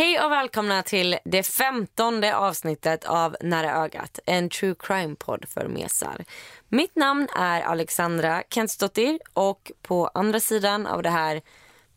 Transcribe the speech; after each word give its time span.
Hej 0.00 0.20
och 0.20 0.32
välkomna 0.32 0.82
till 0.82 1.18
det 1.24 1.42
femtonde 1.42 2.36
avsnittet 2.36 3.04
av 3.04 3.36
Nära 3.40 3.84
ögat, 3.84 4.18
en 4.26 4.48
true 4.48 4.74
crime-podd 4.78 5.44
för 5.48 5.68
mesar. 5.68 6.24
Mitt 6.68 6.96
namn 6.96 7.28
är 7.36 7.60
Alexandra 7.60 8.42
Kentsdottir 8.50 9.18
och 9.32 9.72
på 9.82 10.06
andra 10.06 10.40
sidan 10.40 10.86
av 10.86 11.02
det 11.02 11.10
här 11.10 11.42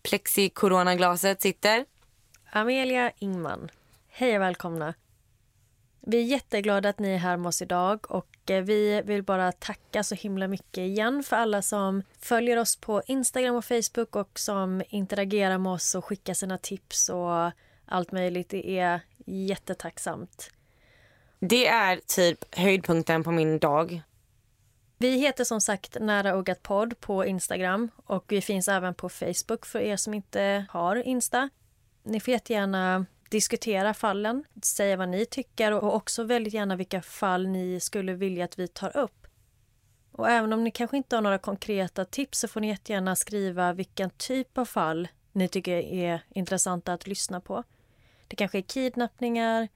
plexi-coronaglaset 0.03 1.41
sitter... 1.41 1.85
Amelia 2.51 3.11
Ingman. 3.19 3.69
Hej 4.09 4.35
och 4.35 4.41
välkomna. 4.41 4.93
Vi 6.01 6.17
är 6.17 6.23
jätteglada 6.23 6.89
att 6.89 6.99
ni 6.99 7.13
är 7.13 7.17
här 7.17 7.37
med 7.37 7.47
oss 7.47 7.61
idag 7.61 8.11
och 8.11 8.51
eh, 8.51 8.63
vi 8.63 9.01
vill 9.05 9.23
bara 9.23 9.51
tacka 9.51 10.03
så 10.03 10.15
himla 10.15 10.47
mycket 10.47 10.77
igen 10.77 11.23
för 11.23 11.35
alla 11.35 11.61
som 11.61 12.03
följer 12.19 12.57
oss 12.57 12.75
på 12.75 13.01
Instagram 13.05 13.55
och 13.55 13.65
Facebook 13.65 14.15
och 14.15 14.39
som 14.39 14.81
interagerar 14.89 15.57
med 15.57 15.71
oss 15.71 15.95
och 15.95 16.05
skickar 16.05 16.33
sina 16.33 16.57
tips 16.57 17.09
och 17.09 17.51
allt 17.85 18.11
möjligt. 18.11 18.49
Det 18.49 18.79
är 18.79 18.99
jättetacksamt. 19.25 20.49
Det 21.39 21.67
är 21.67 21.99
typ 22.07 22.55
höjdpunkten 22.55 23.23
på 23.23 23.31
min 23.31 23.59
dag. 23.59 24.01
Vi 24.97 25.17
heter 25.17 25.43
som 25.43 25.61
sagt 25.61 25.97
Nära 25.99 26.29
Ögat 26.29 26.63
podd 26.63 26.99
på 26.99 27.25
Instagram 27.25 27.89
och 28.05 28.25
vi 28.27 28.41
finns 28.41 28.67
även 28.67 28.93
på 28.93 29.09
Facebook 29.09 29.65
för 29.65 29.79
er 29.79 29.97
som 29.97 30.13
inte 30.13 30.65
har 30.69 30.95
Insta. 30.95 31.49
Ni 32.03 32.19
får 32.19 32.31
jättegärna 32.31 33.05
diskutera 33.29 33.93
fallen, 33.93 34.43
säga 34.63 34.97
vad 34.97 35.09
ni 35.09 35.25
tycker 35.25 35.71
och 35.71 35.95
också 35.95 36.23
väldigt 36.23 36.53
gärna 36.53 36.75
vilka 36.75 37.01
fall 37.01 37.47
ni 37.47 37.79
skulle 37.79 38.13
vilja 38.13 38.45
att 38.45 38.59
vi 38.59 38.67
tar 38.67 38.97
upp. 38.97 39.27
Och 40.11 40.29
även 40.29 40.53
om 40.53 40.63
ni 40.63 40.71
kanske 40.71 40.97
inte 40.97 41.15
har 41.15 41.21
några 41.21 41.37
konkreta 41.37 42.05
tips 42.05 42.39
så 42.39 42.47
får 42.47 42.61
ni 42.61 42.67
jättegärna 42.67 43.15
skriva 43.15 43.73
vilken 43.73 44.09
typ 44.09 44.57
av 44.57 44.65
fall 44.65 45.07
ni 45.33 45.47
tycker 45.47 45.77
är 45.77 46.23
intressanta 46.29 46.93
att 46.93 47.07
lyssna 47.07 47.41
på. 47.41 47.63
Det 48.27 48.35
kanske 48.35 48.57
är 48.57 48.61
kidnappningar, 48.61 49.67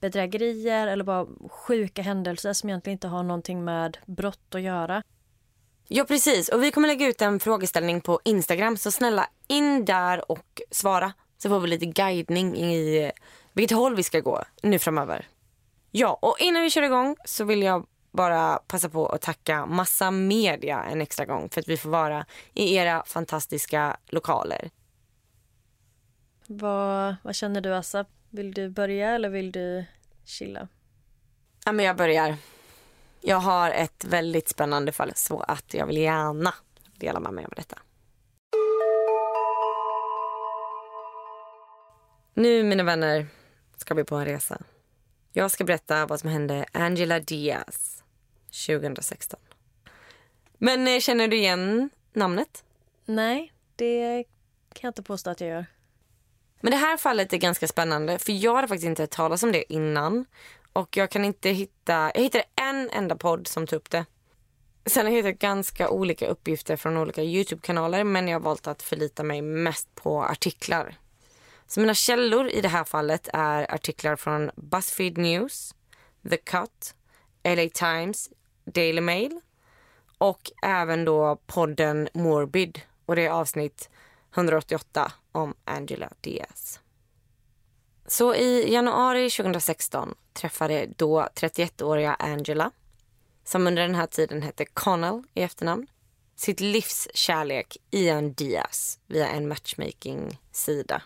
bedrägerier 0.00 0.86
eller 0.86 1.04
bara 1.04 1.26
sjuka 1.48 2.02
händelser 2.02 2.52
som 2.52 2.68
egentligen 2.68 2.94
inte 2.94 3.08
har 3.08 3.22
någonting 3.22 3.64
med 3.64 3.98
brott 4.06 4.54
att 4.54 4.62
göra. 4.62 5.02
Ja 5.88 6.04
precis 6.04 6.48
och 6.48 6.62
vi 6.62 6.70
kommer 6.70 6.88
lägga 6.88 7.06
ut 7.06 7.22
en 7.22 7.40
frågeställning 7.40 8.00
på 8.00 8.20
Instagram 8.24 8.76
så 8.76 8.90
snälla 8.90 9.28
in 9.46 9.84
där 9.84 10.30
och 10.30 10.62
svara 10.70 11.12
så 11.38 11.48
får 11.48 11.60
vi 11.60 11.68
lite 11.68 11.86
guidning 11.86 12.56
i 12.56 13.12
vilket 13.52 13.76
håll 13.76 13.96
vi 13.96 14.02
ska 14.02 14.20
gå 14.20 14.44
nu 14.62 14.78
framöver. 14.78 15.28
Ja 15.90 16.18
och 16.22 16.36
innan 16.40 16.62
vi 16.62 16.70
kör 16.70 16.82
igång 16.82 17.16
så 17.24 17.44
vill 17.44 17.62
jag 17.62 17.86
bara 18.12 18.56
passa 18.56 18.88
på 18.88 19.06
att 19.06 19.20
tacka 19.20 19.66
Massa 19.66 20.10
Media 20.10 20.84
en 20.84 21.00
extra 21.00 21.24
gång 21.24 21.48
för 21.48 21.60
att 21.60 21.68
vi 21.68 21.76
får 21.76 21.90
vara 21.90 22.26
i 22.54 22.74
era 22.74 23.04
fantastiska 23.06 23.96
lokaler. 24.06 24.70
Vad, 26.48 27.16
vad 27.22 27.34
känner 27.34 27.60
du, 27.60 27.74
Assa? 27.74 28.04
Vill 28.30 28.54
du 28.54 28.68
börja 28.68 29.10
eller 29.10 29.28
vill 29.28 29.52
du 29.52 29.84
chilla? 30.24 30.68
Ja, 31.64 31.72
men 31.72 31.84
jag 31.84 31.96
börjar. 31.96 32.36
Jag 33.20 33.36
har 33.36 33.70
ett 33.70 34.04
väldigt 34.04 34.48
spännande 34.48 34.92
fall 34.92 35.12
så 35.14 35.40
att 35.40 35.74
jag 35.74 35.86
vill 35.86 35.96
gärna 35.96 36.54
dela 36.96 37.20
med 37.20 37.32
mig 37.32 37.44
av 37.44 37.52
detta. 37.56 37.78
Nu 42.34 42.64
mina 42.64 42.82
vänner 42.82 43.26
ska 43.76 43.94
vi 43.94 44.04
på 44.04 44.16
en 44.16 44.24
resa. 44.24 44.62
Jag 45.32 45.50
ska 45.50 45.64
berätta 45.64 46.06
vad 46.06 46.20
som 46.20 46.30
hände 46.30 46.66
Angela 46.72 47.20
Diaz 47.20 48.04
2016. 48.66 49.40
Men 50.58 50.88
eh, 50.88 51.00
känner 51.00 51.28
du 51.28 51.36
igen 51.36 51.90
namnet? 52.12 52.64
Nej, 53.04 53.52
det 53.76 54.24
kan 54.72 54.80
jag 54.88 54.90
inte 54.90 55.02
påstå 55.02 55.30
att 55.30 55.40
jag 55.40 55.50
gör. 55.50 55.66
Men 56.60 56.70
det 56.70 56.76
här 56.76 56.96
fallet 56.96 57.32
är 57.32 57.36
ganska 57.36 57.68
spännande 57.68 58.18
för 58.18 58.32
jag 58.32 58.54
hade 58.54 58.68
faktiskt 58.68 58.86
inte 58.86 59.02
hört 59.02 59.10
talas 59.10 59.42
om 59.42 59.52
det 59.52 59.72
innan. 59.72 60.24
Och 60.72 60.96
jag 60.96 61.10
kan 61.10 61.24
inte 61.24 61.50
hitta, 61.50 62.10
jag 62.14 62.22
hittade 62.22 62.44
en 62.54 62.90
enda 62.90 63.16
podd 63.16 63.46
som 63.46 63.66
tog 63.66 63.76
upp 63.76 63.90
det. 63.90 64.04
Sen 64.86 65.06
har 65.06 65.12
jag 65.12 65.22
hittat 65.22 65.40
ganska 65.40 65.90
olika 65.90 66.26
uppgifter 66.26 66.76
från 66.76 66.96
olika 66.96 67.22
Youtube-kanaler 67.22 68.04
men 68.04 68.28
jag 68.28 68.34
har 68.34 68.44
valt 68.44 68.66
att 68.66 68.82
förlita 68.82 69.22
mig 69.22 69.42
mest 69.42 69.94
på 69.94 70.24
artiklar. 70.24 70.98
Så 71.66 71.80
mina 71.80 71.94
källor 71.94 72.48
i 72.48 72.60
det 72.60 72.68
här 72.68 72.84
fallet 72.84 73.28
är 73.32 73.74
artiklar 73.74 74.16
från 74.16 74.50
Buzzfeed 74.56 75.18
News, 75.18 75.74
The 76.30 76.36
Cut, 76.36 76.94
LA 77.44 77.68
Times, 77.68 78.30
Daily 78.64 79.00
Mail 79.00 79.40
och 80.18 80.50
även 80.62 81.04
då 81.04 81.38
podden 81.46 82.08
Morbid 82.12 82.80
och 83.06 83.16
det 83.16 83.26
är 83.26 83.30
avsnitt 83.30 83.90
188 84.34 85.12
om 85.36 85.54
Angela 85.64 86.12
Diaz. 86.20 86.80
Så 88.06 88.34
i 88.34 88.72
januari 88.72 89.30
2016 89.30 90.14
träffade 90.32 90.86
då 90.96 91.22
31-åriga 91.22 92.14
Angela, 92.14 92.70
som 93.44 93.66
under 93.66 93.82
den 93.82 93.94
här 93.94 94.06
tiden 94.06 94.42
hette 94.42 94.64
Connell 94.64 95.22
i 95.34 95.42
efternamn, 95.42 95.86
sitt 96.36 96.60
livs 96.60 97.08
kärlek 97.14 97.76
Ian 97.90 98.32
Diaz 98.32 98.98
via 99.06 99.28
en 99.28 99.48
matchmaking-sida. 99.48 101.02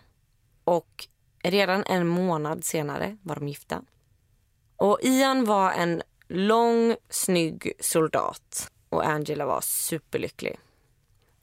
Och 0.65 1.09
redan 1.43 1.85
en 1.87 2.07
månad 2.07 2.65
senare 2.65 3.17
var 3.23 3.35
de 3.35 3.49
gifta. 3.49 3.83
Och 4.77 4.99
Ian 5.03 5.45
var 5.45 5.73
en 5.73 6.03
lång, 6.29 6.97
snygg 7.09 7.73
soldat 7.81 8.71
och 8.89 9.07
Angela 9.07 9.47
var 9.47 9.61
superlycklig. 9.61 10.59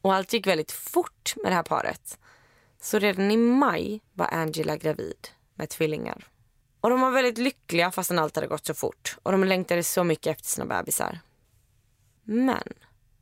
Och 0.02 0.14
allt 0.14 0.34
gick 0.34 0.48
väldigt 0.48 0.72
fort 0.72 1.34
med 1.44 1.52
det 1.52 1.56
här 1.56 1.64
paret. 1.64 2.18
Så 2.88 3.00
redan 3.00 3.32
i 3.32 3.38
maj 3.38 4.02
var 4.14 4.28
Angela 4.32 4.78
gravid 4.78 5.28
med 5.56 5.70
tvillingar. 5.70 6.28
Och 6.82 6.90
de 6.90 7.02
var 7.02 7.12
väldigt 7.12 7.38
lyckliga 7.38 7.92
fastän 7.92 8.20
allt 8.20 8.36
hade 8.36 8.48
gått 8.48 8.66
så 8.66 8.74
fort. 8.74 9.18
Och 9.24 9.32
de 9.32 9.44
längtade 9.44 9.84
så 9.84 10.04
mycket 10.04 10.32
efter 10.32 10.48
sina 10.50 10.66
bebisar. 10.66 11.20
Men 12.24 12.64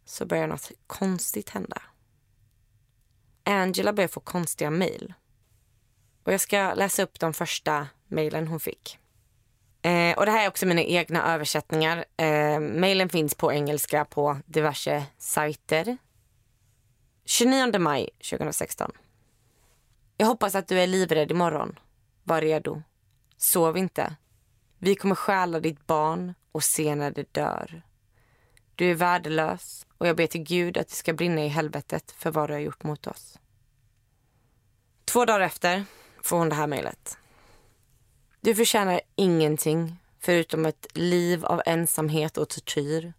så 0.05 0.25
började 0.25 0.47
något 0.47 0.71
konstigt 0.87 1.49
hända. 1.49 1.81
Angela 3.43 3.93
började 3.93 4.13
få 4.13 4.19
konstiga 4.19 4.69
mejl. 4.69 5.13
Och 6.23 6.33
jag 6.33 6.41
ska 6.41 6.73
läsa 6.73 7.03
upp 7.03 7.19
de 7.19 7.33
första 7.33 7.87
mejlen 8.07 8.47
hon 8.47 8.59
fick. 8.59 8.99
Eh, 9.81 10.17
och 10.17 10.25
det 10.25 10.31
här 10.31 10.43
är 10.43 10.47
också 10.47 10.65
mina 10.65 10.81
egna 10.81 11.33
översättningar. 11.33 12.05
Eh, 12.17 12.59
mejlen 12.59 13.09
finns 13.09 13.35
på 13.35 13.53
engelska 13.53 14.05
på 14.05 14.37
diverse 14.45 15.05
sajter 15.17 15.97
29 17.25 17.79
maj 17.79 18.09
2016. 18.29 18.91
Jag 20.17 20.27
hoppas 20.27 20.55
att 20.55 20.67
du 20.67 20.79
är 20.79 20.87
livrädd 20.87 21.31
imorgon. 21.31 21.79
Var 22.23 22.41
redo. 22.41 22.81
Sov 23.37 23.77
inte. 23.77 24.15
Vi 24.77 24.95
kommer 24.95 25.15
stjäla 25.15 25.59
ditt 25.59 25.87
barn 25.87 26.33
och 26.51 26.63
se 26.63 26.95
när 26.95 27.11
det 27.11 27.33
dör. 27.33 27.81
Du 28.75 28.91
är 28.91 28.95
värdelös 28.95 29.85
och 29.97 30.07
jag 30.07 30.15
ber 30.15 30.27
till 30.27 30.43
Gud 30.43 30.77
att 30.77 30.87
det 30.87 30.95
ska 30.95 31.13
brinna 31.13 31.45
i 31.45 31.47
helvetet 31.47 32.11
för 32.11 32.31
vad 32.31 32.49
du 32.49 32.53
har 32.53 32.59
gjort 32.59 32.83
mot 32.83 33.07
oss. 33.07 33.39
Två 35.05 35.25
dagar 35.25 35.39
efter 35.39 35.85
får 36.23 36.37
hon 36.37 36.49
det 36.49 36.55
här 36.55 36.67
mejlet. 36.67 37.17
Du 38.41 38.55
förtjänar 38.55 39.01
ingenting 39.15 39.97
förutom 40.19 40.65
ett 40.65 40.87
liv 40.93 41.45
av 41.45 41.61
ensamhet 41.65 42.37
och 42.37 42.49
tortyr. 42.49 43.13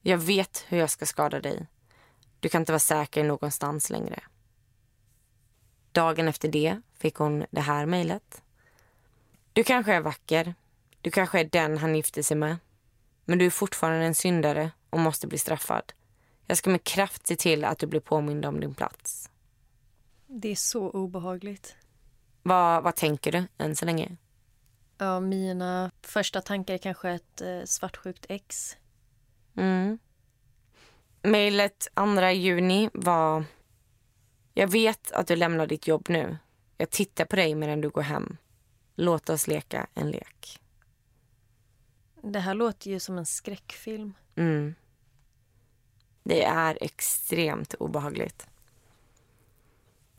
Jag 0.00 0.18
vet 0.18 0.64
hur 0.68 0.78
jag 0.78 0.90
ska 0.90 1.06
skada 1.06 1.40
dig. 1.40 1.66
Du 2.40 2.48
kan 2.48 2.62
inte 2.62 2.72
vara 2.72 2.80
säker 2.80 3.24
någonstans 3.24 3.90
längre. 3.90 4.22
Dagen 5.92 6.28
efter 6.28 6.48
det 6.48 6.80
fick 6.98 7.14
hon 7.14 7.44
det 7.50 7.60
här 7.60 7.86
mejlet. 7.86 8.42
Du 9.52 9.64
kanske 9.64 9.94
är 9.94 10.00
vacker. 10.00 10.54
Du 11.00 11.10
kanske 11.10 11.40
är 11.40 11.44
den 11.44 11.78
han 11.78 11.96
gifte 11.96 12.22
sig 12.22 12.36
med. 12.36 12.56
Men 13.24 13.38
du 13.38 13.46
är 13.46 13.50
fortfarande 13.50 14.06
en 14.06 14.14
syndare 14.14 14.70
och 14.90 15.00
måste 15.00 15.26
bli 15.26 15.38
straffad. 15.38 15.92
Jag 16.46 16.58
ska 16.58 16.70
med 16.70 16.84
kraft 16.84 17.26
se 17.26 17.36
till 17.36 17.64
att 17.64 17.78
du 17.78 17.86
blir 17.86 18.00
påmind 18.00 18.44
om 18.44 18.60
din 18.60 18.74
plats. 18.74 19.30
Det 20.26 20.48
är 20.48 20.56
så 20.56 20.90
obehagligt. 20.90 21.76
Vad, 22.42 22.82
vad 22.82 22.94
tänker 22.94 23.32
du 23.32 23.44
än 23.58 23.76
så 23.76 23.84
länge? 23.84 24.16
Ja, 24.98 25.20
mina 25.20 25.90
första 26.02 26.40
tankar 26.40 26.74
är 26.74 26.78
kanske 26.78 27.10
ett 27.10 27.40
eh, 27.40 27.62
svartsjukt 27.64 28.26
ex. 28.28 28.76
Mm. 29.56 29.98
Mejlet 31.22 31.88
2 31.94 32.30
juni 32.30 32.90
var... 32.92 33.44
Jag 34.54 34.68
vet 34.68 35.12
att 35.12 35.26
du 35.26 35.36
lämnar 35.36 35.66
ditt 35.66 35.86
jobb 35.86 36.06
nu. 36.08 36.38
Jag 36.76 36.90
tittar 36.90 37.24
på 37.24 37.36
dig 37.36 37.54
medan 37.54 37.80
du 37.80 37.90
går 37.90 38.02
hem. 38.02 38.36
Låt 38.96 39.30
oss 39.30 39.46
leka 39.46 39.86
en 39.94 40.10
lek. 40.10 40.60
Det 42.22 42.38
här 42.38 42.54
låter 42.54 42.90
ju 42.90 43.00
som 43.00 43.18
en 43.18 43.26
skräckfilm. 43.26 44.14
Mm. 44.36 44.74
Det 46.24 46.44
är 46.44 46.78
extremt 46.80 47.74
obehagligt. 47.74 48.46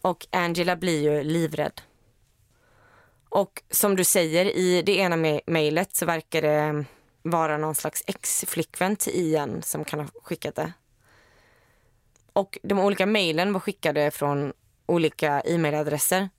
Och 0.01 0.27
Angela 0.31 0.75
blir 0.75 1.01
ju 1.01 1.23
livrädd. 1.23 1.81
Och 3.29 3.63
som 3.69 3.95
du 3.95 4.03
säger, 4.03 4.45
i 4.45 4.81
det 4.81 4.97
ena 4.97 5.15
me- 5.15 5.41
mejlet 5.47 5.95
så 5.95 6.05
verkar 6.05 6.41
det 6.41 6.85
vara 7.21 7.57
någon 7.57 7.75
slags 7.75 8.03
ex-flickvän 8.07 8.95
till 8.95 9.13
Ian 9.15 9.61
som 9.61 9.85
kan 9.85 9.99
ha 9.99 10.07
skickat 10.23 10.55
det. 10.55 10.73
Och 12.33 12.57
de 12.63 12.79
olika 12.79 13.05
mejlen 13.05 13.53
var 13.53 13.59
skickade 13.59 14.11
från 14.11 14.53
olika 14.85 15.41
e-mailadresser. 15.41 16.29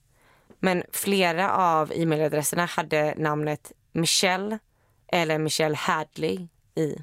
Men 0.60 0.82
flera 0.92 1.52
av 1.56 1.92
e-mailadresserna 1.94 2.64
hade 2.64 3.14
namnet 3.16 3.72
Michelle 3.92 4.58
eller 5.06 5.38
Michelle 5.38 5.76
Hadley 5.76 6.48
i. 6.74 6.96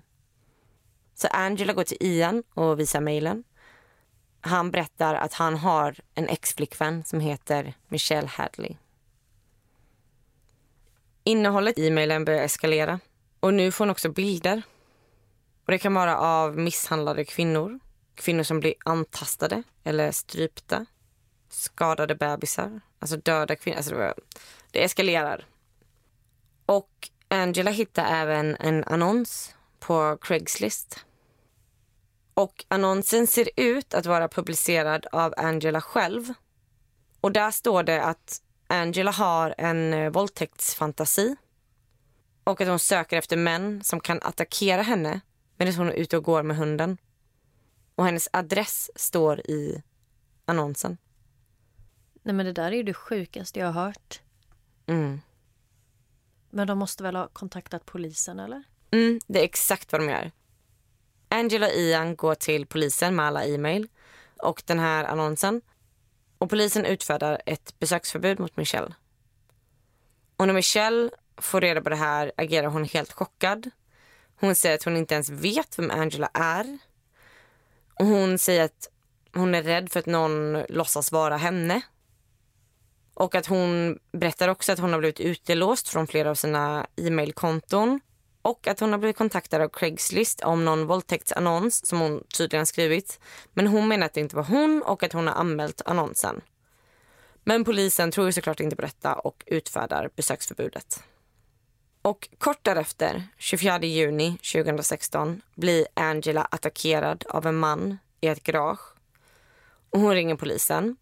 Så 1.15 1.27
Angela 1.27 1.73
går 1.73 1.83
till 1.83 1.97
Ian 1.99 2.43
och 2.53 2.79
visar 2.79 3.01
mejlen. 3.01 3.43
Han 4.41 4.71
berättar 4.71 5.15
att 5.15 5.33
han 5.33 5.57
har 5.57 5.95
en 6.15 6.29
ex-flickvän 6.29 7.03
som 7.03 7.19
heter 7.19 7.73
Michelle 7.87 8.27
Hadley. 8.27 8.75
Innehållet 11.23 11.77
i 11.77 11.91
mejlen 11.91 12.25
börjar 12.25 12.43
eskalera 12.43 12.99
och 13.39 13.53
nu 13.53 13.71
får 13.71 13.85
hon 13.85 13.89
också 13.91 14.09
bilder. 14.09 14.61
Och 15.65 15.71
Det 15.71 15.77
kan 15.77 15.93
vara 15.93 16.17
av 16.17 16.57
misshandlade 16.57 17.25
kvinnor, 17.25 17.79
kvinnor 18.15 18.43
som 18.43 18.59
blir 18.59 18.73
antastade 18.85 19.63
eller 19.83 20.11
strypta, 20.11 20.85
skadade 21.49 22.15
bebisar, 22.15 22.81
alltså 22.99 23.17
döda 23.17 23.55
kvinnor. 23.55 23.77
Alltså 23.77 23.95
det, 23.95 24.13
det 24.71 24.83
eskalerar. 24.83 25.45
Och 26.65 27.09
Angela 27.27 27.71
hittar 27.71 28.05
även 28.05 28.55
en 28.55 28.83
annons 28.83 29.55
på 29.79 30.17
Craigslist. 30.21 31.05
Och 32.33 32.65
annonsen 32.67 33.27
ser 33.27 33.49
ut 33.55 33.93
att 33.93 34.05
vara 34.05 34.27
publicerad 34.27 35.05
av 35.11 35.33
Angela 35.37 35.81
själv. 35.81 36.33
Och 37.21 37.31
där 37.31 37.51
står 37.51 37.83
det 37.83 38.03
att 38.03 38.41
Angela 38.67 39.11
har 39.11 39.55
en 39.57 39.93
eh, 39.93 40.09
våldtäktsfantasi 40.09 41.35
och 42.43 42.61
att 42.61 42.67
hon 42.67 42.79
söker 42.79 43.17
efter 43.17 43.37
män 43.37 43.83
som 43.83 43.99
kan 43.99 44.21
attackera 44.21 44.81
henne 44.81 45.21
medan 45.57 45.73
hon 45.73 45.89
är 45.89 45.93
ute 45.93 46.17
och 46.17 46.23
går 46.23 46.43
med 46.43 46.57
hunden. 46.57 46.97
Och 47.95 48.05
hennes 48.05 48.29
adress 48.33 48.91
står 48.95 49.39
i 49.39 49.83
annonsen. 50.45 50.97
Nej 52.23 52.35
men 52.35 52.45
det 52.45 52.53
där 52.53 52.71
är 52.71 52.75
ju 52.75 52.83
det 52.83 52.93
sjukaste 52.93 53.59
jag 53.59 53.71
har 53.71 53.85
hört. 53.85 54.21
Mm. 54.85 55.21
Men 56.49 56.67
de 56.67 56.77
måste 56.77 57.03
väl 57.03 57.15
ha 57.15 57.27
kontaktat 57.27 57.85
polisen 57.85 58.39
eller? 58.39 58.63
Mm, 58.91 59.19
det 59.27 59.39
är 59.39 59.43
exakt 59.43 59.91
vad 59.91 60.01
de 60.01 60.09
gör. 60.09 60.31
Angela 61.29 61.67
och 61.67 61.73
Ian 61.73 62.15
går 62.15 62.35
till 62.35 62.65
polisen 62.65 63.15
med 63.15 63.25
alla 63.25 63.45
e-mail 63.45 63.87
och 64.37 64.63
den 64.65 64.79
här 64.79 65.03
annonsen. 65.03 65.61
Och 66.37 66.49
polisen 66.49 66.85
utfärdar 66.85 67.41
ett 67.45 67.79
besöksförbud 67.79 68.39
mot 68.39 68.57
Michelle. 68.57 68.93
Och 70.37 70.47
när 70.47 70.53
Michelle 70.53 71.09
får 71.37 71.61
reda 71.61 71.81
på 71.81 71.89
det 71.89 71.95
här 71.95 72.31
agerar 72.37 72.67
hon 72.67 72.83
helt 72.83 73.11
chockad. 73.11 73.69
Hon 74.35 74.55
säger 74.55 74.75
att 74.75 74.83
hon 74.83 74.97
inte 74.97 75.13
ens 75.13 75.29
vet 75.29 75.79
vem 75.79 75.91
Angela 75.91 76.29
är. 76.33 76.77
Och 78.01 78.07
hon 78.07 78.37
säger 78.37 78.63
att 78.63 78.89
hon 79.33 79.55
är 79.55 79.63
rädd 79.63 79.91
för 79.91 79.99
att 79.99 80.05
någon 80.05 80.63
låtsas 80.69 81.11
vara 81.11 81.37
henne. 81.37 81.81
Och 83.13 83.35
att 83.35 83.45
hon 83.45 83.99
berättar 84.11 84.47
också 84.47 84.71
att 84.71 84.79
hon 84.79 84.93
har 84.93 84.99
blivit 84.99 85.19
utelåst 85.19 85.89
från 85.89 86.07
flera 86.07 86.29
av 86.29 86.35
sina 86.35 86.87
e-mailkonton. 86.95 87.99
Och 88.41 88.67
att 88.67 88.79
hon 88.79 88.91
har 88.91 88.99
blivit 88.99 89.17
kontaktad 89.17 89.61
av 89.61 89.69
Craigslist 89.69 90.41
om 90.41 90.65
någon 90.65 90.87
våldtäktsannons 90.87 91.85
som 91.85 91.99
hon 91.99 92.23
tydligen 92.37 92.65
skrivit. 92.65 93.19
Men 93.53 93.67
hon 93.67 93.87
menar 93.87 94.05
att 94.05 94.13
det 94.13 94.21
inte 94.21 94.35
var 94.35 94.43
hon 94.43 94.83
och 94.85 95.03
att 95.03 95.13
hon 95.13 95.27
har 95.27 95.33
anmält 95.33 95.81
annonsen. 95.85 96.41
Men 97.43 97.63
polisen 97.63 98.11
tror 98.11 98.25
ju 98.25 98.33
såklart 98.33 98.59
inte 98.59 98.75
på 98.75 98.81
detta 98.81 99.13
och 99.13 99.43
utfärdar 99.45 100.09
besöksförbudet. 100.15 101.03
Och 102.01 102.29
kort 102.37 102.63
därefter, 102.63 103.27
24 103.37 103.79
juni 103.79 104.37
2016, 104.37 105.41
blir 105.55 105.87
Angela 105.93 106.41
attackerad 106.41 107.25
av 107.29 107.47
en 107.47 107.55
man 107.55 107.97
i 108.21 108.27
ett 108.27 108.43
garage. 108.43 108.93
Och 109.89 109.99
hon 109.99 110.13
ringer 110.13 110.35
polisen. 110.35 110.97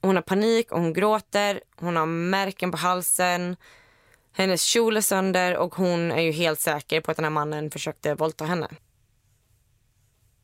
Och 0.00 0.08
hon 0.08 0.16
har 0.16 0.22
panik 0.22 0.72
och 0.72 0.80
hon 0.80 0.92
gråter. 0.92 1.60
Hon 1.76 1.96
har 1.96 2.06
märken 2.06 2.70
på 2.70 2.76
halsen. 2.76 3.56
Hennes 4.32 4.62
kjol 4.62 4.96
är 4.96 5.00
sönder 5.00 5.56
och 5.56 5.74
hon 5.74 6.12
är 6.12 6.20
ju 6.20 6.32
helt 6.32 6.60
säker 6.60 7.00
på 7.00 7.10
att 7.10 7.16
den 7.16 7.24
här 7.24 7.30
mannen 7.30 7.70
försökte 7.70 8.14
våldta 8.14 8.44
henne. 8.44 8.68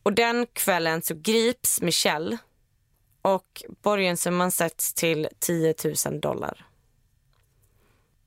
Och 0.03 0.13
den 0.13 0.47
kvällen 0.53 1.03
så 1.03 1.15
grips 1.15 1.81
Michelle 1.81 2.39
och 3.23 3.63
borgensumman 3.83 4.51
sätts 4.51 4.95
till 4.95 5.29
10 5.39 5.75
000 6.07 6.21
dollar. 6.21 6.67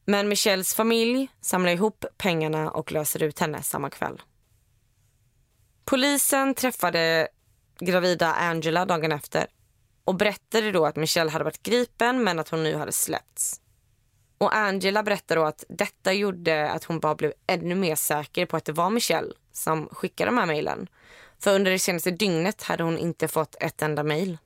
Men 0.06 0.28
Michelles 0.28 0.75
familj 0.75 1.30
samlar 1.42 1.72
ihop 1.72 2.06
pengarna 2.18 2.72
och 2.72 2.92
löser 2.92 3.24
ut 3.24 3.40
henne 3.40 3.63
samma 3.63 3.90
kväll. 3.90 4.22
Polisen 5.86 6.54
träffade 6.54 7.28
gravida 7.80 8.34
Angela 8.34 8.86
dagen 8.86 9.12
efter 9.12 9.48
och 10.06 10.16
berättade 10.16 10.72
då 10.72 10.86
att 10.86 10.96
Michelle 10.96 11.31
hade 11.31 11.44
varit 11.44 11.63
gripen 11.63 12.24
men 12.24 12.40
att 12.40 12.50
hon 12.50 12.63
nu 12.63 12.75
hade 12.75 12.92
släppts. 12.92 13.62
Och 14.38 14.56
Angela 14.56 15.04
berättade 15.04 15.42
då 15.42 15.46
att 15.46 15.63
detta 15.69 16.13
gjorde 16.13 16.69
att 16.69 16.84
hon 16.84 17.00
bara 17.00 17.16
blev 17.16 17.34
ännu 17.48 17.75
mer 17.75 17.96
säker 17.96 18.46
på 18.46 18.58
att 18.58 18.66
det 18.66 18.72
var 18.72 18.90
Michelle 18.90 19.34
som 19.51 19.90
skickade 19.92 20.31
de 20.31 20.38
här 20.38 20.46
mejlen. 20.46 20.88
För 21.40 21.56
under 21.56 21.72
det 21.72 21.80
senaste 21.80 22.12
dygnet 22.12 22.63
hade 22.63 22.84
hon 22.84 22.98
inte 22.98 23.28
fått 23.28 23.56
ett 23.60 23.81
enda 23.81 24.04
mejl. 24.04 24.38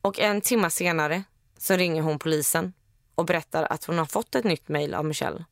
Och 0.00 0.20
en 0.20 0.40
timme 0.40 0.70
senare 0.70 1.22
så 1.58 1.76
ringer 1.76 2.02
hon 2.02 2.18
polisen 2.18 2.72
och 3.14 3.24
berättar 3.24 3.64
att 3.70 3.84
hon 3.84 3.98
har 3.98 4.06
fått 4.06 4.34
ett 4.34 4.44
nytt 4.44 4.68
mejl 4.68 4.94
av 4.94 5.04
Michelle. 5.04 5.44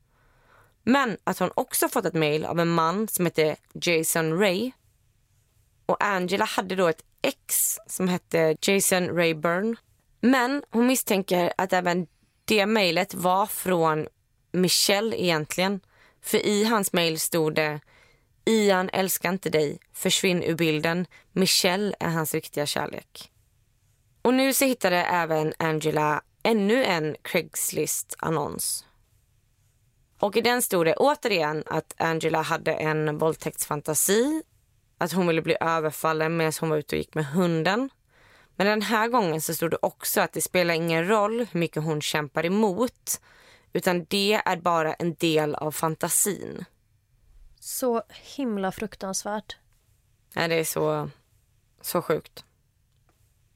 Men 0.83 1.17
att 1.25 1.39
hon 1.39 1.51
också 1.55 1.89
fått 1.89 2.05
ett 2.05 2.15
mejl 2.15 2.45
av 2.45 2.61
en 2.61 2.69
man 2.69 3.09
som 3.09 3.27
heter 3.27 3.57
Jason 3.73 4.39
Ray. 4.39 4.70
Och 5.87 6.05
Angela 6.05 6.44
hade 6.44 6.77
då 6.77 6.87
ett 6.87 7.05
ex 7.23 7.79
som 7.87 8.08
hette 8.08 8.56
Jason 8.61 9.08
Rayburn. 9.08 9.77
Men 10.20 10.63
hon 10.70 10.87
misstänker 10.87 11.53
att 11.58 11.73
även 11.73 12.06
det 12.44 12.67
mejlet 12.67 13.15
var 13.15 13.46
från 13.46 14.06
Michelle 14.53 15.17
egentligen. 15.17 15.81
För 16.23 16.46
i 16.46 16.65
hans 16.65 16.93
mejl 16.93 17.20
stod 17.20 17.55
det 17.55 17.81
Ian 18.44 18.91
älskar 18.93 19.31
inte 19.31 19.51
dig, 19.51 19.79
försvinn 19.93 20.43
ur 20.43 20.55
bilden. 20.55 21.06
Michelle 21.32 21.94
är 22.01 22.08
hans 22.08 22.34
riktiga 22.34 22.67
kärlek. 22.67 23.31
Och 24.23 24.34
nu 24.34 24.53
så 24.53 24.65
hittade 24.65 24.96
även 24.96 25.53
Angela 25.58 26.23
ännu 26.43 26.85
en 26.85 27.17
Craigslist-annons. 27.23 28.85
Och 30.20 30.37
i 30.37 30.41
den 30.41 30.63
stod 30.63 30.87
det 30.87 30.94
återigen 30.97 31.63
att 31.67 31.94
Angela 31.99 32.43
hade 32.43 32.73
en 32.73 33.19
våldtäktsfantasi. 33.19 34.43
Att 34.99 35.13
hon 35.13 35.27
ville 35.27 35.43
bli 35.43 35.56
överfallen 35.61 36.37
medan 36.37 36.53
hon 36.61 36.70
var 36.70 36.77
ute 36.77 36.97
och 36.97 36.99
gick 36.99 37.15
med 37.15 37.27
hunden. 37.27 37.91
Men 38.56 38.67
den 38.67 38.82
här 38.82 39.09
gången 39.09 39.41
så 39.41 39.55
stod 39.55 39.70
det 39.70 39.79
också 39.82 40.20
att 40.20 40.32
det 40.32 40.41
spelar 40.41 40.75
ingen 40.75 41.09
roll 41.09 41.47
hur 41.51 41.61
mycket 41.61 41.82
hon 41.82 42.01
kämpar 42.01 42.47
emot. 42.47 43.20
Utan 43.73 44.05
det 44.05 44.43
är 44.44 44.56
bara 44.56 44.94
en 44.94 45.15
del 45.15 45.55
av 45.55 45.73
fantasin. 45.73 46.65
Så 47.61 48.03
himla 48.09 48.73
fruktansvärt. 48.73 49.56
Ja, 50.35 50.49
det 50.49 50.55
är 50.55 50.65
så, 50.65 51.11
så 51.81 52.03
sjukt. 52.03 52.44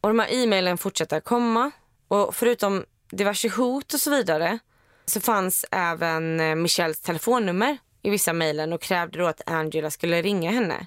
Och 0.00 0.08
de 0.08 0.18
här 0.18 0.32
e-mailen 0.32 0.78
fortsätter 0.78 1.20
komma. 1.20 1.70
Och 2.14 2.34
förutom 2.34 2.84
diverse 3.10 3.48
hot 3.48 3.94
och 3.94 4.00
så 4.00 4.10
vidare 4.10 4.58
så 5.06 5.20
fanns 5.20 5.66
även 5.70 6.40
eh, 6.40 6.54
Michelles 6.54 7.00
telefonnummer 7.00 7.78
i 8.02 8.10
vissa 8.10 8.32
mejlen 8.32 8.72
och 8.72 8.82
krävde 8.82 9.18
då 9.18 9.26
att 9.26 9.50
Angela 9.50 9.90
skulle 9.90 10.22
ringa 10.22 10.50
henne. 10.50 10.86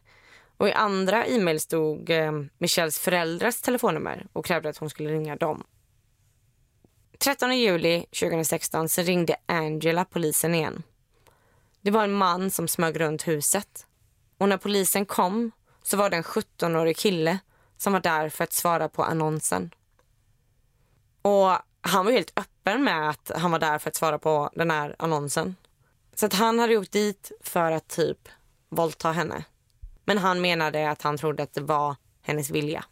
Och 0.57 0.67
i 0.67 0.71
andra 0.71 1.25
e-mail 1.25 1.59
stod 1.59 2.09
eh, 2.09 2.31
Michelles 2.57 2.99
föräldrars 2.99 3.61
telefonnummer 3.61 4.27
och 4.33 4.45
krävde 4.45 4.69
att 4.69 4.77
hon 4.77 4.89
skulle 4.89 5.09
ringa 5.09 5.35
dem. 5.35 5.63
13 7.19 7.57
juli 7.57 8.05
2016 8.19 8.89
så 8.89 9.01
ringde 9.01 9.35
Angela 9.45 10.05
polisen 10.05 10.55
igen. 10.55 10.83
Det 11.81 11.91
var 11.91 12.03
en 12.03 12.13
man 12.13 12.51
som 12.51 12.67
smög 12.67 12.99
runt 12.99 13.27
huset. 13.27 13.87
Och 14.37 14.49
när 14.49 14.57
polisen 14.57 15.05
kom 15.05 15.51
så 15.83 15.97
var 15.97 16.09
det 16.09 16.17
en 16.17 16.23
17-årig 16.23 16.97
kille 16.97 17.39
som 17.77 17.93
var 17.93 17.99
där 17.99 18.29
för 18.29 18.43
att 18.43 18.53
svara 18.53 18.89
på 18.89 19.03
annonsen. 19.03 19.71
Och 21.21 21.57
han 21.81 22.05
var 22.05 22.11
helt 22.11 22.39
öppen 22.39 22.83
med 22.83 23.09
att 23.09 23.31
han 23.35 23.51
var 23.51 23.59
där 23.59 23.79
för 23.79 23.89
att 23.89 23.95
svara 23.95 24.19
på 24.19 24.49
den 24.53 24.71
här 24.71 24.95
annonsen. 24.99 25.55
Så 26.15 26.25
att 26.25 26.33
han 26.33 26.59
hade 26.59 26.73
gjort 26.73 26.91
dit 26.91 27.31
för 27.41 27.71
att 27.71 27.87
typ 27.87 28.29
våldta 28.69 29.11
henne. 29.11 29.43
Men 30.05 30.17
han 30.17 30.41
menade 30.41 30.89
att 30.89 31.01
han 31.01 31.17
trodde 31.17 31.43
att 31.43 31.53
det 31.53 31.61
var 31.61 31.95
hennes 32.21 32.49
vilja. 32.49 32.85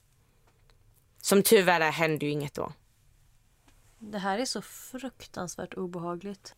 Som 1.22 1.44
tyvärr 1.44 1.82
är 1.82 1.92
hände 1.92 2.26
ju 2.26 2.32
inget 2.32 2.54
då. 2.54 2.74
Det 4.00 4.18
här 4.18 4.40
är 4.40 4.46
så 4.46 4.62
fruktansvärt 4.62 5.74
obehagligt. 5.74 6.56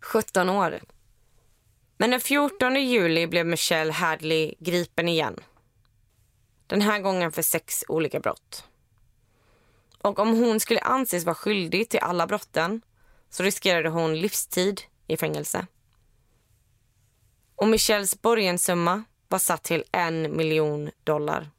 17 0.00 0.48
år. 0.48 0.80
Men 1.96 2.10
den 2.10 2.20
14 2.20 2.74
juli 2.74 3.26
blev 3.26 3.46
Michelle 3.46 3.92
Hadley 3.92 4.54
gripen 4.58 5.08
igen. 5.08 5.40
Den 6.66 6.80
här 6.80 7.00
gången 7.00 7.32
för 7.32 7.42
sex 7.42 7.84
olika 7.88 8.20
brott. 8.20 8.64
Och 10.04 10.18
om 10.18 10.28
hon 10.28 10.60
skulle 10.60 10.80
anses 10.80 11.24
vara 11.24 11.34
skyldig 11.34 11.88
till 11.88 12.00
alla 12.00 12.26
brotten 12.26 12.82
så 13.30 13.42
riskerade 13.42 13.88
hon 13.88 14.20
livstid 14.20 14.80
i 15.06 15.16
fängelse. 15.16 15.66
Och 17.56 17.68
Michelles 17.68 18.22
borgenssumma 18.22 19.04
var 19.28 19.38
satt 19.38 19.62
till 19.62 19.84
en 19.92 20.36
miljon 20.36 20.90
dollar. 21.04 21.50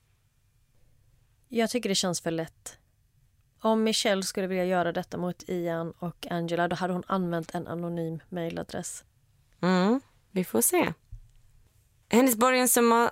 Jag 1.49 1.69
tycker 1.69 1.89
det 1.89 1.95
känns 1.95 2.21
för 2.21 2.31
lätt. 2.31 2.77
Om 3.61 3.83
Michelle 3.83 4.23
skulle 4.23 4.47
vilja 4.47 4.65
göra 4.65 4.91
detta 4.91 5.17
mot 5.17 5.43
Ian 5.49 5.91
och 5.91 6.27
Angela 6.29 6.67
då 6.67 6.75
hade 6.75 6.93
hon 6.93 7.03
använt 7.07 7.55
en 7.55 7.67
anonym 7.67 8.19
mejladress. 8.29 9.03
Mm, 9.61 10.01
vi 10.31 10.43
får 10.43 10.61
se. 10.61 10.93
Hennes 12.09 12.35
borgenssumma 12.35 13.11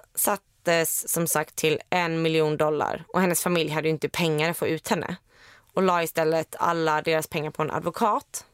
sattes 0.63 1.11
som 1.11 1.27
sagt 1.27 1.55
till 1.55 1.79
en 1.89 2.21
miljon 2.21 2.57
dollar 2.57 3.05
och 3.13 3.21
hennes 3.21 3.41
familj 3.41 3.71
hade 3.71 3.89
inte 3.89 4.09
pengar 4.09 4.49
att 4.49 4.57
få 4.57 4.67
ut 4.67 4.87
henne 4.87 5.15
och 5.73 5.83
la 5.83 6.03
istället 6.03 6.55
alla 6.59 7.01
deras 7.01 7.27
pengar 7.27 7.51
på 7.51 7.61
en 7.61 7.71
advokat. 7.71 8.45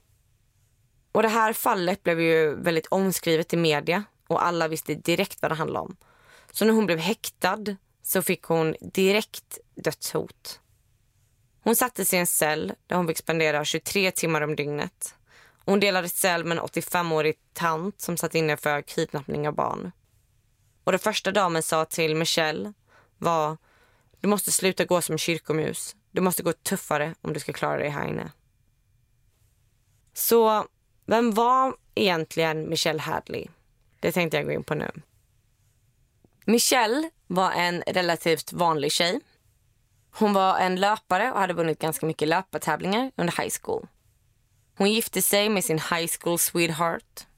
Och 1.12 1.22
det 1.22 1.30
här 1.30 1.54
fallet 1.54 2.04
blev 2.04 2.22
ju 2.22 2.56
väldigt 2.56 2.88
omskrivet 2.88 3.54
i 3.54 3.58
media 3.58 4.04
och 4.28 4.46
alla 4.46 4.68
visste 4.68 4.96
direkt 4.96 5.42
vad 5.42 5.52
det 5.52 5.56
handlade 5.56 5.86
om. 5.86 5.96
Så 6.52 6.66
när 6.66 6.74
hon 6.74 6.86
blev 6.86 7.00
häktad 7.00 7.76
så 8.04 8.22
fick 8.22 8.44
hon 8.44 8.76
direkt 8.82 9.58
dödshot. 9.76 10.60
Hon 11.64 11.76
sattes 11.76 12.14
i 12.14 12.18
en 12.18 12.28
cell 12.28 12.74
där 12.88 12.96
hon 12.96 13.08
fick 13.08 13.18
spendera 13.18 13.66
23 13.66 14.12
timmar 14.12 14.42
om 14.42 14.56
dygnet. 14.56 15.16
Hon 15.66 15.80
delade 15.80 16.10
cell 16.10 16.46
med 16.46 16.58
en 16.58 16.64
85-årig 16.64 17.36
tant 17.54 18.02
som 18.02 18.18
satt 18.18 18.36
inne 18.36 18.58
för 18.58 18.82
kidnappning 18.82 19.48
av 19.48 19.56
barn. 19.56 19.92
Och 20.90 20.94
det 20.94 21.00
första 21.00 21.32
damen 21.32 21.64
sa 21.64 21.86
till 21.86 22.16
Michelle 22.16 22.74
var 23.18 23.58
du 24.20 24.28
måste 24.28 24.52
sluta 24.52 24.86
gå 24.86 25.02
som 25.02 25.18
kyrkomus. 25.18 25.96
Du 26.12 26.22
måste 26.22 26.44
gå 26.44 26.54
tuffare 26.54 27.16
om 27.22 27.34
du 27.34 27.40
ska 27.40 27.54
klara 27.54 27.78
dig 27.78 27.90
här 27.90 28.08
inne. 28.08 28.32
Så 30.14 30.68
vem 31.06 31.32
var 31.32 31.76
egentligen 31.96 32.70
Michelle 32.70 33.02
Hadley? 33.02 33.48
Det 34.00 34.12
tänkte 34.12 34.38
jag 34.38 34.46
gå 34.46 34.52
in 34.52 34.64
på 34.64 34.76
nu. 34.76 34.92
Michelle 36.46 37.10
var 37.28 37.52
en 37.52 37.84
relativt 37.88 38.54
vanlig 38.54 38.92
tjej. 38.92 39.20
Hon 40.12 40.34
var 40.34 40.58
en 40.58 40.76
löpare 40.76 41.32
och 41.32 41.40
hade 41.40 41.54
vunnit 41.54 41.80
ganska 41.80 42.06
mycket 42.06 42.28
löpartävlingar 42.28 43.12
under 43.16 43.44
high 43.44 43.54
school. 43.62 43.88
Hon 44.78 44.92
gifte 44.92 45.22
sig 45.22 45.50
med 45.50 45.64
sin 45.64 45.80
high 45.80 46.12
school 46.20 46.40
sweetheart. 46.40 47.29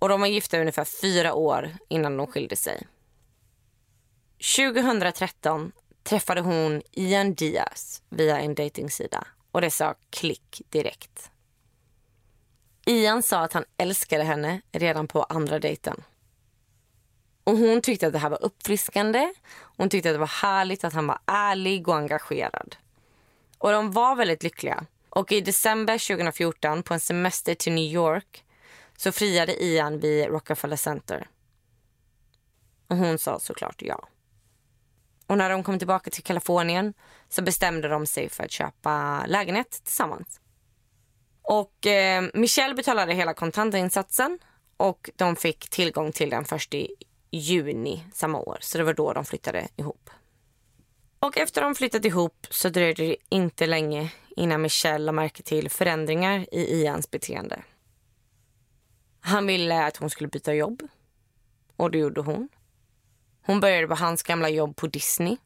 Och 0.00 0.08
de 0.08 0.20
var 0.20 0.26
gifta 0.26 0.56
i 0.56 0.60
ungefär 0.60 0.84
fyra 0.84 1.34
år 1.34 1.76
innan 1.88 2.16
de 2.16 2.26
skilde 2.26 2.56
sig. 2.56 2.86
2013 4.56 5.72
träffade 6.02 6.40
hon 6.40 6.82
Ian 6.92 7.34
Diaz 7.34 8.02
via 8.08 8.40
en 8.40 8.54
dejtingsida 8.54 9.26
och 9.52 9.60
det 9.60 9.70
sa 9.70 9.94
klick 10.10 10.62
direkt. 10.68 11.30
Ian 12.86 13.22
sa 13.22 13.40
att 13.40 13.52
han 13.52 13.64
älskade 13.76 14.24
henne 14.24 14.60
redan 14.72 15.08
på 15.08 15.22
andra 15.22 15.58
dejten. 15.58 16.04
Och 17.44 17.56
hon 17.56 17.82
tyckte 17.82 18.06
att 18.06 18.12
det 18.12 18.18
här 18.18 18.30
var 18.30 18.42
uppfriskande. 18.44 19.32
Hon 19.76 19.88
tyckte 19.88 20.10
att 20.10 20.14
det 20.14 20.18
var 20.18 20.42
härligt 20.42 20.84
att 20.84 20.92
han 20.92 21.06
var 21.06 21.18
ärlig 21.26 21.88
och 21.88 21.96
engagerad. 21.96 22.76
Och 23.58 23.72
de 23.72 23.92
var 23.92 24.16
väldigt 24.16 24.42
lyckliga. 24.42 24.86
Och 25.08 25.32
i 25.32 25.40
december 25.40 26.14
2014 26.16 26.82
på 26.82 26.94
en 26.94 27.00
semester 27.00 27.54
till 27.54 27.72
New 27.72 27.92
York 27.92 28.44
så 29.00 29.12
friade 29.12 29.64
Ian 29.64 30.00
vid 30.00 30.26
Rockefeller 30.26 30.76
Center. 30.76 31.28
Och 32.88 32.96
hon 32.96 33.18
sa 33.18 33.38
såklart 33.38 33.82
ja. 33.82 34.08
Och 35.26 35.38
när 35.38 35.50
de 35.50 35.62
kom 35.62 35.78
tillbaka 35.78 36.10
till 36.10 36.22
Kalifornien 36.22 36.94
så 37.28 37.42
bestämde 37.42 37.88
de 37.88 38.06
sig 38.06 38.28
för 38.28 38.44
att 38.44 38.50
köpa 38.50 39.24
lägenhet 39.26 39.70
tillsammans. 39.84 40.40
Och 41.42 41.86
eh, 41.86 42.24
Michelle 42.34 42.74
betalade 42.74 43.14
hela 43.14 43.34
kontantinsatsen 43.34 44.38
och 44.76 45.10
de 45.16 45.36
fick 45.36 45.70
tillgång 45.70 46.12
till 46.12 46.30
den 46.30 46.44
först 46.44 46.74
i 46.74 46.94
juni 47.30 48.04
samma 48.12 48.38
år. 48.38 48.58
Så 48.60 48.78
det 48.78 48.84
var 48.84 48.94
då 48.94 49.12
de 49.12 49.24
flyttade 49.24 49.68
ihop. 49.76 50.10
Och 51.18 51.38
efter 51.38 51.62
de 51.62 51.74
flyttat 51.74 52.04
ihop 52.04 52.46
så 52.50 52.68
dröjde 52.68 53.02
det 53.02 53.16
inte 53.28 53.66
länge 53.66 54.12
innan 54.36 54.62
Michelle 54.62 55.04
lade 55.04 55.16
märke 55.16 55.42
till 55.42 55.70
förändringar 55.70 56.54
i 56.54 56.82
Ians 56.82 57.10
beteende. 57.10 57.62
Han 59.20 59.46
ville 59.46 59.84
att 59.84 59.96
hon 59.96 60.10
skulle 60.10 60.28
byta 60.28 60.54
jobb. 60.54 60.82
Och 61.76 61.90
det 61.90 61.98
gjorde 61.98 62.20
hon. 62.20 62.48
Hon 63.42 63.60
började 63.60 63.88
på 63.88 63.94
hans 63.94 64.22
gamla 64.22 64.48
jobb 64.48 64.76
på 64.76 64.86
Disney 64.86 65.36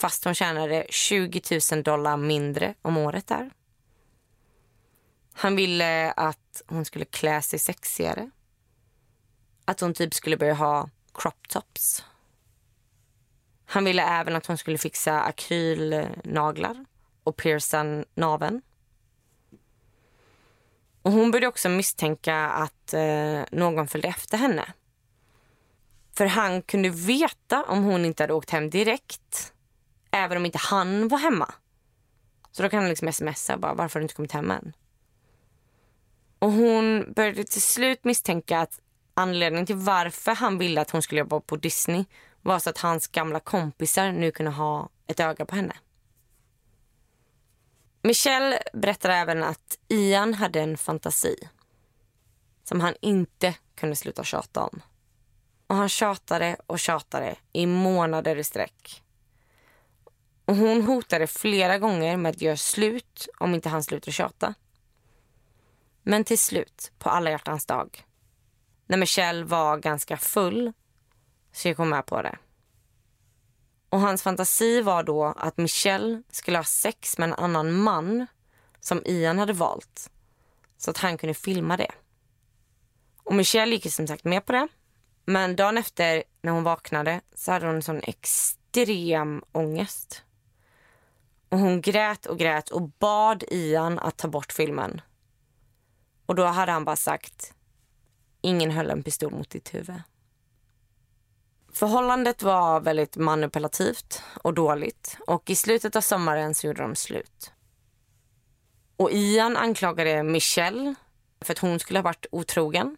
fast 0.00 0.24
hon 0.24 0.34
tjänade 0.34 0.86
20 0.90 1.60
000 1.72 1.82
dollar 1.82 2.16
mindre 2.16 2.74
om 2.82 2.96
året 2.96 3.26
där. 3.26 3.50
Han 5.32 5.56
ville 5.56 6.12
att 6.12 6.62
hon 6.66 6.84
skulle 6.84 7.04
klä 7.04 7.42
sig 7.42 7.58
sexigare. 7.58 8.30
Att 9.64 9.80
hon 9.80 9.94
typ 9.94 10.14
skulle 10.14 10.36
börja 10.36 10.54
ha 10.54 10.88
crop 11.14 11.48
tops. 11.48 12.04
Han 13.64 13.84
ville 13.84 14.02
även 14.02 14.36
att 14.36 14.46
hon 14.46 14.58
skulle 14.58 14.78
fixa 14.78 15.20
akrylnaglar 15.20 16.84
och 17.24 17.36
pierca 17.36 18.04
naven. 18.14 18.62
Och 21.02 21.12
hon 21.12 21.30
började 21.30 21.48
också 21.48 21.68
misstänka 21.68 22.36
att 22.36 22.94
eh, 22.94 23.40
någon 23.50 23.88
följde 23.88 24.08
efter 24.08 24.38
henne. 24.38 24.72
För 26.14 26.26
han 26.26 26.62
kunde 26.62 26.88
veta 26.88 27.64
om 27.64 27.84
hon 27.84 28.04
inte 28.04 28.22
hade 28.22 28.32
åkt 28.34 28.50
hem 28.50 28.70
direkt. 28.70 29.52
Även 30.10 30.36
om 30.36 30.46
inte 30.46 30.58
han 30.58 31.08
var 31.08 31.18
hemma. 31.18 31.54
Så 32.50 32.62
då 32.62 32.68
kan 32.68 32.80
han 32.80 32.88
liksom 32.88 33.12
smsa 33.12 33.56
bara 33.56 33.74
varför 33.74 33.94
har 33.94 34.00
du 34.00 34.04
inte 34.04 34.14
kommit 34.14 34.32
hem 34.32 34.50
än? 34.50 34.72
Och 36.38 36.52
hon 36.52 37.12
började 37.16 37.44
till 37.44 37.62
slut 37.62 38.04
misstänka 38.04 38.60
att 38.60 38.80
anledningen 39.14 39.66
till 39.66 39.76
varför 39.76 40.34
han 40.34 40.58
ville 40.58 40.80
att 40.80 40.90
hon 40.90 41.02
skulle 41.02 41.18
jobba 41.18 41.40
på 41.40 41.56
Disney 41.56 42.04
var 42.42 42.58
så 42.58 42.70
att 42.70 42.78
hans 42.78 43.08
gamla 43.08 43.40
kompisar 43.40 44.12
nu 44.12 44.30
kunde 44.30 44.52
ha 44.52 44.88
ett 45.06 45.20
öga 45.20 45.44
på 45.44 45.56
henne. 45.56 45.74
Michelle 48.02 48.62
berättar 48.72 49.10
även 49.10 49.42
att 49.42 49.78
Ian 49.88 50.34
hade 50.34 50.60
en 50.60 50.76
fantasi 50.76 51.36
som 52.64 52.80
han 52.80 52.94
inte 53.00 53.54
kunde 53.74 53.96
sluta 53.96 54.24
tjata 54.24 54.60
om. 54.60 54.82
Och 55.66 55.76
han 55.76 55.88
tjatade 55.88 56.56
och 56.66 56.78
tjatade 56.78 57.36
i 57.52 57.66
månader 57.66 58.36
i 58.36 58.44
sträck. 58.44 59.02
Och 60.44 60.56
hon 60.56 60.82
hotade 60.82 61.26
flera 61.26 61.78
gånger 61.78 62.16
med 62.16 62.30
att 62.30 62.42
göra 62.42 62.56
slut 62.56 63.28
om 63.38 63.54
inte 63.54 63.68
han 63.68 63.82
slutade 63.82 64.12
tjata. 64.12 64.54
Men 66.02 66.24
till 66.24 66.38
slut, 66.38 66.92
på 66.98 67.10
alla 67.10 67.30
hjärtans 67.30 67.66
dag, 67.66 68.04
när 68.86 68.96
Michelle 68.96 69.44
var 69.44 69.78
ganska 69.78 70.16
full, 70.16 70.72
så 71.52 71.68
gick 71.68 71.78
hon 71.78 71.88
med 71.88 72.06
på 72.06 72.22
det. 72.22 72.38
Och 73.92 74.00
hans 74.00 74.22
fantasi 74.22 74.80
var 74.80 75.02
då 75.02 75.24
att 75.24 75.56
Michelle 75.56 76.22
skulle 76.30 76.58
ha 76.58 76.64
sex 76.64 77.18
med 77.18 77.28
en 77.28 77.34
annan 77.34 77.72
man 77.72 78.26
som 78.80 79.02
Ian 79.04 79.38
hade 79.38 79.52
valt. 79.52 80.10
Så 80.78 80.90
att 80.90 80.98
han 80.98 81.18
kunde 81.18 81.34
filma 81.34 81.76
det. 81.76 81.90
Och 83.22 83.34
Michelle 83.34 83.74
gick 83.74 83.92
som 83.92 84.06
sagt 84.06 84.24
med 84.24 84.46
på 84.46 84.52
det. 84.52 84.68
Men 85.24 85.56
dagen 85.56 85.78
efter 85.78 86.24
när 86.42 86.52
hon 86.52 86.64
vaknade 86.64 87.20
så 87.34 87.52
hade 87.52 87.66
hon 87.66 87.74
en 87.74 87.82
sån 87.82 88.00
extrem 88.02 89.42
ångest. 89.52 90.22
Och 91.48 91.58
hon 91.58 91.80
grät 91.80 92.26
och 92.26 92.38
grät 92.38 92.70
och 92.70 92.88
bad 92.88 93.44
Ian 93.50 93.98
att 93.98 94.16
ta 94.16 94.28
bort 94.28 94.52
filmen. 94.52 95.00
Och 96.26 96.34
då 96.34 96.44
hade 96.44 96.72
han 96.72 96.84
bara 96.84 96.96
sagt 96.96 97.54
ingen 98.40 98.70
höll 98.70 98.90
en 98.90 99.02
pistol 99.02 99.32
mot 99.32 99.50
ditt 99.50 99.74
huvud. 99.74 100.02
Förhållandet 101.72 102.42
var 102.42 102.80
väldigt 102.80 103.16
manipulativt 103.16 104.22
och 104.42 104.54
dåligt 104.54 105.18
och 105.26 105.50
i 105.50 105.54
slutet 105.54 105.96
av 105.96 106.00
sommaren 106.00 106.54
så 106.54 106.66
gjorde 106.66 106.82
de 106.82 106.96
slut. 106.96 107.52
Och 108.96 109.10
Ian 109.12 109.56
anklagade 109.56 110.22
Michelle 110.22 110.94
för 111.40 111.52
att 111.52 111.58
hon 111.58 111.78
skulle 111.78 111.98
ha 111.98 112.04
varit 112.04 112.26
otrogen. 112.32 112.96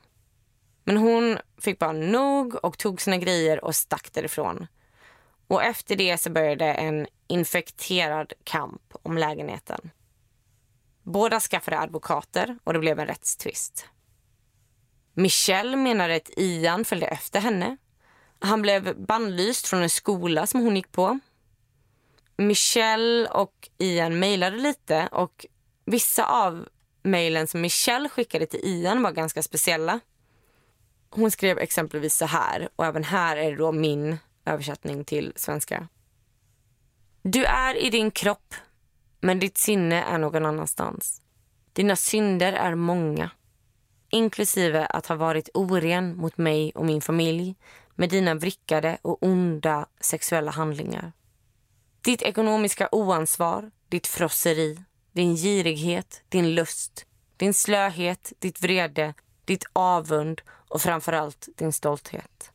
Men 0.84 0.96
hon 0.96 1.38
fick 1.58 1.78
bara 1.78 1.92
nog 1.92 2.64
och 2.64 2.78
tog 2.78 3.00
sina 3.00 3.16
grejer 3.16 3.64
och 3.64 3.74
stack 3.74 4.12
därifrån. 4.12 4.66
Och 5.46 5.62
efter 5.62 5.96
det 5.96 6.18
så 6.18 6.30
började 6.30 6.74
en 6.74 7.06
infekterad 7.26 8.32
kamp 8.44 8.82
om 9.02 9.18
lägenheten. 9.18 9.90
Båda 11.02 11.40
skaffade 11.40 11.78
advokater 11.78 12.58
och 12.64 12.72
det 12.72 12.78
blev 12.78 12.98
en 12.98 13.06
rättstvist. 13.06 13.86
Michelle 15.14 15.76
menade 15.76 16.16
att 16.16 16.30
Ian 16.36 16.84
följde 16.84 17.06
efter 17.06 17.40
henne. 17.40 17.76
Han 18.44 18.62
blev 18.62 19.06
bannlyst 19.06 19.66
från 19.66 19.82
en 19.82 19.90
skola 19.90 20.46
som 20.46 20.60
hon 20.60 20.76
gick 20.76 20.92
på. 20.92 21.18
Michelle 22.36 23.28
och 23.28 23.68
Ian 23.78 24.18
mejlade 24.18 24.56
lite 24.56 25.08
och 25.12 25.46
vissa 25.84 26.26
av 26.26 26.68
mejlen 27.02 27.46
som 27.46 27.60
Michelle 27.60 28.08
skickade 28.08 28.46
till 28.46 28.60
Ian 28.62 29.02
var 29.02 29.12
ganska 29.12 29.42
speciella. 29.42 30.00
Hon 31.10 31.30
skrev 31.30 31.58
exempelvis 31.58 32.16
så 32.16 32.26
här, 32.26 32.68
och 32.76 32.86
även 32.86 33.04
här 33.04 33.36
är 33.36 33.50
det 33.50 33.56
då 33.56 33.72
min 33.72 34.18
översättning 34.44 35.04
till 35.04 35.32
svenska. 35.36 35.88
Du 37.22 37.44
är 37.44 37.74
i 37.74 37.90
din 37.90 38.10
kropp, 38.10 38.54
men 39.20 39.38
ditt 39.38 39.58
sinne 39.58 40.02
är 40.02 40.18
någon 40.18 40.46
annanstans. 40.46 41.22
Dina 41.72 41.96
synder 41.96 42.52
är 42.52 42.74
många, 42.74 43.30
inklusive 44.10 44.86
att 44.86 45.06
ha 45.06 45.16
varit 45.16 45.48
oren 45.54 46.16
mot 46.16 46.38
mig 46.38 46.72
och 46.74 46.86
min 46.86 47.00
familj 47.00 47.56
med 47.94 48.10
dina 48.10 48.34
vrickade 48.34 48.98
och 49.02 49.22
onda 49.22 49.86
sexuella 50.00 50.50
handlingar. 50.50 51.12
Ditt 52.00 52.22
ekonomiska 52.22 52.88
oansvar, 52.92 53.70
ditt 53.88 54.06
frosseri, 54.06 54.84
din 55.12 55.36
girighet, 55.36 56.22
din 56.28 56.54
lust, 56.54 57.06
din 57.36 57.54
slöhet, 57.54 58.32
ditt 58.38 58.62
vrede, 58.62 59.14
ditt 59.44 59.64
avund 59.72 60.40
och 60.48 60.82
framförallt 60.82 61.48
din 61.56 61.72
stolthet. 61.72 62.50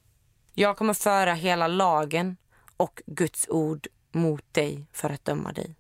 Jag 0.54 0.78
kommer 0.78 0.94
föra 0.94 1.34
hela 1.34 1.68
lagen 1.68 2.38
och 2.78 3.02
Guds 3.06 3.50
ord 3.50 3.88
mot 4.12 4.54
dig 4.54 4.86
för 4.94 5.10
att 5.10 5.26
döma 5.26 5.52
dig. 5.52 5.76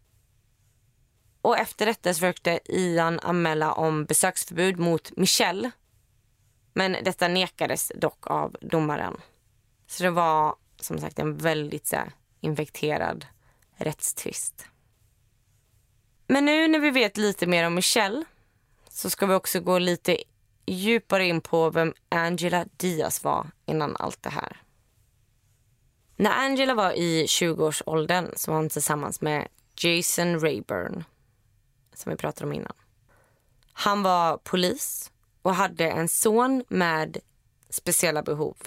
Och 1.41 1.57
efter 1.57 1.85
detta 1.85 2.13
försökte 2.13 2.59
Ian 2.65 3.19
anmäla 3.19 3.73
om 3.73 4.05
besöksförbud 4.05 4.79
mot 4.79 5.17
Michelle. 5.17 5.71
Men 6.73 6.97
detta 7.03 7.27
nekades 7.27 7.91
dock 7.95 8.27
av 8.27 8.55
domaren. 8.61 9.17
Så 9.89 10.03
det 10.03 10.09
var 10.09 10.55
som 10.79 10.99
sagt 10.99 11.19
en 11.19 11.37
väldigt 11.37 11.87
så 11.87 11.95
här, 11.95 12.11
infekterad 12.39 13.25
rättstvist. 13.75 14.65
Men 16.27 16.45
nu 16.45 16.67
när 16.67 16.79
vi 16.79 16.91
vet 16.91 17.17
lite 17.17 17.47
mer 17.47 17.67
om 17.67 17.75
Michelle 17.75 18.25
så 18.89 19.09
ska 19.09 19.25
vi 19.25 19.33
också 19.33 19.59
gå 19.59 19.79
lite 19.79 20.17
djupare 20.65 21.25
in 21.25 21.41
på 21.41 21.69
vem 21.69 21.93
Angela 22.09 22.65
Diaz 22.77 23.23
var 23.23 23.47
innan 23.65 23.95
allt 23.95 24.23
det 24.23 24.29
här. 24.29 24.61
När 26.15 26.31
Angela 26.31 26.73
var 26.73 26.91
i 26.91 27.25
20-årsåldern 27.25 28.33
så 28.35 28.51
var 28.51 28.57
hon 28.57 28.69
tillsammans 28.69 29.21
med 29.21 29.47
Jason 29.75 30.39
Rayburn 30.39 31.03
som 31.93 32.09
vi 32.09 32.17
pratade 32.17 32.45
om 32.45 32.53
innan. 32.53 32.75
Han 33.73 34.03
var 34.03 34.37
polis 34.37 35.11
och 35.41 35.55
hade 35.55 35.89
en 35.89 36.09
son 36.09 36.63
med 36.67 37.17
speciella 37.69 38.23
behov. 38.23 38.57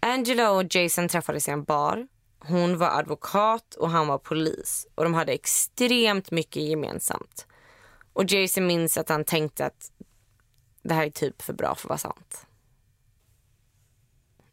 Angela 0.00 0.50
och 0.50 0.74
Jason 0.74 1.08
träffades 1.08 1.48
i 1.48 1.50
en 1.50 1.64
bar. 1.64 2.08
Hon 2.38 2.78
var 2.78 2.88
advokat 2.88 3.74
och 3.74 3.90
han 3.90 4.06
var 4.06 4.18
polis 4.18 4.86
och 4.94 5.04
de 5.04 5.14
hade 5.14 5.32
extremt 5.32 6.30
mycket 6.30 6.62
gemensamt. 6.62 7.46
Och 8.12 8.24
Jason 8.32 8.66
minns 8.66 8.98
att 8.98 9.08
han 9.08 9.24
tänkte 9.24 9.66
att 9.66 9.92
det 10.82 10.94
här 10.94 11.06
är 11.06 11.10
typ 11.10 11.42
för 11.42 11.52
bra 11.52 11.74
för 11.74 11.86
att 11.86 11.88
vara 11.88 11.98
sant. 11.98 12.46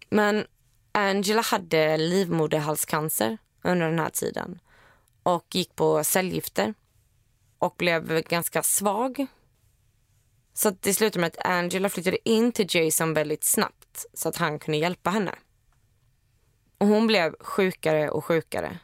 Men 0.10 0.46
Angela 0.92 1.42
hade 1.42 1.98
livmoderhalscancer 1.98 3.38
under 3.64 3.90
den 3.90 4.00
här 4.00 4.10
tiden 4.10 4.60
och 5.24 5.56
gick 5.56 5.76
på 5.76 6.04
cellgifter 6.04 6.74
och 7.60 7.76
blev 7.78 8.22
ganska 8.22 8.64
svag. 8.64 9.28
Så 10.54 10.70
det 10.70 10.94
slutade 10.94 11.20
med 11.20 11.28
att 11.28 11.46
Angela 11.46 11.90
flyttade 11.90 12.30
in 12.30 12.52
till 12.52 12.68
Jason 12.70 13.14
väldigt 13.14 13.44
snabbt 13.44 13.85
så 14.14 14.30
att 14.30 14.38
han 14.38 14.60
kunde 14.60 14.78
hjälpa 14.78 15.10
henne. 15.10 15.36
Och 16.78 16.88
hon 16.88 17.08
blev 17.08 17.36
sjukare 17.40 18.10
och 18.10 18.26
sjukare. 18.26 18.80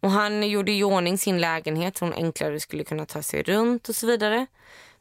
Och 0.00 0.10
han 0.10 0.48
gjorde 0.48 0.72
i 0.72 0.84
ordning 0.84 1.18
sin 1.18 1.40
lägenhet 1.40 1.96
så 1.96 2.04
hon 2.04 2.14
enklare 2.14 2.60
skulle 2.60 2.84
kunna 2.84 3.06
ta 3.06 3.22
sig 3.22 3.42
runt 3.42 3.88
och 3.88 3.96
så 3.96 4.06
vidare. 4.06 4.46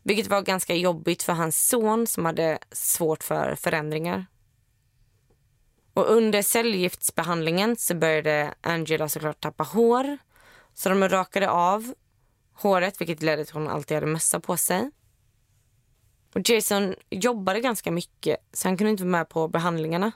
Vilket 0.03 0.27
var 0.27 0.41
ganska 0.41 0.75
jobbigt 0.75 1.23
för 1.23 1.33
hans 1.33 1.67
son 1.67 2.07
som 2.07 2.25
hade 2.25 2.59
svårt 2.71 3.23
för 3.23 3.55
förändringar. 3.55 4.25
Och 5.93 6.11
under 6.11 6.41
cellgiftsbehandlingen 6.41 7.75
så 7.75 7.95
började 7.95 8.53
Angela 8.61 9.09
såklart 9.09 9.41
tappa 9.41 9.63
hår. 9.63 10.17
Så 10.73 10.89
de 10.89 11.09
rakade 11.09 11.49
av 11.49 11.93
håret 12.53 13.01
vilket 13.01 13.21
ledde 13.21 13.45
till 13.45 13.51
att 13.51 13.63
hon 13.63 13.67
alltid 13.67 13.95
hade 13.95 14.07
mössa 14.07 14.39
på 14.39 14.57
sig. 14.57 14.91
Och 16.33 16.49
Jason 16.49 16.95
jobbade 17.09 17.59
ganska 17.59 17.91
mycket 17.91 18.37
så 18.53 18.67
han 18.67 18.77
kunde 18.77 18.91
inte 18.91 19.03
vara 19.03 19.11
med 19.11 19.29
på 19.29 19.47
behandlingarna. 19.47 20.11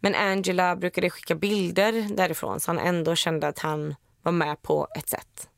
Men 0.00 0.14
Angela 0.14 0.76
brukade 0.76 1.10
skicka 1.10 1.34
bilder 1.34 2.16
därifrån 2.16 2.60
så 2.60 2.70
han 2.70 2.78
ändå 2.78 3.14
kände 3.14 3.48
att 3.48 3.58
han 3.58 3.94
var 4.22 4.32
med 4.32 4.62
på 4.62 4.88
ett 4.96 5.08
sätt. 5.08 5.48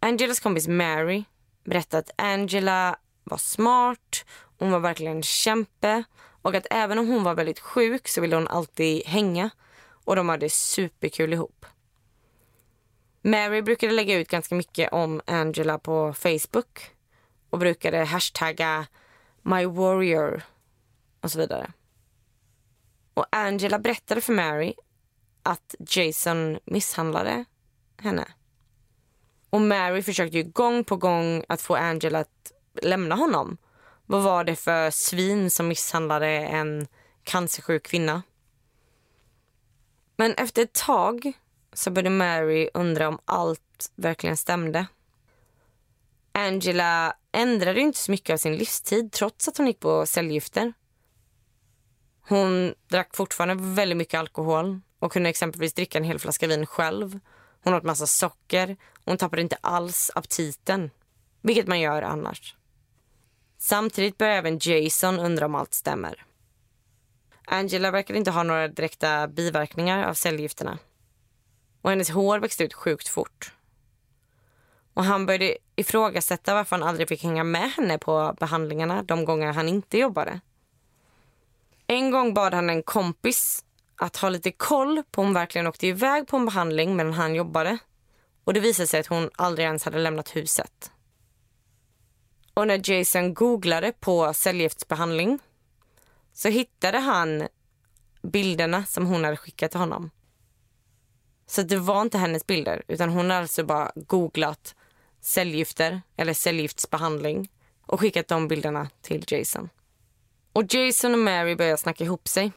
Angelas 0.00 0.40
kompis 0.40 0.68
Mary 0.68 1.24
berättade 1.64 1.98
att 1.98 2.20
Angela 2.20 2.96
var 3.24 3.38
smart, 3.38 4.24
hon 4.58 4.70
var 4.70 4.80
verkligen 4.80 5.16
en 5.16 5.22
kämpe 5.22 6.04
och 6.42 6.54
att 6.54 6.66
även 6.70 6.98
om 6.98 7.08
hon 7.08 7.24
var 7.24 7.34
väldigt 7.34 7.60
sjuk 7.60 8.08
så 8.08 8.20
ville 8.20 8.36
hon 8.36 8.48
alltid 8.48 9.06
hänga 9.06 9.50
och 10.04 10.16
de 10.16 10.28
hade 10.28 10.50
superkul 10.50 11.32
ihop. 11.32 11.66
Mary 13.22 13.62
brukade 13.62 13.92
lägga 13.92 14.18
ut 14.18 14.28
ganska 14.28 14.54
mycket 14.54 14.92
om 14.92 15.20
Angela 15.26 15.78
på 15.78 16.12
Facebook 16.12 16.93
och 17.54 17.60
brukade 17.60 18.04
hashtagga 18.04 18.86
my 19.42 19.66
warrior 19.66 20.42
och 21.20 21.30
så 21.32 21.38
vidare. 21.38 21.72
Och 23.14 23.26
Angela 23.30 23.78
berättade 23.78 24.20
för 24.20 24.32
Mary 24.32 24.74
att 25.42 25.74
Jason 25.78 26.58
misshandlade 26.64 27.44
henne. 27.98 28.28
Och 29.50 29.60
Mary 29.60 30.02
försökte 30.02 30.36
ju 30.36 30.42
gång 30.42 30.84
på 30.84 30.96
gång 30.96 31.44
att 31.48 31.60
få 31.60 31.76
Angela 31.76 32.18
att 32.18 32.52
lämna 32.82 33.14
honom. 33.14 33.56
Vad 34.06 34.22
var 34.22 34.44
det 34.44 34.56
för 34.56 34.90
svin 34.90 35.50
som 35.50 35.68
misshandlade 35.68 36.28
en 36.28 36.86
cancersjuk 37.22 37.82
kvinna? 37.86 38.22
Men 40.16 40.34
efter 40.34 40.62
ett 40.62 40.74
tag 40.74 41.32
så 41.72 41.90
började 41.90 42.10
Mary 42.10 42.70
undra 42.74 43.08
om 43.08 43.18
allt 43.24 43.92
verkligen 43.94 44.36
stämde. 44.36 44.86
Angela 46.32 47.16
ändrade 47.34 47.80
inte 47.80 47.98
så 47.98 48.10
mycket 48.10 48.34
av 48.34 48.36
sin 48.36 48.56
livstid 48.56 49.12
trots 49.12 49.48
att 49.48 49.56
hon 49.56 49.66
gick 49.66 49.80
på 49.80 50.06
cellgifter. 50.06 50.72
Hon 52.28 52.74
drack 52.88 53.16
fortfarande 53.16 53.74
väldigt 53.74 53.98
mycket 53.98 54.18
alkohol 54.18 54.80
och 54.98 55.12
kunde 55.12 55.28
exempelvis 55.28 55.74
dricka 55.74 55.98
en 55.98 56.04
hel 56.04 56.18
flaska 56.18 56.46
vin 56.46 56.66
själv. 56.66 57.20
Hon 57.62 57.74
åt 57.74 57.82
massa 57.82 58.06
socker. 58.06 58.76
och 58.94 59.04
Hon 59.04 59.16
tappade 59.16 59.42
inte 59.42 59.56
alls 59.60 60.10
aptiten, 60.14 60.90
vilket 61.40 61.66
man 61.66 61.80
gör 61.80 62.02
annars. 62.02 62.56
Samtidigt 63.58 64.18
börjar 64.18 64.34
även 64.34 64.58
Jason 64.62 65.18
undra 65.18 65.46
om 65.46 65.54
allt 65.54 65.74
stämmer. 65.74 66.24
Angela 67.46 67.90
verkar 67.90 68.14
inte 68.14 68.30
ha 68.30 68.42
några 68.42 68.68
direkta 68.68 69.28
biverkningar 69.28 70.04
av 70.04 70.14
cellgifterna. 70.14 70.78
Och 71.82 71.90
hennes 71.90 72.10
hår 72.10 72.38
växte 72.38 72.64
ut 72.64 72.74
sjukt 72.74 73.08
fort. 73.08 73.52
Och 74.94 75.04
han 75.04 75.26
började 75.26 75.56
ifrågasätta 75.76 76.54
varför 76.54 76.76
han 76.76 76.88
aldrig 76.88 77.08
fick 77.08 77.22
hänga 77.22 77.44
med 77.44 77.70
henne 77.70 77.98
på 77.98 78.36
behandlingarna 78.40 79.02
de 79.02 79.24
gånger 79.24 79.52
han 79.52 79.68
inte 79.68 79.98
jobbade. 79.98 80.40
En 81.86 82.10
gång 82.10 82.34
bad 82.34 82.54
han 82.54 82.70
en 82.70 82.82
kompis 82.82 83.64
att 83.96 84.16
ha 84.16 84.28
lite 84.28 84.52
koll 84.52 85.02
på 85.10 85.20
om 85.20 85.26
hon 85.26 85.34
verkligen 85.34 85.66
åkte 85.66 85.86
iväg 85.86 86.26
på 86.26 86.36
en 86.36 86.46
behandling 86.46 86.96
medan 86.96 87.12
han 87.12 87.34
jobbade. 87.34 87.78
Och 88.44 88.54
det 88.54 88.60
visade 88.60 88.86
sig 88.86 89.00
att 89.00 89.06
hon 89.06 89.30
aldrig 89.36 89.66
ens 89.66 89.84
hade 89.84 89.98
lämnat 89.98 90.36
huset. 90.36 90.92
Och 92.54 92.66
när 92.66 92.90
Jason 92.90 93.34
googlade 93.34 93.92
på 93.92 94.34
cellgiftsbehandling 94.34 95.38
så 96.32 96.48
hittade 96.48 96.98
han 96.98 97.48
bilderna 98.22 98.84
som 98.84 99.06
hon 99.06 99.24
hade 99.24 99.36
skickat 99.36 99.70
till 99.70 99.80
honom. 99.80 100.10
Så 101.46 101.62
det 101.62 101.76
var 101.76 102.02
inte 102.02 102.18
hennes 102.18 102.46
bilder 102.46 102.82
utan 102.88 103.08
hon 103.08 103.30
hade 103.30 103.42
alltså 103.42 103.64
bara 103.64 103.92
googlat 103.94 104.74
cellgifter 105.24 106.02
eller 106.16 106.34
cellgiftsbehandling 106.34 107.48
och 107.86 108.00
skickat 108.00 108.28
de 108.28 108.48
bilderna 108.48 108.90
till 109.02 109.24
Jason. 109.28 109.68
Och 110.52 110.74
Jason 110.74 111.12
och 111.12 111.18
Mary 111.18 111.56
började 111.56 111.78
snacka 111.78 112.04
ihop 112.04 112.28
sig. 112.28 112.52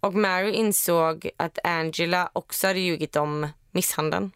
Och 0.00 0.14
Mary 0.14 0.52
insåg 0.52 1.30
att 1.36 1.58
Angela 1.64 2.30
också 2.32 2.66
hade 2.66 2.78
ljugit 2.78 3.16
om 3.16 3.48
misshandeln. 3.70 4.32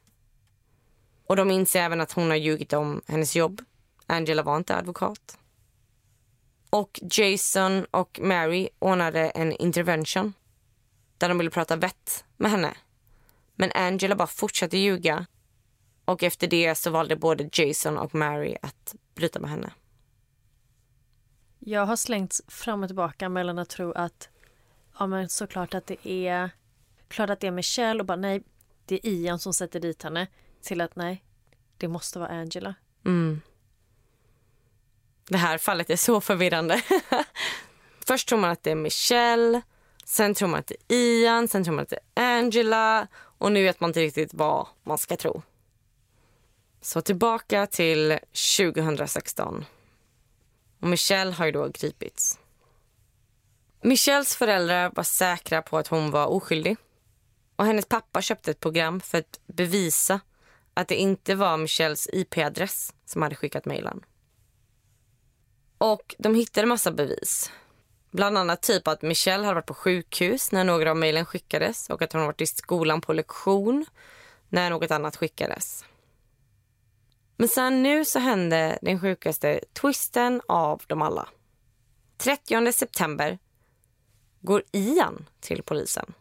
Och 1.27 1.37
de 1.37 1.51
inser 1.51 1.81
även 1.83 2.01
att 2.01 2.13
hon 2.13 2.31
har 2.31 2.37
ljugit 2.37 2.73
om 2.73 3.03
hennes 3.07 3.37
jobb. 3.37 3.65
Angela 4.07 4.43
var 4.43 4.57
inte 4.57 4.77
advokat. 4.77 5.39
Och 6.71 7.01
Jason 7.03 7.85
och 7.91 8.21
Mary 8.23 8.69
ordnade 8.79 9.31
en 9.31 9.53
intervention 9.53 10.33
där 11.19 11.29
de 11.29 11.39
ville 11.39 11.51
prata 11.51 11.77
vett 11.77 12.25
med 12.37 12.51
henne. 12.51 12.77
Men 13.55 13.73
Angela 13.73 14.17
bara 14.17 14.27
fortsatte 14.27 14.79
ljuga 14.79 15.27
och 16.13 16.23
efter 16.23 16.47
det 16.47 16.75
så 16.75 16.91
valde 16.91 17.17
både 17.17 17.51
Jason 17.53 17.99
och 17.99 18.15
Mary 18.15 18.57
att 18.63 18.95
bryta 19.15 19.41
med 19.41 19.51
henne. 19.51 19.73
Jag 21.59 21.87
har 21.87 21.97
slängts 21.97 22.43
fram 22.49 22.83
och 22.83 22.89
tillbaka 22.89 23.29
mellan 23.29 23.59
att 23.59 23.69
tro 23.69 23.93
att 23.93 24.29
ja 24.99 25.07
men 25.07 25.29
såklart 25.29 25.75
att 25.75 25.87
det 25.87 26.09
är 26.09 26.51
klart 27.09 27.31
att 27.31 27.41
det 27.41 27.47
är 27.47 27.51
Michelle 27.51 28.01
och 28.01 28.07
bara 28.07 28.17
nej, 28.17 28.43
det 28.87 28.95
är 28.95 29.11
Ian 29.11 29.39
som 29.39 29.53
sätter 29.53 29.81
dit 29.81 30.03
henne 30.03 30.27
till 30.63 30.81
att 30.81 30.97
nej, 30.97 31.25
det 31.77 31.89
måste 31.89 32.19
vara 32.19 32.31
Angela. 32.31 32.75
Mm. 33.05 33.41
Det 35.29 35.39
här 35.39 35.59
fallet 35.59 35.91
är 35.91 35.97
så 35.97 36.21
förvirrande. 36.21 36.83
Först 38.07 38.29
tror 38.29 38.39
man 38.39 38.51
att 38.51 38.63
det 38.63 38.71
är 38.71 38.75
Michelle, 38.75 39.63
sen 40.05 40.35
tror 40.35 40.49
man 40.49 40.61
att 40.61 40.67
det 40.67 40.77
är 40.89 40.97
Ian, 40.97 41.49
sen 41.49 41.65
tror 41.65 41.75
man 41.75 41.83
att 41.83 41.89
det 41.89 41.99
är 42.15 42.39
Angela 42.39 43.09
och 43.15 43.53
nu 43.53 43.63
vet 43.63 43.81
man 43.81 43.91
inte 43.91 44.01
riktigt 44.01 44.35
vad 44.35 44.67
man 44.83 44.99
ska 44.99 45.17
tro. 45.17 45.43
Så 46.85 47.01
tillbaka 47.01 47.67
till 47.67 48.19
2016. 48.59 49.65
Och 50.81 50.89
Michelle 50.89 51.33
har 51.33 51.47
ju 51.47 51.53
då 51.53 51.69
gripits. 51.69 52.39
Michelles 53.83 54.37
föräldrar 54.37 54.93
var 54.95 55.03
säkra 55.03 55.63
på 55.63 55.79
att 55.79 55.87
hon 55.87 56.11
var 56.11 56.27
oskyldig. 56.27 56.77
Och 57.57 57.67
hennes 57.67 57.87
pappa 57.87 58.23
köpte 58.23 58.51
ett 58.51 58.61
program 58.61 59.01
för 59.01 59.19
att 59.19 59.41
bevisa 59.47 60.21
att 60.75 60.89
det 60.89 60.95
inte 60.95 61.35
var 61.35 61.57
Michelles 61.57 62.09
IP-adress 62.13 62.95
som 63.05 63.23
hade 63.23 63.35
skickat 63.35 63.65
mejlen. 63.65 64.05
Och 65.79 66.15
de 66.19 66.35
hittade 66.35 66.67
massa 66.67 66.93
bevis. 66.93 67.53
Bland 68.11 68.39
annat 68.39 68.63
typ 68.63 68.89
att 68.89 69.03
Michelle 69.03 69.45
hade 69.45 69.55
varit 69.55 69.67
på 69.67 69.75
sjukhus 69.75 70.53
när 70.53 70.65
några 70.65 70.91
av 70.91 70.97
mejlen 70.97 71.27
skickades 71.27 71.91
och 71.91 72.03
att 72.03 72.13
hon 72.13 72.27
varit 72.27 72.41
i 72.41 72.47
skolan 72.47 73.01
på 73.01 73.13
lektion 73.13 73.87
när 74.49 74.71
något 74.71 74.91
annat 74.91 75.17
skickades. 75.17 75.85
Men 77.43 77.49
sen 77.49 77.83
nu 77.83 78.05
så 78.05 78.19
hände 78.19 78.79
den 78.83 79.01
sjukaste 79.01 79.61
twisten 79.73 80.43
av 80.49 80.83
dem 80.87 81.03
alla. 81.03 81.29
30 82.17 82.73
september 82.73 83.39
går 84.41 84.63
Ian 84.73 85.29
till 85.41 85.63
polisen. 85.63 86.15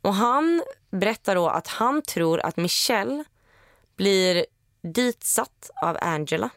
Och 0.00 0.14
han 0.14 0.62
berättar 0.90 1.34
då 1.34 1.48
att 1.48 1.66
han 1.66 2.02
tror 2.02 2.40
att 2.40 2.56
Michelle 2.56 3.24
blir 3.96 4.46
ditsatt 4.82 5.70
av 5.82 5.98
Angela. 6.00 6.50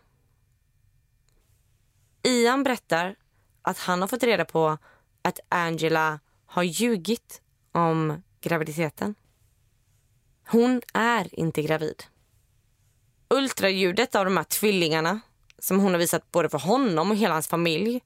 Ian 2.24 2.64
berättar 2.64 3.16
att 3.62 3.78
han 3.78 4.02
har 4.02 4.08
fått 4.08 4.24
reda 4.24 4.46
på 4.46 4.78
att 5.22 5.40
Angela 5.50 6.20
har 6.46 6.64
ljugit 6.64 7.42
om 7.72 8.24
graviditeten. 8.40 9.16
Hon 10.48 10.82
är 10.94 11.40
inte 11.40 11.62
gravid. 11.62 12.04
Ultraljudet 13.32 14.16
av 14.16 14.26
de 14.26 14.38
här 14.38 14.44
tvillingarna 14.44 15.20
som 15.60 15.80
hon 15.80 15.92
har 15.92 16.00
visat 16.00 16.32
både 16.32 16.50
för 16.50 16.58
honom 16.58 17.12
och 17.12 17.18
hela 17.18 17.34
hans 17.34 17.48
familj 17.48 18.02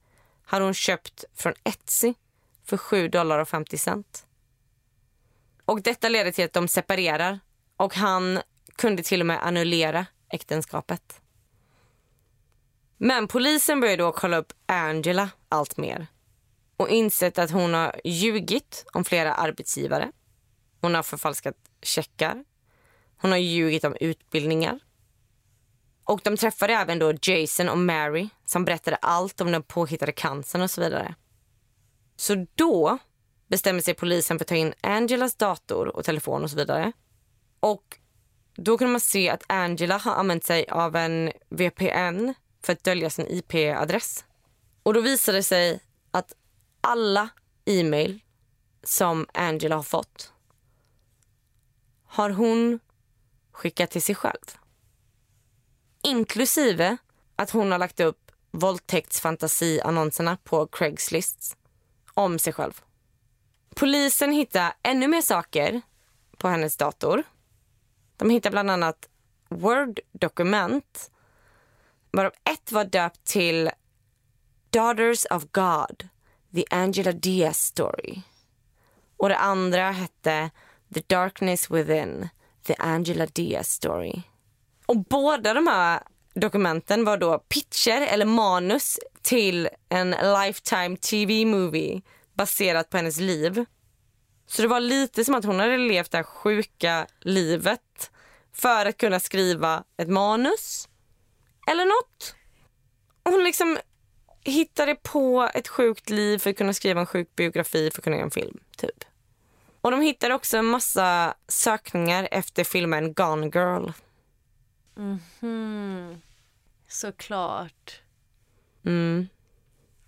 har 0.46 0.62
hon 0.62 0.74
köpt 0.74 1.24
från 1.36 1.54
Etsy 1.64 2.14
för 2.66 2.78
7 2.78 3.08
dollar 3.08 3.40
och 3.40 3.50
50 3.50 3.78
cent. 3.78 4.26
Och 5.66 5.82
detta 5.82 6.10
leder 6.10 6.32
till 6.32 6.46
att 6.46 6.54
de 6.54 6.68
separerar 6.68 7.40
och 7.78 7.96
han 7.96 8.40
kunde 8.76 9.04
till 9.04 9.20
och 9.20 9.26
med 9.26 9.46
annullera 9.46 10.06
äktenskapet. 10.30 11.22
Men 12.98 13.28
polisen 13.28 13.82
börjar 13.82 13.98
då 13.98 14.12
kolla 14.12 14.38
upp 14.38 14.54
Angela 14.66 15.30
allt 15.50 15.78
mer 15.78 16.08
och 16.78 16.90
insett 16.90 17.38
att 17.38 17.52
hon 17.52 17.74
har 17.74 18.02
ljugit 18.04 18.86
om 18.94 19.06
flera 19.06 19.34
arbetsgivare. 19.34 20.12
Hon 20.82 20.96
har 20.96 21.04
förfalskat 21.04 21.56
checkar. 21.82 22.44
Hon 23.18 23.32
har 23.32 23.38
ljugit 23.38 23.84
om 23.84 23.96
utbildningar. 24.00 24.80
Och 26.06 26.22
de 26.24 26.38
träffade 26.38 26.74
även 26.74 27.00
då 27.00 27.14
Jason 27.22 27.70
och 27.70 27.78
Mary 27.78 28.30
som 28.46 28.66
berättade 28.66 28.96
allt 28.96 29.42
om 29.42 29.52
den 29.52 29.64
påhittade 29.64 30.12
cancern 30.12 30.62
och 30.62 30.72
så 30.72 30.82
vidare. 30.82 31.16
Så 32.16 32.46
då 32.56 32.98
bestämmer 33.48 33.82
sig 33.82 33.94
polisen 33.94 34.40
för 34.40 34.44
att 34.44 34.50
ta 34.50 34.56
in 34.56 34.74
Angelas 34.82 35.36
dator 35.36 35.88
och 35.96 36.06
telefon 36.06 36.44
och 36.44 36.50
så 36.50 36.56
vidare. 36.56 36.92
Och 37.60 38.00
då 38.56 38.78
kunde 38.78 38.92
man 38.92 39.02
se 39.02 39.30
att 39.30 39.44
Angela 39.48 39.98
har 39.98 40.14
använt 40.16 40.44
sig 40.44 40.68
av 40.70 40.96
en 40.96 41.32
VPN 41.50 42.34
för 42.64 42.74
att 42.74 42.84
dölja 42.84 43.10
sin 43.10 43.28
IP-adress. 43.30 44.26
Och 44.84 44.94
då 44.94 45.02
visade 45.02 45.38
det 45.38 45.44
sig 45.44 45.80
att 46.12 46.34
alla 46.82 47.30
e-mail 47.66 48.20
som 48.84 49.28
Angela 49.34 49.76
har 49.76 49.84
fått 49.84 50.34
har 52.06 52.30
hon 52.30 52.80
skickat 53.52 53.92
till 53.92 54.02
sig 54.02 54.16
själv. 54.16 54.58
Inklusive 56.06 56.98
att 57.36 57.52
hon 57.52 57.72
har 57.72 57.80
lagt 57.80 58.00
upp 58.00 58.32
våldtäktsfantasiannonserna 58.52 60.38
på 60.44 60.68
Craigslist 60.68 61.58
om 62.14 62.40
sig 62.40 62.54
själv. 62.54 62.82
Polisen 63.76 64.32
hittar 64.32 64.74
ännu 64.84 65.08
mer 65.08 65.22
saker 65.22 65.82
på 66.38 66.48
hennes 66.48 66.78
dator. 66.78 67.24
De 68.18 68.30
hittar 68.30 68.52
bland 68.52 68.72
annat 68.72 69.10
Word-dokument 69.50 71.12
varav 72.12 72.32
ett 72.44 72.72
var 72.72 72.86
döpt 72.86 73.24
till 73.24 73.70
Daughters 74.70 75.26
of 75.26 75.44
God, 75.52 76.08
The 76.56 76.66
Angela 76.70 77.12
Diaz 77.12 77.58
Story. 77.58 78.22
Och 79.18 79.30
det 79.30 79.38
andra 79.38 79.92
hette 79.92 80.50
The 80.94 81.02
Darkness 81.08 81.72
Within, 81.72 82.30
The 82.64 82.76
Angela 82.80 83.26
Diaz 83.26 83.72
Story. 83.72 84.22
Och 84.86 84.98
båda 84.98 85.54
de 85.54 85.68
här 85.68 86.00
dokumenten 86.34 87.06
var 87.06 87.18
då 87.18 87.40
pitcher 87.40 88.02
eller 88.02 88.26
manus 88.26 89.00
till 89.22 89.70
en 89.90 90.10
lifetime 90.10 90.98
tv-movie 90.98 92.02
baserat 92.34 92.90
på 92.90 92.98
hennes 92.98 93.20
liv. 93.20 93.66
Så 94.48 94.62
det 94.62 94.68
var 94.68 94.80
lite 94.80 95.26
som 95.26 95.36
att 95.36 95.46
hon 95.46 95.60
hade 95.60 95.78
levt 95.78 96.12
det 96.12 96.18
här 96.18 96.24
sjuka 96.24 97.08
livet 97.20 98.12
för 98.54 98.86
att 98.86 98.98
kunna 98.98 99.20
skriva 99.20 99.84
ett 99.98 100.10
manus 100.10 100.90
eller 101.68 101.86
nåt. 101.86 102.36
Hon 103.24 103.44
liksom 103.44 103.78
hittade 104.42 104.96
på 104.96 105.50
ett 105.54 105.68
sjukt 105.68 106.10
liv 106.10 106.38
för 106.38 106.50
att 106.50 106.58
kunna 106.58 106.74
skriva 106.74 107.00
en 107.00 107.06
sjuk 107.06 107.36
biografi 107.36 107.92
för 107.92 108.00
att 108.00 108.04
kunna 108.04 108.16
göra 108.16 108.26
en 108.26 108.32
film. 108.32 108.60
typ. 108.78 109.04
Och 109.82 109.92
de 109.92 110.02
hittade 110.02 110.34
också 110.34 110.58
en 110.58 110.66
massa 110.66 111.34
sökningar 111.48 112.28
efter 112.32 112.64
filmen 112.64 113.14
Gone 113.14 113.48
Girl. 113.48 113.90
Mhm. 114.96 116.22
Såklart. 116.88 118.02
Mm. 118.86 119.28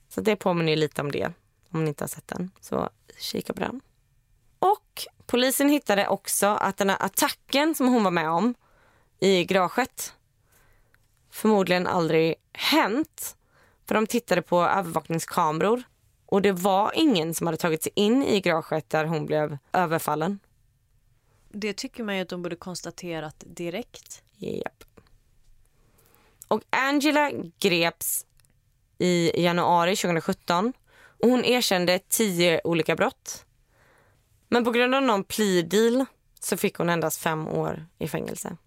Så 0.09 0.21
det 0.21 0.35
påminner 0.35 0.75
lite 0.75 1.01
om 1.01 1.11
det, 1.11 1.33
om 1.69 1.83
ni 1.83 1.87
inte 1.87 2.03
har 2.03 2.09
sett 2.09 2.27
den. 2.27 2.51
Så 2.59 2.89
kika 3.19 3.53
på 3.53 3.59
den. 3.59 3.81
Och 4.59 5.05
polisen 5.25 5.69
hittade 5.69 6.07
också 6.07 6.47
att 6.47 6.77
den 6.77 6.89
här 6.89 6.97
attacken 7.05 7.75
som 7.75 7.87
hon 7.87 8.03
var 8.03 8.11
med 8.11 8.29
om 8.29 8.55
i 9.19 9.43
garaget 9.43 10.13
förmodligen 11.29 11.87
aldrig 11.87 12.35
hänt. 12.53 13.35
För 13.85 13.95
de 13.95 14.07
tittade 14.07 14.41
på 14.41 14.61
övervakningskameror 14.61 15.83
och 16.25 16.41
det 16.41 16.51
var 16.51 16.91
ingen 16.95 17.33
som 17.33 17.47
hade 17.47 17.57
tagit 17.57 17.83
sig 17.83 17.91
in 17.95 18.23
i 18.23 18.41
garaget 18.41 18.89
där 18.89 19.05
hon 19.05 19.25
blev 19.25 19.57
överfallen. 19.73 20.39
Det 21.49 21.73
tycker 21.73 22.03
man 22.03 22.15
ju 22.15 22.21
att 22.21 22.29
de 22.29 22.41
borde 22.41 22.55
konstaterat 22.55 23.43
direkt. 23.47 24.23
Japp. 24.37 24.83
Och 26.47 26.63
Angela 26.69 27.31
greps 27.59 28.25
i 28.97 29.43
januari 29.43 29.95
2017 29.95 30.73
och 31.23 31.29
hon 31.29 31.45
erkände 31.45 31.99
tio 31.99 32.61
olika 32.63 32.95
brott. 32.95 33.45
Men 34.47 34.63
på 34.63 34.71
grund 34.71 34.95
av 34.95 35.01
någon 35.01 35.23
plea 35.23 35.63
deal 35.63 36.05
så 36.39 36.57
fick 36.57 36.75
hon 36.75 36.89
endast 36.89 37.19
fem 37.19 37.47
år 37.47 37.85
i 37.99 38.07
fängelse. 38.07 38.57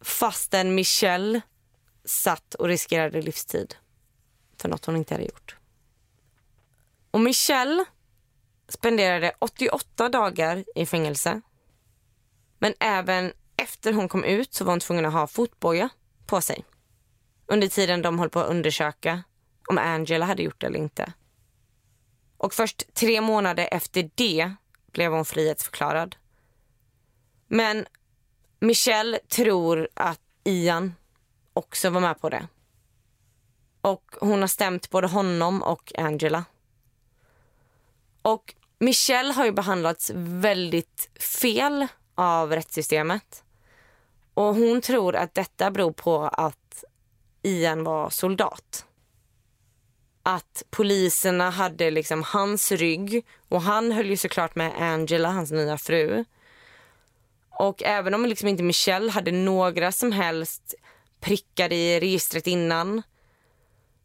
Fastän 0.00 0.74
Michelle 0.74 1.40
satt 2.04 2.54
och 2.54 2.68
riskerade 2.68 3.22
livstid 3.22 3.74
för 4.56 4.68
något 4.68 4.84
hon 4.84 4.96
inte 4.96 5.14
hade 5.14 5.24
gjort. 5.24 5.56
Och 7.10 7.20
Michelle 7.20 7.84
spenderade 8.68 9.32
88 9.38 10.08
dagar 10.08 10.64
i 10.74 10.86
fängelse. 10.86 11.40
Men 12.58 12.74
även 12.80 13.32
efter 13.62 13.92
hon 13.92 14.08
kom 14.08 14.24
ut 14.24 14.54
så 14.54 14.64
var 14.64 14.72
hon 14.72 14.80
tvungen 14.80 15.06
att 15.06 15.12
ha 15.12 15.26
fotboja 15.26 15.88
på 16.26 16.40
sig. 16.40 16.64
Under 17.46 17.68
tiden 17.68 18.02
de 18.02 18.18
höll 18.18 18.30
på 18.30 18.40
att 18.40 18.50
undersöka 18.50 19.22
om 19.68 19.78
Angela 19.78 20.26
hade 20.26 20.42
gjort 20.42 20.60
det 20.60 20.66
eller 20.66 20.78
inte. 20.78 21.12
Och 22.36 22.54
först 22.54 22.94
tre 22.94 23.20
månader 23.20 23.68
efter 23.72 24.10
det 24.14 24.52
blev 24.92 25.12
hon 25.12 25.24
frihetsförklarad. 25.24 26.16
Men 27.48 27.86
Michelle 28.60 29.18
tror 29.28 29.88
att 29.94 30.20
Ian 30.44 30.94
också 31.52 31.90
var 31.90 32.00
med 32.00 32.20
på 32.20 32.28
det. 32.28 32.48
Och 33.80 34.14
hon 34.20 34.40
har 34.40 34.48
stämt 34.48 34.90
både 34.90 35.06
honom 35.06 35.62
och 35.62 35.92
Angela. 35.98 36.44
Och 38.22 38.54
Michelle 38.78 39.32
har 39.32 39.44
ju 39.44 39.52
behandlats 39.52 40.10
väldigt 40.14 41.10
fel 41.38 41.86
av 42.14 42.52
rättssystemet. 42.52 43.44
Och 44.34 44.54
hon 44.54 44.80
tror 44.80 45.16
att 45.16 45.34
detta 45.34 45.70
beror 45.70 45.92
på 45.92 46.22
att 46.22 46.84
Ian 47.42 47.84
var 47.84 48.10
soldat. 48.10 48.86
Att 50.22 50.62
poliserna 50.70 51.50
hade 51.50 51.90
liksom 51.90 52.22
hans 52.22 52.72
rygg 52.72 53.26
och 53.48 53.62
han 53.62 53.92
höll 53.92 54.06
ju 54.06 54.16
såklart 54.16 54.54
med 54.54 54.72
Angela, 54.82 55.28
hans 55.28 55.50
nya 55.50 55.78
fru. 55.78 56.24
Och 57.50 57.82
även 57.82 58.14
om 58.14 58.26
liksom 58.26 58.48
inte 58.48 58.62
Michelle 58.62 59.10
hade 59.10 59.32
några 59.32 59.92
som 59.92 60.12
helst 60.12 60.74
prickar 61.20 61.72
i 61.72 62.00
registret 62.00 62.46
innan 62.46 63.02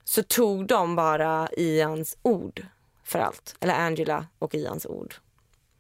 så 0.04 0.24
tog 0.24 0.68
de 0.68 0.96
bara 0.96 1.50
Ians 1.58 2.18
ord 2.22 2.66
för 3.04 3.20
allt. 3.20 3.56
Eller 3.60 3.74
Angela 3.74 4.26
och 4.40 4.56
Ians 4.56 4.86
ord. 4.86 5.16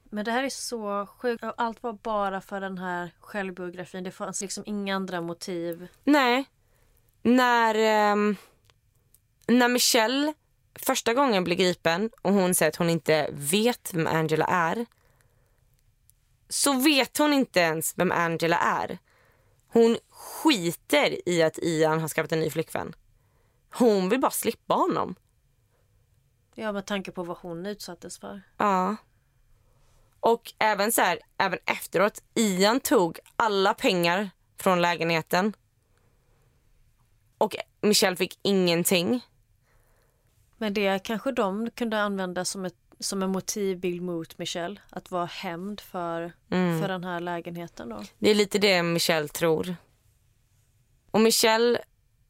Men 0.10 0.26
det 0.26 0.32
här 0.32 0.44
är 0.44 0.50
så 0.50 1.06
sjukt. 1.06 1.44
Allt 1.58 1.84
var 1.84 1.94
bara 1.94 2.42
för 2.42 2.62
den 2.62 2.78
här 2.78 3.12
självbiografin. 3.20 4.04
Det 4.04 4.12
fanns 4.12 4.42
liksom 4.42 4.64
inga 4.68 4.96
andra 4.96 5.22
motiv. 5.22 5.88
Nej. 6.04 6.46
När, 7.22 7.76
eh, 7.76 8.36
när 9.48 9.68
Michelle 9.68 10.34
första 10.80 11.14
gången 11.14 11.44
blir 11.44 11.56
gripen 11.56 12.10
och 12.22 12.34
hon 12.34 12.56
säger 12.56 12.70
att 12.70 12.76
hon 12.76 12.90
inte 12.90 13.30
vet 13.34 13.94
vem 13.94 14.08
Angela 14.08 14.46
är 14.46 14.86
så 16.50 16.74
vet 16.74 17.18
hon 17.18 17.34
inte 17.34 17.60
ens 17.60 17.94
vem 17.98 18.12
Angela 18.12 18.58
är. 18.58 18.98
Hon 19.68 19.98
skiter 20.10 21.30
i 21.30 21.44
att 21.44 21.58
Ian 21.58 22.00
har 22.00 22.08
skaffat 22.08 22.32
en 22.32 22.40
ny 22.40 22.50
flickvän. 22.50 22.96
Hon 23.74 24.10
vill 24.10 24.20
bara 24.20 24.32
slippa 24.32 24.74
honom. 24.74 25.16
Ja, 26.56 26.72
med 26.72 26.86
tanke 26.86 27.12
på 27.12 27.24
vad 27.24 27.38
hon 27.38 27.66
utsattes 27.66 28.20
för. 28.20 28.42
Ja. 28.58 28.96
Och 30.28 30.54
även 30.60 30.92
så 30.92 31.02
här, 31.02 31.20
även 31.38 31.60
efteråt, 31.66 32.24
Ian 32.36 32.80
tog 32.80 33.20
alla 33.36 33.74
pengar 33.74 34.30
från 34.60 34.82
lägenheten. 34.82 35.54
Och 37.38 37.56
Michelle 37.82 38.16
fick 38.16 38.40
ingenting. 38.42 39.26
Men 40.58 40.74
det 40.74 41.04
kanske 41.04 41.32
de 41.32 41.70
kunde 41.72 42.02
använda 42.02 42.46
som, 42.46 42.66
ett, 42.66 42.76
som 43.00 43.24
en 43.24 43.30
motivbild 43.30 44.02
mot 44.02 44.38
Michelle. 44.38 44.82
Att 44.90 45.12
vara 45.12 45.26
hämnd 45.26 45.82
för, 45.82 46.34
Mm. 46.50 46.82
för 46.82 46.88
den 46.88 47.04
här 47.04 47.20
lägenheten 47.20 47.90
då. 47.90 48.04
Det 48.20 48.30
är 48.30 48.36
lite 48.36 48.60
det 48.60 48.84
Michelle 48.84 49.28
tror. 49.28 49.76
Och 51.12 51.22
Michelle 51.22 51.82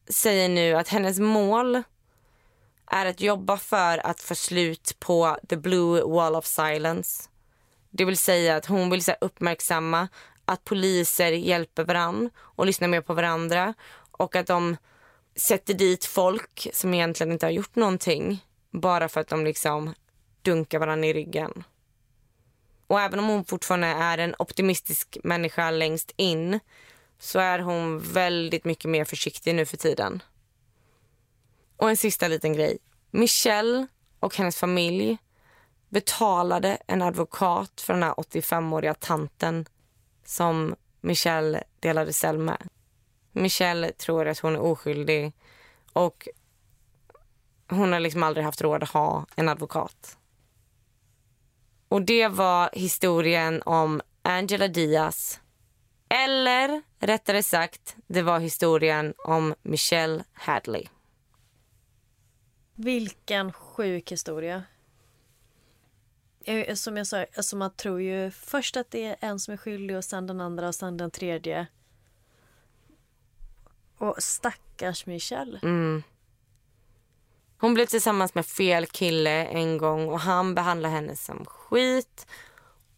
säger 0.08 0.48
nu 0.48 0.74
att 0.74 0.88
hennes 0.88 1.18
mål 1.18 1.82
är 2.86 3.06
att 3.06 3.20
jobba 3.20 3.56
för 3.56 4.06
att 4.06 4.20
få 4.20 4.34
slut 4.34 4.96
på 5.00 5.38
the 5.48 5.56
blue 5.56 6.02
wall 6.02 6.36
of 6.36 6.46
silence. 6.46 7.28
Det 7.90 8.04
vill 8.04 8.18
säga 8.18 8.56
att 8.56 8.66
hon 8.66 8.90
vill 8.90 9.04
så 9.04 9.10
här, 9.10 9.18
uppmärksamma 9.20 10.08
att 10.44 10.64
poliser 10.64 11.32
hjälper 11.32 11.84
varandra 11.84 12.30
och 12.38 12.66
lyssnar 12.66 12.88
mer 12.88 13.00
på 13.00 13.14
varandra 13.14 13.74
och 14.10 14.36
att 14.36 14.46
de 14.46 14.76
sätter 15.36 15.74
dit 15.74 16.04
folk 16.04 16.68
som 16.72 16.94
egentligen 16.94 17.32
inte 17.32 17.46
har 17.46 17.50
gjort 17.50 17.76
någonting 17.76 18.44
bara 18.70 19.08
för 19.08 19.20
att 19.20 19.28
de 19.28 19.44
liksom 19.44 19.94
dunkar 20.42 20.78
varandra 20.78 21.08
i 21.08 21.12
ryggen. 21.12 21.64
Och 22.86 23.00
även 23.00 23.18
om 23.18 23.28
hon 23.28 23.44
fortfarande 23.44 23.86
är 23.86 24.18
en 24.18 24.34
optimistisk 24.38 25.18
människa 25.24 25.70
längst 25.70 26.12
in 26.16 26.60
så 27.18 27.38
är 27.38 27.58
hon 27.58 27.98
väldigt 27.98 28.64
mycket 28.64 28.90
mer 28.90 29.04
försiktig 29.04 29.54
nu 29.54 29.66
för 29.66 29.76
tiden. 29.76 30.22
Och 31.76 31.90
en 31.90 31.96
sista 31.96 32.28
liten 32.28 32.52
grej. 32.52 32.78
Michelle 33.10 33.86
och 34.20 34.36
hennes 34.36 34.56
familj 34.56 35.18
betalade 35.88 36.78
en 36.86 37.02
advokat 37.02 37.80
för 37.80 37.92
den 37.92 38.02
här 38.02 38.12
85-åriga 38.12 38.94
tanten 38.94 39.66
som 40.24 40.74
Michelle 41.00 41.64
delade 41.80 42.12
cell 42.12 42.38
med. 42.38 42.68
Michelle 43.32 43.92
tror 43.92 44.28
att 44.28 44.38
hon 44.38 44.54
är 44.54 44.60
oskyldig 44.60 45.32
och 45.92 46.28
hon 47.68 47.92
har 47.92 48.00
liksom 48.00 48.22
aldrig 48.22 48.44
haft 48.44 48.60
råd 48.60 48.82
att 48.82 48.90
ha 48.90 49.26
en 49.36 49.48
advokat. 49.48 50.18
Och 51.88 52.02
det 52.02 52.28
var 52.28 52.70
historien 52.72 53.62
om 53.62 54.00
Angela 54.22 54.68
Diaz. 54.68 55.40
Eller 56.08 56.82
rättare 56.98 57.42
sagt, 57.42 57.96
det 58.06 58.22
var 58.22 58.38
historien 58.38 59.14
om 59.18 59.54
Michelle 59.62 60.24
Hadley. 60.32 60.86
Vilken 62.74 63.52
sjuk 63.52 64.12
historia. 64.12 64.62
Eh, 66.48 66.74
som 66.74 66.96
jag 66.96 67.06
sa, 67.06 67.26
alltså 67.36 67.56
man 67.56 67.70
tror 67.70 68.02
ju 68.02 68.30
först 68.30 68.76
att 68.76 68.90
det 68.90 69.04
är 69.04 69.16
en 69.20 69.40
som 69.40 69.54
är 69.54 69.58
skyldig 69.58 69.96
och 69.96 70.04
sen 70.04 70.26
den 70.26 70.40
andra 70.40 70.68
och 70.68 70.74
sen 70.74 70.96
den 70.96 71.10
tredje. 71.10 71.66
Och 73.98 74.14
stackars 74.18 75.06
Michelle. 75.06 75.58
Mm. 75.62 76.02
Hon 77.58 77.74
blev 77.74 77.86
tillsammans 77.86 78.34
med 78.34 78.46
fel 78.46 78.86
kille 78.86 79.44
en 79.44 79.78
gång 79.78 80.08
och 80.08 80.20
han 80.20 80.54
behandlade 80.54 80.94
henne 80.94 81.16
som 81.16 81.44
skit. 81.44 82.26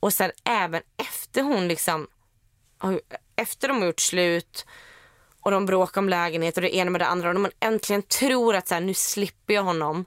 Och 0.00 0.12
sen 0.12 0.30
även 0.44 0.82
efter 0.96 1.42
hon 1.42 1.68
liksom, 1.68 2.08
efter 3.36 3.68
de 3.68 3.78
har 3.78 3.86
gjort 3.86 4.00
slut 4.00 4.66
och 5.40 5.50
de 5.50 5.66
bråkar 5.66 6.00
om 6.00 6.08
lägenhet 6.08 6.56
och 6.56 6.62
det 6.62 6.76
ena 6.76 6.90
med 6.90 7.00
det 7.00 7.06
andra 7.06 7.30
och 7.30 7.40
man 7.40 7.50
äntligen 7.60 8.02
tror 8.02 8.56
att 8.56 8.68
så 8.68 8.74
här, 8.74 8.80
nu 8.80 8.94
slipper 8.94 9.54
jag 9.54 9.62
honom. 9.62 10.04